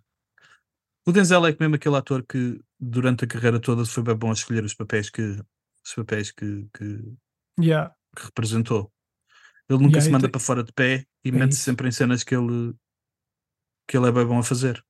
O 1.06 1.12
Denzel 1.12 1.46
é 1.46 1.56
mesmo 1.58 1.74
aquele 1.76 1.96
ator 1.96 2.24
que 2.26 2.60
durante 2.78 3.24
a 3.24 3.28
carreira 3.28 3.60
toda 3.60 3.84
foi 3.84 4.02
bem 4.02 4.16
bom 4.16 4.30
a 4.30 4.32
escolher 4.32 4.64
os 4.64 4.74
papéis 4.74 5.10
que, 5.10 5.22
os 5.84 5.94
papéis 5.94 6.30
que, 6.30 6.68
que, 6.76 7.14
Yeah. 7.60 7.94
que 8.16 8.24
representou. 8.24 8.92
Ele 9.68 9.78
nunca 9.78 9.98
Yeah, 9.98 10.00
se 10.04 10.10
manda 10.10 10.28
te- 10.28 10.30
para 10.32 10.40
fora 10.40 10.62
de 10.64 10.72
pé 10.72 11.06
e 11.24 11.28
É 11.28 11.32
mete-se 11.32 11.60
sempre 11.60 11.88
em 11.88 11.92
cenas 11.92 12.24
que 12.24 12.34
ele, 12.34 12.74
que 13.88 13.96
ele 13.96 14.08
é 14.08 14.12
bem 14.12 14.26
bom 14.26 14.38
a 14.38 14.42
fazer. 14.42 14.84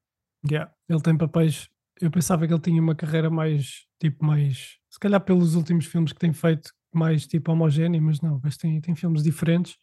Yeah. 0.48 0.72
Ele 0.88 1.00
tem 1.00 1.16
papéis. 1.16 1.68
Eu 2.02 2.10
pensava 2.10 2.46
que 2.48 2.52
ele 2.52 2.60
tinha 2.60 2.82
uma 2.82 2.96
carreira 2.96 3.30
mais, 3.30 3.86
tipo, 4.00 4.24
mais. 4.24 4.76
Se 4.90 4.98
calhar 4.98 5.20
pelos 5.20 5.54
últimos 5.54 5.86
filmes 5.86 6.12
que 6.12 6.18
tem 6.18 6.32
feito, 6.32 6.72
mais 6.92 7.26
tipo 7.28 7.52
homogéneo, 7.52 8.02
mas 8.02 8.20
não. 8.20 8.40
Mas 8.42 8.56
tem, 8.56 8.80
tem 8.80 8.94
filmes 8.96 9.22
diferentes 9.22 9.76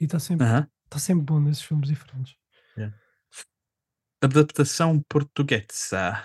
e 0.00 0.04
está 0.04 0.18
sempre, 0.18 0.46
Aham. 0.46 0.66
tá 0.88 0.98
sempre 0.98 1.24
bom 1.26 1.38
nesses 1.38 1.62
filmes 1.62 1.88
diferentes. 1.88 2.34
Adaptação 4.22 5.00
portuguesa. 5.08 6.22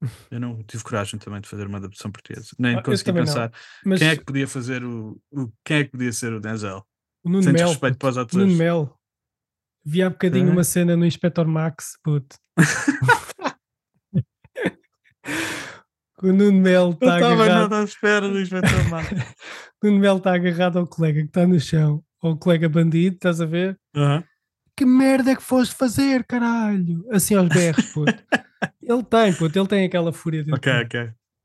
Eu 0.30 0.40
não 0.40 0.62
tive 0.64 0.82
coragem 0.82 1.18
também 1.18 1.40
de 1.40 1.48
fazer 1.48 1.66
uma 1.66 1.78
adaptação 1.78 2.10
portuguesa. 2.10 2.48
Nem 2.58 2.76
Ah, 2.76 2.82
consegui 2.82 3.12
pensar 3.12 3.52
Mas 3.84 4.00
quem 4.00 4.08
é 4.08 4.16
que 4.16 4.24
podia 4.24 4.48
fazer 4.48 4.84
o, 4.84 5.20
o- 5.30 5.48
Quem 5.64 5.76
é 5.78 5.84
que 5.84 5.90
podia 5.92 6.12
ser 6.12 6.32
o 6.32 6.40
Denzel? 6.40 6.84
o 7.24 7.28
Nuno 7.30 7.42
Sem 7.44 7.52
Mel. 7.52 7.68
respeito 7.68 7.94
puto, 7.94 7.98
para 8.00 8.08
os 8.10 8.16
Nuno 8.16 8.26
atores. 8.44 8.58
Mel. 8.58 8.98
Vi 9.84 10.02
há 10.02 10.10
bocadinho 10.10 10.48
É? 10.48 10.52
uma 10.52 10.64
cena 10.64 10.96
no 10.96 11.06
Inspector 11.06 11.46
Max, 11.46 11.96
puto. 12.02 12.36
o 16.26 16.32
Nuno 16.32 16.60
Mel 16.60 16.84
Não 16.86 16.90
está 16.92 17.14
estava 17.16 17.34
agarrado. 17.44 17.60
nada 17.70 17.80
à 17.80 17.84
espera. 17.84 18.26
O 18.26 19.86
Nuno 19.86 19.98
Mel 20.00 20.16
está 20.18 20.34
agarrado 20.34 20.78
ao 20.78 20.86
colega 20.86 21.20
que 21.22 21.28
está 21.28 21.46
no 21.46 21.58
chão, 21.60 22.02
ao 22.20 22.36
colega 22.36 22.68
bandido, 22.68 23.16
estás 23.16 23.40
a 23.40 23.46
ver? 23.46 23.78
Aham. 23.94 24.24
Que 24.76 24.84
merda 24.86 25.32
é 25.32 25.36
que 25.36 25.42
foste 25.42 25.74
fazer, 25.74 26.24
caralho? 26.24 27.04
Assim 27.10 27.34
aos 27.34 27.48
berros, 27.48 27.84
puto. 27.92 28.12
ele 28.82 29.02
tem, 29.04 29.34
puto, 29.34 29.58
ele 29.58 29.68
tem 29.68 29.84
aquela 29.84 30.12
fúria 30.12 30.44
dentro. 30.44 30.56
Ok, 30.58 30.72
dele. 30.72 30.84
ok. 30.84 31.00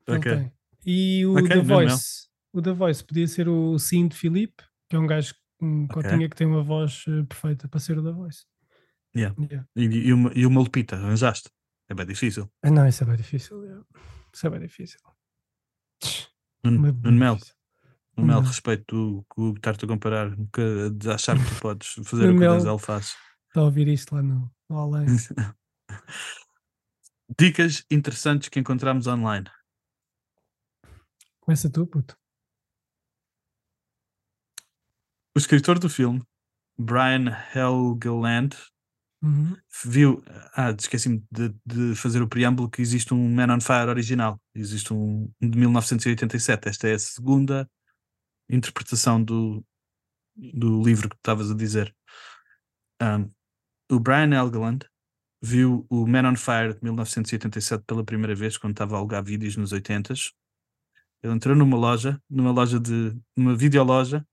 Ele 0.06 0.18
ok. 0.18 0.36
tem. 0.36 0.52
E 0.86 1.26
o 1.26 1.32
Ok, 1.32 1.48
The. 1.48 1.60
Voice, 1.60 2.28
o 2.52 2.62
The 2.62 2.72
Voice 2.72 3.02
podia 3.04 3.26
ser 3.26 3.48
o 3.48 3.76
Sim 3.78 4.06
de 4.06 4.16
Filipe, 4.16 4.62
que 4.88 4.94
é 4.96 4.98
um 4.98 5.06
gajo 5.06 5.34
com 5.58 5.84
Ok. 5.84 6.02
cotinha 6.02 6.28
que 6.28 6.36
tem 6.36 6.46
uma 6.46 6.62
voz 6.62 7.04
eh, 7.08 7.22
perfeita 7.28 7.66
para 7.68 7.80
ser 7.80 7.98
o 7.98 8.04
The 8.04 8.12
Voice. 8.12 8.44
Yeah. 9.16 9.34
Yeah. 9.40 9.66
E, 9.76 9.84
e, 9.84 10.12
uma, 10.12 10.30
e 10.34 10.44
uma 10.46 10.60
Lupita, 10.60 10.96
arranjaste? 10.96 11.48
É 11.88 11.94
bem 11.94 12.06
difícil. 12.06 12.48
Ah, 12.62 12.70
não, 12.70 12.86
isso 12.86 13.02
é 13.02 13.06
bem 13.06 13.16
difícil. 13.16 13.62
yeah. 13.64 13.84
Isso 14.34 14.46
é 14.48 14.50
bem 14.50 14.60
difícil. 14.60 14.98
Nuno 16.64 17.12
Mel. 17.12 17.38
Nuno 18.16 18.28
Mel, 18.28 18.40
respeito 18.40 19.24
o 19.36 19.52
que 19.52 19.58
estar-te 19.58 19.84
a 19.84 19.88
comparar, 19.88 20.34
que, 20.52 20.90
de 20.90 21.10
achar 21.10 21.38
que 21.38 21.54
tu 21.54 21.60
podes 21.60 21.88
fazer 22.04 22.30
o 22.30 22.38
que 22.38 22.44
o. 22.44 22.54
Denzel 22.54 22.78
faz. 22.78 23.16
Está 23.48 23.60
a 23.60 23.64
ouvir 23.64 23.86
isto 23.86 24.14
lá 24.14 24.22
no, 24.22 24.52
no 24.68 24.78
além. 24.78 25.06
Dicas 27.38 27.84
interessantes 27.88 28.48
que 28.48 28.58
encontramos 28.58 29.06
online. 29.06 29.48
Começa 31.40 31.70
tu, 31.70 31.86
puto. 31.86 32.18
O 35.36 35.38
escritor 35.38 35.78
do 35.78 35.88
filme, 35.88 36.22
Brian 36.76 37.30
Helgeland, 37.54 38.56
Uhum. 39.24 39.56
viu. 39.86 40.22
Ah, 40.54 40.70
esqueci-me 40.78 41.24
de, 41.32 41.54
de 41.64 41.94
fazer 41.94 42.20
o 42.20 42.28
preâmbulo 42.28 42.68
que 42.68 42.82
existe 42.82 43.14
um 43.14 43.34
Man 43.34 43.54
on 43.54 43.60
Fire 43.60 43.88
original. 43.88 44.38
Existe 44.54 44.92
um, 44.92 45.32
de 45.40 45.58
1987. 45.58 46.68
Esta 46.68 46.88
é 46.88 46.92
a 46.92 46.98
segunda 46.98 47.70
interpretação 48.50 49.22
do, 49.22 49.64
do 50.36 50.82
livro 50.82 51.08
que 51.08 51.16
estavas 51.16 51.50
a 51.50 51.54
dizer. 51.54 51.94
Um, 53.00 53.30
o 53.90 53.98
Brian 53.98 54.34
Helgeland 54.34 54.86
viu 55.42 55.86
o 55.88 56.06
Man 56.06 56.30
on 56.30 56.36
Fire 56.36 56.74
de 56.74 56.80
1987 56.82 57.82
pela 57.86 58.04
primeira 58.04 58.34
vez 58.34 58.58
quando 58.58 58.72
estava 58.72 58.96
a 58.96 58.98
alugar 58.98 59.24
vídeos 59.24 59.56
nos 59.56 59.72
80s. 59.72 60.32
Ele 61.22 61.32
entrou 61.32 61.56
numa 61.56 61.78
loja, 61.78 62.20
numa 62.28 62.50
loja 62.50 62.78
de. 62.78 63.18
numa 63.34 63.56
videoloja, 63.56 64.26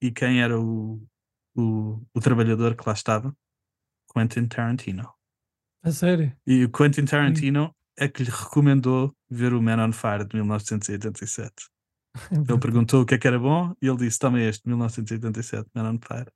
e 0.00 0.12
quem 0.12 0.40
era 0.40 0.60
o, 0.60 1.02
o, 1.56 2.00
o 2.14 2.20
trabalhador 2.20 2.76
que 2.76 2.84
lá 2.86 2.92
estava? 2.92 3.36
Quentin 4.16 4.46
Tarantino. 4.46 5.12
A 5.82 5.92
sério? 5.92 6.34
E 6.46 6.64
o 6.64 6.70
Quentin 6.70 7.04
Tarantino 7.04 7.70
é 7.98 8.08
que 8.08 8.22
lhe 8.22 8.30
recomendou 8.30 9.14
ver 9.28 9.52
o 9.52 9.60
Man 9.60 9.84
on 9.86 9.92
Fire 9.92 10.24
de 10.24 10.36
1987. 10.36 11.52
Ele 12.32 12.58
perguntou 12.58 13.02
o 13.02 13.06
que 13.06 13.14
é 13.14 13.18
que 13.18 13.28
era 13.28 13.38
bom 13.38 13.74
e 13.80 13.86
ele 13.86 13.98
disse: 13.98 14.18
Toma 14.18 14.40
este, 14.40 14.66
1987, 14.66 15.68
Man 15.74 15.92
on 15.92 15.98
Fire. 15.98 16.30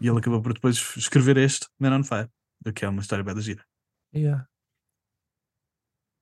E 0.00 0.08
ele 0.08 0.18
acabou 0.18 0.42
por 0.42 0.52
depois 0.52 0.76
escrever 0.96 1.36
este, 1.36 1.68
Man 1.78 1.96
on 1.96 2.02
Fire, 2.02 2.28
que 2.74 2.84
é 2.84 2.88
uma 2.88 3.00
história 3.00 3.22
bem 3.22 3.34
da 3.34 3.40
gira. 3.40 3.64
Yeah. 4.12 4.44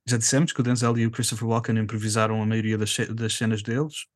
Já 0.07 0.19
dissemos 0.19 0.53
que 0.53 0.61
o 0.61 0.63
Denzel 0.63 0.99
e 0.99 1.07
o 1.07 1.11
Christopher 1.11 1.49
Walken 1.49 1.79
improvisaram 1.79 2.43
a 2.43 2.47
maioria 2.47 2.77
das, 2.77 2.95
das 3.15 3.33
cenas 3.33 3.63
deles. 3.63 4.07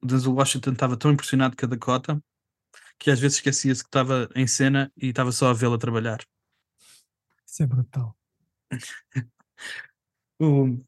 O 0.00 0.06
Denzel 0.06 0.32
Washington 0.32 0.72
estava 0.72 0.96
tão 0.96 1.10
impressionado 1.10 1.56
com 1.56 1.66
a 1.66 1.68
Dakota 1.68 2.22
que 2.98 3.10
às 3.10 3.20
vezes 3.20 3.38
esquecia-se 3.38 3.82
que 3.82 3.88
estava 3.88 4.28
em 4.34 4.46
cena 4.46 4.92
e 4.96 5.08
estava 5.08 5.32
só 5.32 5.48
a 5.50 5.54
vê-la 5.54 5.78
trabalhar. 5.78 6.18
Isso 7.46 7.62
é 7.62 7.66
brutal. 7.66 8.16
O- 10.40 10.78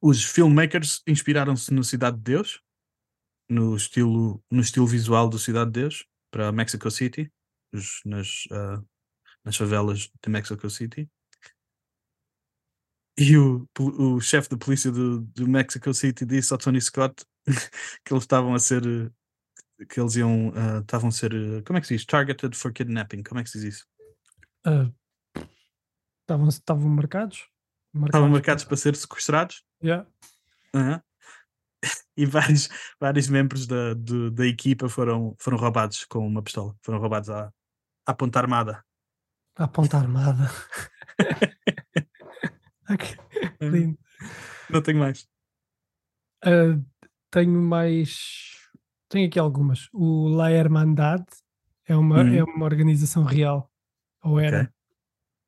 os 0.00 0.22
filmmakers 0.24 1.02
inspiraram-se 1.06 1.72
no 1.74 1.82
Cidade 1.82 2.16
de 2.16 2.22
Deus, 2.22 2.62
no 3.48 3.74
estilo, 3.76 4.40
no 4.50 4.60
estilo 4.60 4.86
visual 4.86 5.28
do 5.28 5.38
Cidade 5.38 5.72
de 5.72 5.80
Deus, 5.80 6.06
para 6.30 6.52
Mexico 6.52 6.90
City, 6.90 7.32
os- 7.72 8.00
nas, 8.04 8.44
ah, 8.52 8.80
nas 9.44 9.56
favelas 9.56 10.10
de 10.22 10.28
Mexico 10.30 10.70
City. 10.70 11.10
E 13.16 13.36
o, 13.36 13.66
o 13.80 14.20
chefe 14.20 14.50
de 14.50 14.56
polícia 14.56 14.92
do, 14.92 15.20
do 15.22 15.48
Mexico 15.48 15.92
City 15.92 16.24
disse 16.24 16.52
ao 16.52 16.58
Tony 16.58 16.80
Scott 16.80 17.24
que 18.04 18.12
eles 18.12 18.22
estavam 18.22 18.54
a 18.54 18.58
ser. 18.60 18.82
Que 19.88 20.00
eles 20.00 20.16
iam. 20.16 20.52
ah, 20.56 20.80
estavam 20.80 21.08
a 21.08 21.12
ser. 21.12 21.30
como 21.64 21.78
é 21.78 21.80
que 21.80 21.86
se 21.86 21.96
diz? 21.96 22.04
Targeted 22.06 22.56
for 22.56 22.72
kidnapping. 22.72 23.22
Como 23.22 23.40
é 23.40 23.44
que 23.44 23.50
se 23.50 23.58
diz 23.60 23.74
isso? 23.76 23.86
Ah, 24.66 24.90
Estavam 26.22 26.48
estavam 26.48 26.88
marcados? 26.90 27.48
Estavam 28.06 28.28
marcados 28.28 28.64
para 28.64 28.76
ser 28.76 28.94
sequestrados. 28.96 29.64
Yeah. 29.82 30.06
Aham. 30.74 31.02
E 32.16 32.26
vários, 32.26 32.68
vários 33.00 33.28
membros 33.28 33.64
da, 33.68 33.94
do- 33.94 34.32
da 34.32 34.44
equipa 34.44 34.88
foram, 34.88 35.36
foram 35.38 35.56
roubados 35.56 36.04
com 36.04 36.26
uma 36.26 36.42
pistola. 36.42 36.74
Foram 36.82 36.98
roubados 36.98 37.30
à, 37.30 37.52
à 38.04 38.12
ponta 38.12 38.40
armada. 38.40 38.84
À 39.54 39.68
ponta 39.68 39.96
armada. 39.96 40.50
Ok, 42.90 43.06
Uhum. 43.60 43.70
Lindo. 43.70 43.98
Não 44.70 44.82
tenho 44.82 44.98
mais. 44.98 45.28
Ah, 46.42 46.78
tenho 47.30 47.60
mais. 47.60 48.47
Tenho 49.08 49.26
aqui 49.26 49.38
algumas. 49.38 49.88
O 49.92 50.28
La 50.28 50.50
Hermandad 50.50 51.24
é 51.86 51.96
uma, 51.96 52.20
Uhum. 52.22 52.34
é 52.34 52.44
uma 52.44 52.64
organização 52.64 53.22
real. 53.24 53.70
Ou 54.22 54.38
era. 54.38 54.62
Ok. 54.62 54.72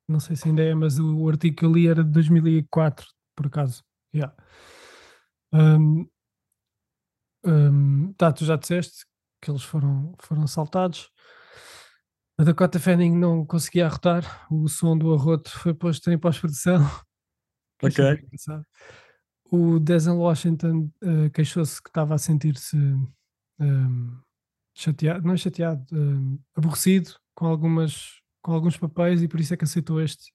Não 0.07 0.19
sei 0.19 0.35
se 0.35 0.47
ainda 0.49 0.61
é, 0.63 0.73
mas 0.73 0.99
o, 0.99 1.29
artigo 1.29 1.55
que 1.55 1.65
eu 1.65 1.71
li 1.71 1.87
era 1.87 2.03
de 2.03 2.09
2004, 2.11 3.07
por 3.35 3.47
acaso. 3.47 3.83
Yeah. 4.13 4.35
Um, 5.53 6.05
um, 7.45 8.13
tá, 8.13 8.31
tu 8.33 8.43
já 8.43 8.55
disseste 8.55 9.05
que 9.41 9.49
eles 9.49 9.63
foram, 9.63 10.13
foram 10.19 10.43
assaltados. 10.43 11.09
A 12.37 12.43
Dakota 12.43 12.79
Fanning 12.79 13.15
não 13.15 13.45
conseguia 13.45 13.85
arrotar. 13.85 14.47
O 14.51 14.67
som 14.67 14.97
do 14.97 15.13
arroto 15.13 15.49
foi 15.49 15.73
posto 15.73 16.11
em 16.11 16.17
pós-produção. 16.17 16.81
achei 17.83 18.05
Ok. 18.05 18.27
O 19.51 19.79
Denzel 19.79 20.17
Washington 20.17 20.89
eh, 21.03 21.29
queixou-se 21.29 21.81
que 21.81 21.89
estava 21.89 22.15
a 22.15 22.17
sentir-se 22.17 22.77
ehm, 23.61 24.19
chateado, 24.75 25.25
não 25.25 25.33
é 25.33 25.37
chateado, 25.37 25.85
ehm, 25.91 26.37
aborrecido 26.55 27.11
com, 27.35 27.45
algumas, 27.45 28.21
com 28.41 28.53
alguns 28.53 28.77
papéis 28.77 29.21
e 29.21 29.27
por 29.27 29.39
isso 29.39 29.53
é 29.53 29.57
que 29.57 29.63
aceitou 29.63 30.01
este, 30.01 30.33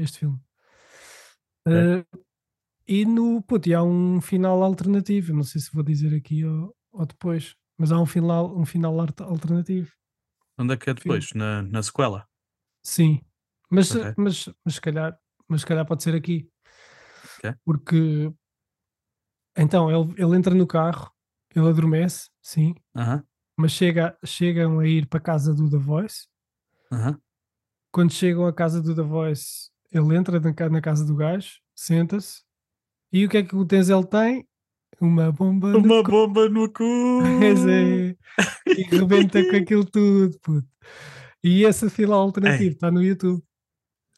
este 0.00 0.18
filme. 0.20 0.40
Eh, 1.68 2.04
e 2.86 3.04
no, 3.04 3.42
puto, 3.42 3.68
e 3.68 3.74
há 3.74 3.82
um 3.82 4.20
final 4.20 4.62
alternativo, 4.62 5.32
não 5.32 5.42
sei 5.42 5.60
se 5.60 5.72
vou 5.72 5.82
dizer 5.82 6.14
aqui 6.14 6.44
ou, 6.44 6.74
ou 6.92 7.04
depois, 7.04 7.56
mas 7.76 7.90
há 7.90 7.98
um 8.00 8.06
final, 8.06 8.56
um 8.56 8.64
final 8.64 8.98
alternativo. 9.00 9.90
Onde 10.58 10.74
é 10.74 10.76
que 10.76 10.90
é 10.90 10.94
depois? 10.94 11.32
Na, 11.34 11.62
na 11.62 11.82
sequela? 11.82 12.26
Sim, 12.82 13.20
mas, 13.70 13.90
Ok. 13.90 14.14
mas, 14.16 14.48
mas, 14.64 14.74
se 14.74 14.80
calhar, 14.80 15.18
mas 15.48 15.60
se 15.62 15.66
calhar 15.66 15.84
pode 15.84 16.02
ser 16.02 16.14
aqui. 16.14 16.48
Ok. 17.38 17.54
Porque 17.64 18.32
então 19.58 19.90
ele, 19.90 20.14
ele 20.22 20.36
entra 20.36 20.54
no 20.54 20.66
carro, 20.66 21.10
ele 21.56 21.68
adormece, 21.68 22.28
sim, 22.42 22.74
Aham. 22.94 23.22
mas 23.56 23.72
chega, 23.72 24.16
chegam 24.24 24.78
a 24.78 24.86
ir 24.86 25.06
para 25.06 25.18
a 25.18 25.22
casa 25.22 25.54
do 25.54 25.68
The 25.70 25.78
Voice. 25.78 26.26
Aham. 26.92 27.18
Quando 27.92 28.12
chegam 28.12 28.46
à 28.46 28.52
casa 28.52 28.82
do 28.82 28.94
The 28.94 29.02
Voice, 29.02 29.70
ele 29.90 30.14
entra 30.16 30.38
na, 30.38 30.52
ca- 30.52 30.68
na 30.68 30.80
casa 30.80 31.04
do 31.04 31.14
gajo, 31.16 31.60
senta-se, 31.74 32.42
e 33.12 33.24
o 33.24 33.28
que 33.28 33.38
é 33.38 33.42
que 33.42 33.56
o 33.56 33.64
Denzel 33.64 34.04
tem? 34.04 34.46
Uma 35.00 35.30
bomba 35.32 35.72
no 35.72 35.78
Uma 35.78 36.02
cu. 36.04 36.10
bomba 36.10 36.48
no 36.48 36.68
cu! 36.72 36.82
É. 37.42 38.16
E 38.76 38.82
rebenta 38.90 39.42
com 39.48 39.56
aquilo 39.56 39.84
tudo, 39.84 40.38
puto. 40.40 40.68
E 41.42 41.64
esse 41.64 41.88
final 41.90 42.20
alternativo 42.20 42.70
está 42.74 42.90
no 42.90 43.02
YouTube. 43.02 43.42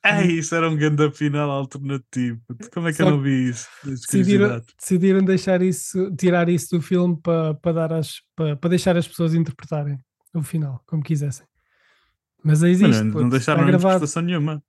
Ei, 0.05 0.39
isso 0.39 0.55
era 0.55 0.69
um 0.69 0.77
grande 0.77 1.11
final 1.11 1.51
alternativo. 1.51 2.41
Como 2.73 2.89
é 2.89 2.93
que 2.93 2.99
Só 2.99 3.05
eu 3.05 3.11
não 3.11 3.21
vi 3.21 3.49
isso? 3.49 3.69
Decidiram, 3.85 4.63
decidiram 4.81 5.25
deixar 5.25 5.61
isso, 5.61 6.15
tirar 6.17 6.49
isso 6.49 6.77
do 6.77 6.83
filme 6.83 7.19
para, 7.21 7.55
para, 7.55 7.73
dar 7.73 7.93
as, 7.93 8.21
para, 8.37 8.57
para 8.57 8.71
deixar 8.71 8.97
as 8.97 9.09
pessoas 9.09 9.35
interpretarem 9.35 9.99
o 10.35 10.43
final, 10.43 10.83
como 10.87 11.03
quisessem. 11.03 11.47
Mas 12.45 12.63
Mas 12.63 12.71
existe, 12.71 13.03
não, 13.03 13.11
puto, 13.11 13.23
não 13.23 13.29
deixaram 13.29 13.69
interpretação 13.69 14.23
nenhuma. 14.23 14.63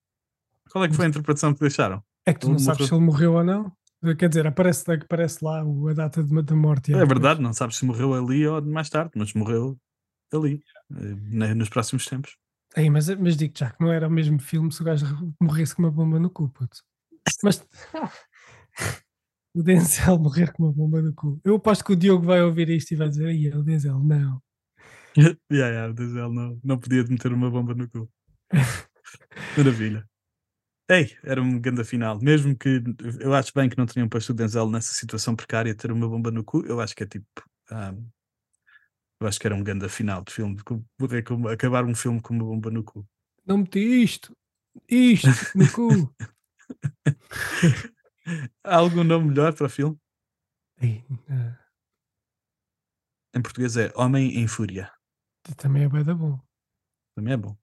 Qual 0.72 0.84
é 0.84 0.88
que 0.88 0.96
foi 0.96 1.06
a 1.06 1.10
interpretação 1.10 1.54
que 1.54 1.60
deixaram? 1.60 2.04
É 2.26 2.34
que 2.34 2.40
tu 2.40 2.48
Ele 2.48 2.54
não 2.54 2.60
sabes 2.60 2.80
morreu. 2.80 2.88
se 2.88 2.94
ele 2.96 3.06
morreu 3.06 3.34
ou 3.34 3.44
não. 3.44 3.72
Quer 4.18 4.30
dizer, 4.30 4.48
aparece, 4.48 4.90
aparece 4.92 5.44
lá 5.44 5.62
a 5.62 5.94
data 5.94 6.24
de, 6.24 6.42
da 6.42 6.56
morte. 6.56 6.94
É 6.94 7.06
verdade, 7.06 7.42
não 7.42 7.54
sabes 7.54 7.78
se 7.78 7.86
morreu 7.86 8.14
ali 8.14 8.48
ou 8.48 8.62
mais 8.62 8.90
tarde, 8.90 9.12
mas 9.16 9.34
morreu 9.34 9.78
ali, 10.34 10.62
eh, 10.96 11.54
nos 11.54 11.70
próximos 11.70 12.06
tempos. 12.06 12.38
Ei, 12.80 12.90
mas, 12.90 13.10
mas 13.10 13.36
digo 13.36 13.54
já 13.58 13.72
que 13.72 13.82
não 13.84 13.92
era 13.92 14.08
o 14.08 14.12
mesmo 14.12 14.40
filme 14.40 14.72
se 14.72 14.82
o 14.82 14.86
gajo 14.86 15.06
morresse 15.42 15.76
com 15.76 15.82
uma 15.82 15.92
bomba 15.92 16.18
no 16.18 16.30
cu, 16.30 16.48
puto. 16.48 16.82
Mas 17.44 17.68
o 19.54 19.62
Denzel 19.62 20.18
morrer 20.18 20.54
com 20.54 20.64
uma 20.64 20.72
bomba 20.72 21.02
no 21.02 21.14
cu. 21.14 21.42
Eu 21.44 21.56
aposto 21.56 21.84
que 21.84 21.92
o 21.92 21.96
Diogo 21.96 22.26
vai 22.26 22.42
ouvir 22.42 22.70
isto 22.70 22.94
e 22.94 22.96
vai 22.96 23.10
dizer: 23.10 23.28
Ai, 23.28 23.50
o 23.50 23.64
Denzel, 23.64 24.00
não. 24.00 24.42
yeah, 25.18 25.36
yeah, 25.52 25.90
o 25.90 25.94
Denzel 25.94 26.32
não, 26.32 26.58
não 26.64 26.80
podia 26.80 27.04
meter 27.04 27.34
uma 27.34 27.52
bomba 27.52 27.74
no 27.74 27.90
cu. 27.90 28.10
Maravilha. 29.58 30.08
Ei, 30.90 31.18
era 31.22 31.42
um 31.42 31.60
grande 31.60 31.84
final. 31.84 32.18
Mesmo 32.22 32.58
que 32.58 32.82
eu 33.20 33.34
acho 33.34 33.52
bem 33.54 33.68
que 33.68 33.78
não 33.78 33.86
tenham 33.86 34.08
posto 34.08 34.30
o 34.30 34.34
Denzel 34.34 34.70
nessa 34.70 34.94
situação 34.94 35.36
precária 35.36 35.74
de 35.74 35.78
ter 35.78 35.92
uma 35.92 36.08
bomba 36.08 36.32
no 36.32 36.46
cu, 36.46 36.66
eu 36.66 36.80
acho 36.80 36.96
que 36.96 37.04
é 37.04 37.08
tipo. 37.08 37.28
ah, 37.72 37.94
eu 39.20 39.28
acho 39.28 39.40
que 39.40 39.48
era 39.48 39.56
um 39.56 39.64
grande 39.64 39.88
final 39.90 40.24
de 40.24 40.34
filme. 40.34 40.58
poder 40.98 41.24
com- 41.24 41.48
Acabar 41.48 41.86
um 41.86 41.96
filme 41.96 42.22
com 42.22 42.34
uma 42.34 42.44
bomba 42.46 42.72
no 42.72 42.84
cu. 42.84 43.08
Não 43.46 43.58
meti 43.60 43.80
isto, 43.80 44.36
isto 44.88 45.28
no 45.58 45.72
cu. 45.72 46.14
Há 48.64 48.76
algum 48.78 49.04
nome 49.04 49.30
melhor 49.30 49.54
para 49.56 49.66
o 49.66 49.70
filme? 49.70 49.98
Ei, 50.82 51.04
Em 53.36 53.42
português 53.42 53.76
é 53.78 53.92
Homem 53.96 54.38
em 54.40 54.48
Fúria. 54.48 54.92
também 55.58 55.84
é 55.84 55.90
bem 55.90 56.04
da 56.04 56.14
bom. 56.14 56.40
Também 57.16 57.34
é 57.34 57.38
bom. 57.38 57.58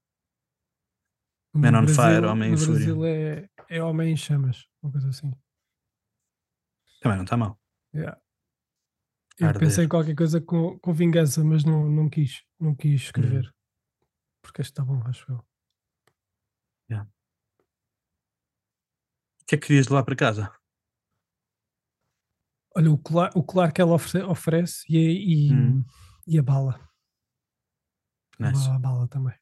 No 1.54 1.60
Man 1.60 1.68
on 1.78 1.84
Brasil- 1.86 1.94
Fire, 1.94 2.26
Homem 2.26 2.48
em 2.48 2.52
no 2.52 2.58
Fúria. 2.58 2.74
Brasil 2.74 3.04
é, 3.06 3.48
é 3.70 3.82
Homem 3.82 4.12
em 4.12 4.16
Chamas, 4.16 4.66
uma 4.82 4.92
coisa 4.92 5.08
assim. 5.08 5.32
Também 7.00 7.16
não 7.16 7.24
está 7.24 7.36
mal. 7.36 7.58
Yeah. 7.94 8.20
Eu 9.38 9.48
Arder. 9.48 9.60
pensei 9.60 9.84
em 9.84 9.88
qualquer 9.88 10.14
coisa 10.16 10.40
com, 10.40 10.78
com 10.78 10.92
vingança, 10.94 11.44
mas 11.44 11.64
não, 11.64 11.88
não 11.90 12.08
quis, 12.08 12.42
não 12.58 12.74
quis 12.74 13.02
escrever. 13.02 13.54
Porque 14.42 14.62
este 14.62 14.72
está 14.72 14.84
bom, 14.84 15.02
acho 15.06 15.30
eu. 15.30 15.44
O 19.42 19.48
que 19.48 19.54
é 19.54 19.58
que 19.58 19.66
querias 19.68 19.86
levar 19.86 20.02
para 20.04 20.16
casa? 20.16 20.52
Olha, 22.74 22.90
o 22.90 22.98
colar, 22.98 23.30
o 23.36 23.44
colar 23.44 23.72
que 23.72 23.80
ela 23.80 23.94
oferece, 23.94 24.28
oferece 24.28 24.84
e, 24.92 24.96
a- 24.98 25.12
e, 25.12 25.52
Hum. 25.54 25.84
e 26.26 26.38
a 26.38 26.42
bala. 26.42 26.80
Nice. 28.40 28.68
A 28.68 28.78
bala 28.78 29.06
também. 29.08 29.38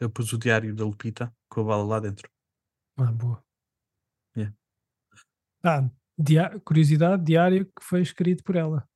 Eu 0.00 0.08
pus 0.10 0.32
o 0.32 0.38
diário 0.38 0.74
da 0.74 0.84
Lupita 0.84 1.32
com 1.50 1.60
a 1.60 1.64
bala 1.64 1.84
lá 1.84 2.00
dentro. 2.00 2.28
Ah, 2.96 3.12
boa. 3.12 3.44
Yeah. 4.36 4.56
Ah, 5.62 5.90
dia- 6.18 6.58
curiosidade, 6.64 7.22
diário 7.24 7.66
que 7.66 7.84
foi 7.84 8.00
escrito 8.00 8.42
por 8.42 8.56
ela. 8.56 8.88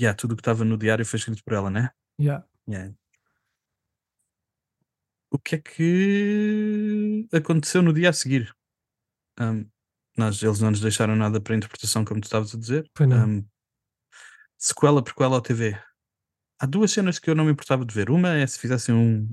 Yeah, 0.00 0.16
tudo 0.16 0.32
o 0.32 0.36
que 0.36 0.40
estava 0.40 0.64
no 0.64 0.78
diário 0.78 1.04
foi 1.04 1.18
escrito 1.18 1.42
por 1.42 1.52
ela, 1.54 1.70
né? 1.70 1.90
Yeah. 2.20 2.46
Yeah. 2.68 2.94
O 5.30 5.38
que 5.38 5.56
é 5.56 5.58
que 5.58 7.28
aconteceu 7.32 7.82
no 7.82 7.92
dia 7.92 8.10
a 8.10 8.12
seguir? 8.12 8.54
Um, 9.40 9.68
nós, 10.16 10.42
eles 10.42 10.60
não 10.60 10.70
nos 10.70 10.80
deixaram 10.80 11.14
nada 11.16 11.40
para 11.40 11.54
interpretação, 11.54 12.04
como 12.04 12.20
tu 12.20 12.24
estavas 12.24 12.54
a 12.54 12.58
dizer. 12.58 12.90
Foi 12.96 13.06
não. 13.06 13.28
Um, 13.28 13.48
sequela, 14.56 15.02
prequela 15.02 15.36
ao 15.36 15.42
TV. 15.42 15.78
Há 16.60 16.66
duas 16.66 16.90
cenas 16.90 17.18
que 17.18 17.30
eu 17.30 17.34
não 17.34 17.44
me 17.44 17.52
importava 17.52 17.84
de 17.84 17.94
ver. 17.94 18.10
Uma 18.10 18.34
é 18.34 18.46
se 18.46 18.58
fizessem 18.58 18.94
um 18.94 19.30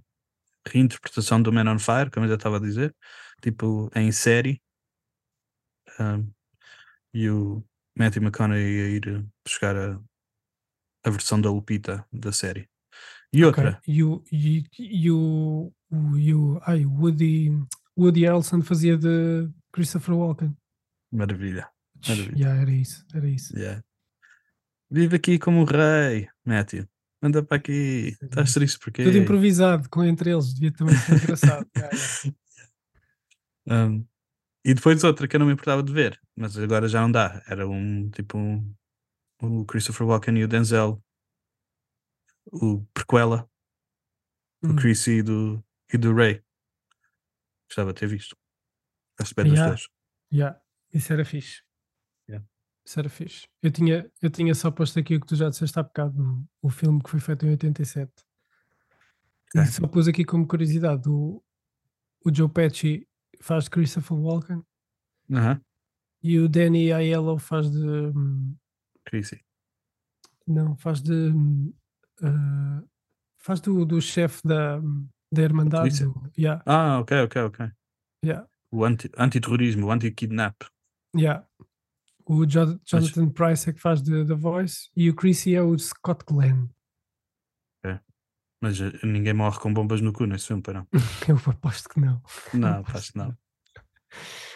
reinterpretação 0.67 1.41
do 1.41 1.51
Man 1.51 1.71
on 1.71 1.79
Fire, 1.79 2.11
como 2.11 2.25
eu 2.25 2.29
já 2.29 2.35
estava 2.35 2.57
a 2.57 2.59
dizer, 2.59 2.95
tipo 3.41 3.89
em 3.95 4.11
série. 4.11 4.61
Um, 5.99 6.31
e 7.13 7.29
o, 7.29 7.63
Matthew 7.97 8.23
McConaughey 8.23 8.81
a 8.81 8.89
ir 8.89 9.25
buscar 9.45 9.75
a, 9.75 9.99
a 11.05 11.09
versão 11.09 11.39
da 11.39 11.49
Lupita 11.49 12.05
da 12.11 12.31
série. 12.31 12.67
E 13.31 13.43
outra, 13.45 13.69
Ok. 13.69 13.93
E 13.93 14.03
o, 14.03 14.23
e, 14.31 14.63
e 14.79 15.11
o, 15.11 15.71
o, 15.91 16.17
e 16.17 16.33
o 16.33 16.59
ai, 16.63 16.85
o 16.85 16.91
Woody, 16.91 17.51
Woody 17.97 18.21
Harrelson 18.25 18.61
fazia 18.61 18.97
de 18.97 19.49
Christopher 19.71 20.15
Walken. 20.15 20.55
maravilha. 21.11 21.69
Maravilha. 22.07 22.35
Yeah, 22.37 22.61
era 22.61 22.71
isso, 22.71 23.05
era 23.13 23.27
isso. 23.27 23.57
Yeah. 23.57 23.83
Vive 24.91 25.15
aqui 25.15 25.39
como 25.39 25.59
um 25.61 25.63
rei, 25.65 26.27
Matthew. 26.45 26.87
Anda 27.21 27.41
para 27.43 27.57
aqui. 27.57 28.15
Estás 28.21 28.53
triste 28.53 28.77
porque. 28.79 29.03
Tudo 29.03 29.17
improvisado 29.17 29.89
com 29.89 30.03
entre 30.03 30.31
eles, 30.31 30.53
devia 30.53 30.71
também 30.71 30.95
ser 30.95 31.15
engraçado. 31.15 31.67
Yeah, 31.75 31.97
yeah. 33.67 33.89
Um, 33.89 34.05
e 34.63 34.73
depois 34.73 35.03
outra 35.03 35.27
que 35.27 35.35
eu 35.35 35.39
não 35.39 35.47
me 35.47 35.53
importava 35.53 35.81
de 35.81 35.91
ver, 35.91 36.19
mas 36.35 36.57
agora 36.57 36.87
já 36.87 37.01
não 37.01 37.11
dá. 37.11 37.41
Era 37.47 37.67
um 37.67 38.09
tipo 38.11 38.37
um, 38.37 38.73
o 39.45 39.65
Christopher 39.65 40.07
Walken 40.07 40.37
e 40.37 40.43
o 40.43 40.47
Denzel, 40.47 41.01
o 42.51 42.83
prequela, 42.93 43.49
Hum. 44.63 44.69
do 44.69 44.81
Chris 44.81 45.05
e 45.07 45.21
do, 45.21 45.63
e 45.93 45.97
do 45.97 46.13
Ray. 46.13 46.41
Gostava 47.67 47.93
de 47.93 47.99
ter 47.99 48.07
visto. 48.07 48.35
Espera 49.21 49.47
Yeah. 49.47 49.71
dos 49.71 49.81
dois. 49.81 49.89
Yeah, 50.33 50.61
isso 50.93 51.13
era 51.13 51.23
fixe. 51.25 51.61
Yeah. 52.27 52.45
Isso 52.85 52.99
era 52.99 53.09
fixe. 53.09 53.47
Eu 53.61 53.71
tinha, 53.71 54.11
eu 54.21 54.29
tinha 54.29 54.53
só 54.55 54.71
posto 54.71 54.99
aqui 54.99 55.15
o 55.15 55.19
que 55.21 55.27
tu 55.27 55.35
já 55.35 55.49
disseste 55.49 55.77
há 55.79 55.83
bocado, 55.83 56.47
o, 56.61 56.67
o 56.67 56.69
filme 56.69 57.01
que 57.01 57.09
foi 57.09 57.19
feito 57.19 57.45
em 57.45 57.51
87. 57.51 58.11
E 59.53 59.59
Ok. 59.59 59.71
só 59.71 59.87
pus 59.87 60.07
aqui 60.07 60.25
como 60.25 60.47
curiosidade: 60.47 61.07
o, 61.09 61.43
o 62.25 62.33
Joe 62.33 62.49
Pesci 62.49 63.07
faz 63.41 63.65
de 63.65 63.69
Christopher 63.69 64.17
Walken 64.17 64.63
Aham, 65.31 65.61
e 66.23 66.39
o 66.39 66.49
Danny 66.49 66.91
Aiello 66.91 67.37
faz 67.37 67.69
de. 67.71 67.79
Chrissy. 69.05 69.43
Não, 70.47 70.75
faz 70.77 71.01
de. 71.01 71.31
ah, 72.23 72.83
faz 73.39 73.59
do, 73.59 73.85
do 73.85 74.01
chefe 74.01 74.41
da, 74.47 74.79
da 75.31 75.41
Irmandade. 75.41 76.03
do- 76.03 76.31
yeah, 76.37 76.61
Ah, 76.65 76.99
ok, 76.99 77.21
ok, 77.23 77.41
ok. 77.43 77.71
yeah, 78.23 78.47
O 78.71 78.83
anti- 78.85 79.11
antiterrorismo, 79.17 79.87
o 79.87 79.91
anti-kidnap. 79.91 80.55
yeah. 81.15 81.45
O 82.27 82.43
Jo- 82.45 82.79
Jonathan 82.83 83.29
Price 83.29 83.69
é 83.69 83.73
que 83.73 83.79
faz 83.79 84.01
The 84.01 84.23
Voice 84.33 84.89
e 84.95 85.09
o 85.11 85.15
Chrissy 85.15 85.53
é 85.55 85.61
o 85.61 85.77
Scott 85.77 86.23
Glenn. 86.27 86.67
Mas 88.61 88.79
eh, 88.81 88.91
ninguém 89.05 89.33
morre 89.33 89.59
com 89.59 89.71
bombas 89.71 90.01
no 90.01 90.11
cu 90.13 90.25
nesse 90.25 90.47
filme, 90.47 90.63
para 90.63 90.73
não. 90.79 90.87
Eu 91.27 91.35
aposto 91.51 91.89
que 91.89 91.99
não. 91.99 92.19
Não, 92.53 92.79
aposto 92.79 93.07
que 93.07 93.11
que 93.11 93.17
não. 93.19 93.37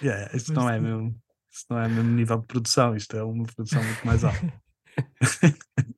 Yeah, 0.01 0.35
isto 0.35 0.53
não 0.53 0.67
é 0.69 0.79
mesmo. 0.79 1.21
Isto 1.51 1.65
não 1.73 1.79
é 1.79 1.87
mesmo 1.87 2.11
nível 2.11 2.37
de 2.39 2.45
produção, 2.47 2.95
isto 2.95 3.15
é 3.17 3.23
uma 3.23 3.45
produção 3.45 3.83
muito 3.83 4.05
mais 4.05 4.23
alta. 4.23 4.61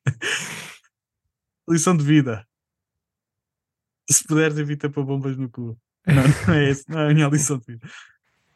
Lição 1.70 1.96
de 1.96 2.04
vida. 2.04 2.48
Se 4.10 4.24
puderes, 4.26 4.58
evita 4.58 4.90
pôr 4.90 5.06
bombas 5.06 5.38
no 5.38 5.50
cu. 5.50 5.80
Não, 6.06 6.24
não 6.48 6.54
é 6.54 6.70
esse, 6.70 6.90
não 6.90 7.00
é 7.00 7.12
a 7.12 7.14
minha 7.14 7.28
lição 7.28 7.58
de 7.58 7.66
vida. 7.66 7.90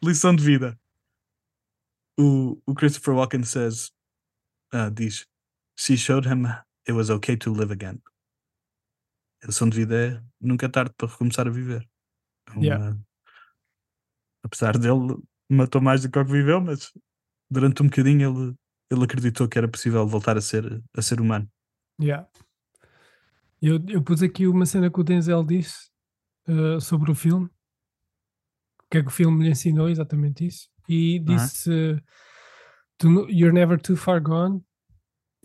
Lição 0.02 0.34
de 0.34 0.44
vida. 0.44 0.78
O, 2.18 2.60
o 2.66 2.74
Christopher 2.74 3.14
Walken 3.14 3.44
says, 3.44 3.92
ah, 4.72 4.90
diz: 4.90 5.26
She 5.78 5.96
showed 5.96 6.26
him 6.28 6.46
it 6.46 6.92
was 6.92 7.08
okay 7.10 7.36
to 7.36 7.52
live 7.52 7.72
again. 7.72 8.00
A 9.42 9.46
lição 9.46 9.68
de 9.68 9.76
vida 9.76 9.94
é 9.96 10.22
nunca 10.40 10.66
é 10.66 10.68
tarde 10.68 10.92
para 10.96 11.08
recomeçar 11.08 11.46
a 11.46 11.50
viver. 11.50 11.88
É 12.48 12.52
uma- 12.52 12.62
Yeah. 12.64 12.96
Apesar 14.42 14.78
dele, 14.78 15.16
matou 15.48 15.80
mais 15.80 16.02
do 16.02 16.10
que 16.10 16.18
o 16.18 16.24
que 16.24 16.32
viveu, 16.32 16.60
mas 16.60 16.92
durante 17.50 17.82
um 17.82 17.86
bocadinho 17.86 18.30
ele, 18.30 18.54
ele 18.90 19.04
acreditou 19.04 19.48
que 19.48 19.58
era 19.58 19.68
possível 19.68 20.06
voltar 20.06 20.36
a 20.36 20.40
ser, 20.40 20.82
a 20.96 21.02
ser 21.02 21.20
humano. 21.20 21.50
Yeah. 22.00 22.28
Eu, 23.62 23.82
eu 23.88 24.02
pus 24.02 24.22
aqui 24.22 24.46
uma 24.46 24.66
cena 24.66 24.90
que 24.90 25.00
o 25.00 25.04
Denzel 25.04 25.42
disse 25.44 25.90
uh, 26.48 26.80
sobre 26.80 27.10
o 27.10 27.14
filme. 27.14 27.46
O 27.46 28.88
que 28.90 28.98
é 28.98 29.02
que 29.02 29.08
o 29.08 29.10
filme 29.10 29.44
lhe 29.44 29.50
ensinou? 29.50 29.88
Exatamente 29.88 30.46
isso. 30.46 30.68
E 30.88 31.18
disse: 31.18 31.70
uh, 31.70 32.00
"To 32.98 33.10
no- 33.10 33.30
You're 33.30 33.52
never 33.52 33.80
too 33.80 33.96
far 33.96 34.20
gone. 34.20 34.62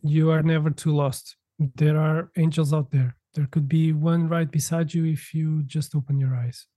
You 0.03 0.31
are 0.31 0.43
never 0.43 0.73
too 0.73 0.91
lost. 0.93 1.35
There 1.75 1.97
are 1.97 2.29
angels 2.37 2.73
out 2.73 2.89
there. 2.91 3.15
There 3.33 3.47
could 3.47 3.67
be 3.67 3.93
one 3.93 4.27
right 4.27 4.51
beside 4.51 4.95
you 4.95 5.05
if 5.05 5.33
you 5.33 5.63
just 5.63 5.95
open 5.95 6.19
your 6.19 6.35
eyes. 6.35 6.67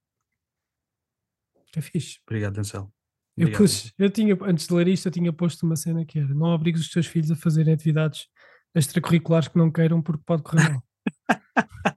É 1.77 1.81
fixe. 1.81 2.20
Obrigado, 2.27 2.55
Denzel. 2.55 2.91
Eu, 3.37 3.51
pus, 3.53 3.93
eu 3.99 4.09
tinha, 4.11 4.37
antes 4.43 4.66
de 4.68 4.74
ler 4.74 4.87
isto, 4.89 5.07
eu 5.07 5.12
tinha 5.12 5.32
posto 5.32 5.64
uma 5.66 5.74
cena 5.76 6.05
que 6.05 6.18
era: 6.20 6.32
não 6.35 6.47
obrigues 6.55 6.80
os 6.82 6.91
teus 6.91 7.07
filhos 7.07 7.30
a 7.30 7.37
fazerem 7.37 7.74
atividades 7.74 8.28
extracurriculares 8.74 9.49
que 9.49 9.59
não 9.59 9.70
queiram 9.72 10.01
porque 10.03 10.22
pode 10.24 10.43
correr 10.43 10.70
mal. 10.70 10.82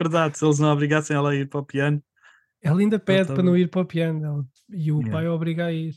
Verdade, 0.00 0.38
se 0.38 0.44
eles 0.44 0.58
não 0.58 0.68
obrigassem 0.72 1.16
ela 1.16 1.30
a 1.30 1.34
ir 1.34 1.48
para 1.48 1.60
o 1.60 1.64
piano, 1.64 2.02
Ela 2.62 2.80
ainda 2.80 2.98
pede 2.98 3.32
para 3.32 3.42
não 3.42 3.56
ir 3.56 3.68
para 3.70 3.80
o 3.82 3.84
piano 3.86 4.24
ela- 4.24 4.46
e 4.70 4.90
o 4.92 4.96
Yeah. 4.98 5.12
pai 5.12 5.26
a 5.26 5.32
obriga 5.32 5.66
a 5.66 5.72
ir. 5.72 5.94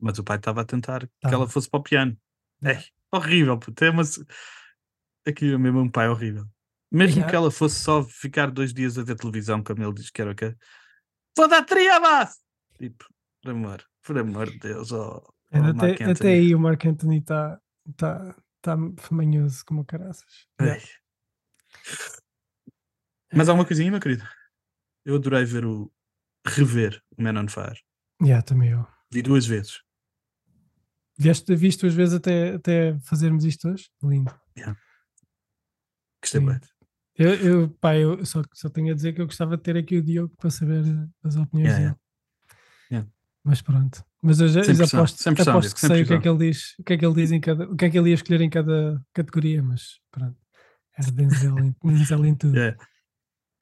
mas 0.00 0.18
o 0.18 0.24
pai 0.24 0.36
estava 0.36 0.60
a 0.60 0.64
tentar 0.64 1.00
que 1.06 1.12
Tava. 1.20 1.34
ela 1.34 1.48
fosse 1.48 1.68
para 1.68 1.80
o 1.80 1.82
piano. 1.82 2.16
É 2.64 2.78
horrível, 3.12 3.58
puto. 3.58 3.84
É 3.84 3.90
uma... 3.90 4.02
Aqui 5.26 5.52
é 5.52 5.58
mesmo 5.58 5.80
um 5.80 5.88
pai 5.90 6.08
horrível. 6.08 6.44
Mesmo 6.90 7.16
Yeah. 7.16 7.30
que 7.30 7.36
ela 7.36 7.50
fosse 7.50 7.76
só 7.80 8.02
ficar 8.04 8.50
dois 8.50 8.72
dias 8.72 8.96
a 8.98 9.02
ver 9.02 9.16
televisão, 9.16 9.62
como 9.62 9.82
ele 9.82 9.92
diz 9.94 10.10
que 10.10 10.22
era 10.22 10.30
o 10.30 10.34
quê? 10.34 10.54
Vou 11.36 11.48
dar 11.48 11.62
triabas! 11.64 12.36
Tipo, 12.78 13.04
amor, 13.44 13.82
por 14.02 14.18
amor 14.18 14.50
de 14.50 14.58
Deus, 14.58 14.92
oh, 14.92 15.22
oh, 15.24 15.56
Ainda 15.56 15.70
até, 15.70 16.04
até 16.04 16.28
aí 16.28 16.54
o 16.54 16.60
Mark 16.60 16.84
Anthony 16.84 17.18
está 17.18 17.60
tá, 17.96 18.36
tá 18.60 18.76
manhoso 19.10 19.64
como 19.64 19.84
caraças. 19.84 20.46
Yeah. 20.60 20.82
Mas 23.32 23.48
há 23.48 23.54
uma 23.54 23.66
coisinha, 23.66 23.90
meu 23.90 24.00
querido. 24.00 24.24
Eu 25.04 25.16
adorei 25.16 25.44
ver 25.44 25.64
o 25.64 25.92
rever 26.46 27.02
o 27.16 27.22
Man 27.22 27.40
on 27.40 27.48
Fire. 27.48 27.80
Yeah, 28.22 28.42
também 28.42 28.70
eu. 28.70 28.86
Vi 29.12 29.22
duas 29.22 29.46
vezes. 29.46 29.80
Vieste, 31.18 31.54
viste 31.56 31.80
duas 31.80 31.94
vezes 31.94 32.14
até, 32.14 32.54
até 32.54 32.98
fazermos 33.00 33.44
isto 33.44 33.68
hoje? 33.68 33.90
Lindo. 34.02 34.32
Gostei 36.22 36.40
Sim. 36.40 36.46
bem. 36.46 36.60
Eu, 37.16 37.34
eu, 37.34 37.70
pá, 37.80 37.96
eu 37.96 38.24
só, 38.24 38.42
só 38.54 38.68
tenho 38.68 38.92
a 38.92 38.94
dizer 38.94 39.12
que 39.12 39.20
eu 39.20 39.26
gostava 39.26 39.56
de 39.56 39.62
ter 39.62 39.76
aqui 39.76 39.96
o 39.96 40.02
Diogo 40.02 40.34
para 40.36 40.50
saber 40.50 40.84
as 41.24 41.36
opiniões 41.36 41.72
Yeah, 41.72 41.78
dele. 41.78 41.80
Yeah. 41.80 42.00
Mas 43.48 43.62
pronto. 43.62 44.04
Mas 44.22 44.40
eu 44.40 44.48
já, 44.48 44.60
aposto, 44.60 45.26
aposto 45.26 45.74
que 45.74 45.80
sei 45.80 46.02
o 46.02 46.06
que 46.06 46.12
é 46.12 46.20
que 46.20 46.28
ele 46.28 46.38
diz, 46.38 46.74
o 46.78 46.84
que 46.84 46.92
é 46.92 46.98
que 46.98 47.06
ele 47.06 47.14
diz 47.14 47.32
em 47.32 47.40
cada, 47.40 47.64
o 47.64 47.74
que 47.74 47.86
é 47.86 47.90
que 47.90 47.98
ele 47.98 48.10
ia 48.10 48.14
escolher 48.14 48.42
em 48.42 48.50
cada 48.50 49.02
categoria, 49.14 49.62
mas 49.62 50.00
pronto. 50.10 50.36
Era 50.98 51.10
Denzel 51.10 51.58
em, 51.60 51.74
Denzel 51.82 52.26
em 52.26 52.34
tudo. 52.34 52.54
Yeah. 52.54 52.76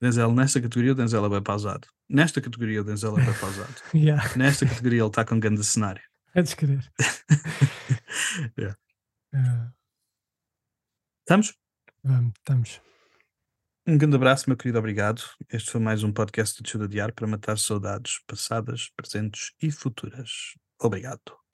Denzel, 0.01 0.32
nesta 0.32 0.61
categoria 0.61 0.91
o 0.91 0.95
Denzel 0.97 1.24
é 1.24 1.28
bem 1.28 1.43
pausado. 1.43 1.87
Nesta 2.09 2.41
categoria 2.41 2.80
o 2.80 2.84
Denzel 2.84 3.16
é 3.16 3.24
bem 3.24 3.34
pausado. 3.34 3.74
Yeah, 3.95 4.37
Nesta 4.37 4.66
categoria 4.66 5.03
ele 5.03 5.07
está 5.09 5.24
com 5.24 5.37
um 5.37 5.41
grande 5.41 5.62
cenário. 5.62 6.03
é 6.34 6.43
descrever. 6.43 6.91
Yeah. 8.59 8.76
Ah, 9.34 9.70
Estamos? 11.20 11.55
vamos, 12.03 12.32
estamos. 12.39 12.80
Um 13.87 13.97
grande 13.97 14.16
abraço, 14.16 14.45
meu 14.49 14.57
querido, 14.57 14.78
obrigado. 14.78 15.22
Este 15.51 15.70
foi 15.70 15.80
mais 15.80 16.03
um 16.03 16.12
podcast 16.12 16.57
de 16.57 16.68
Tio 16.68 16.89
Diário 16.89 17.14
para 17.14 17.26
matar 17.26 17.57
saudades 17.57 18.18
passadas, 18.26 18.91
presentes 18.97 19.53
e 19.62 19.70
futuras. 19.70 20.55
Obrigado. 20.80 21.46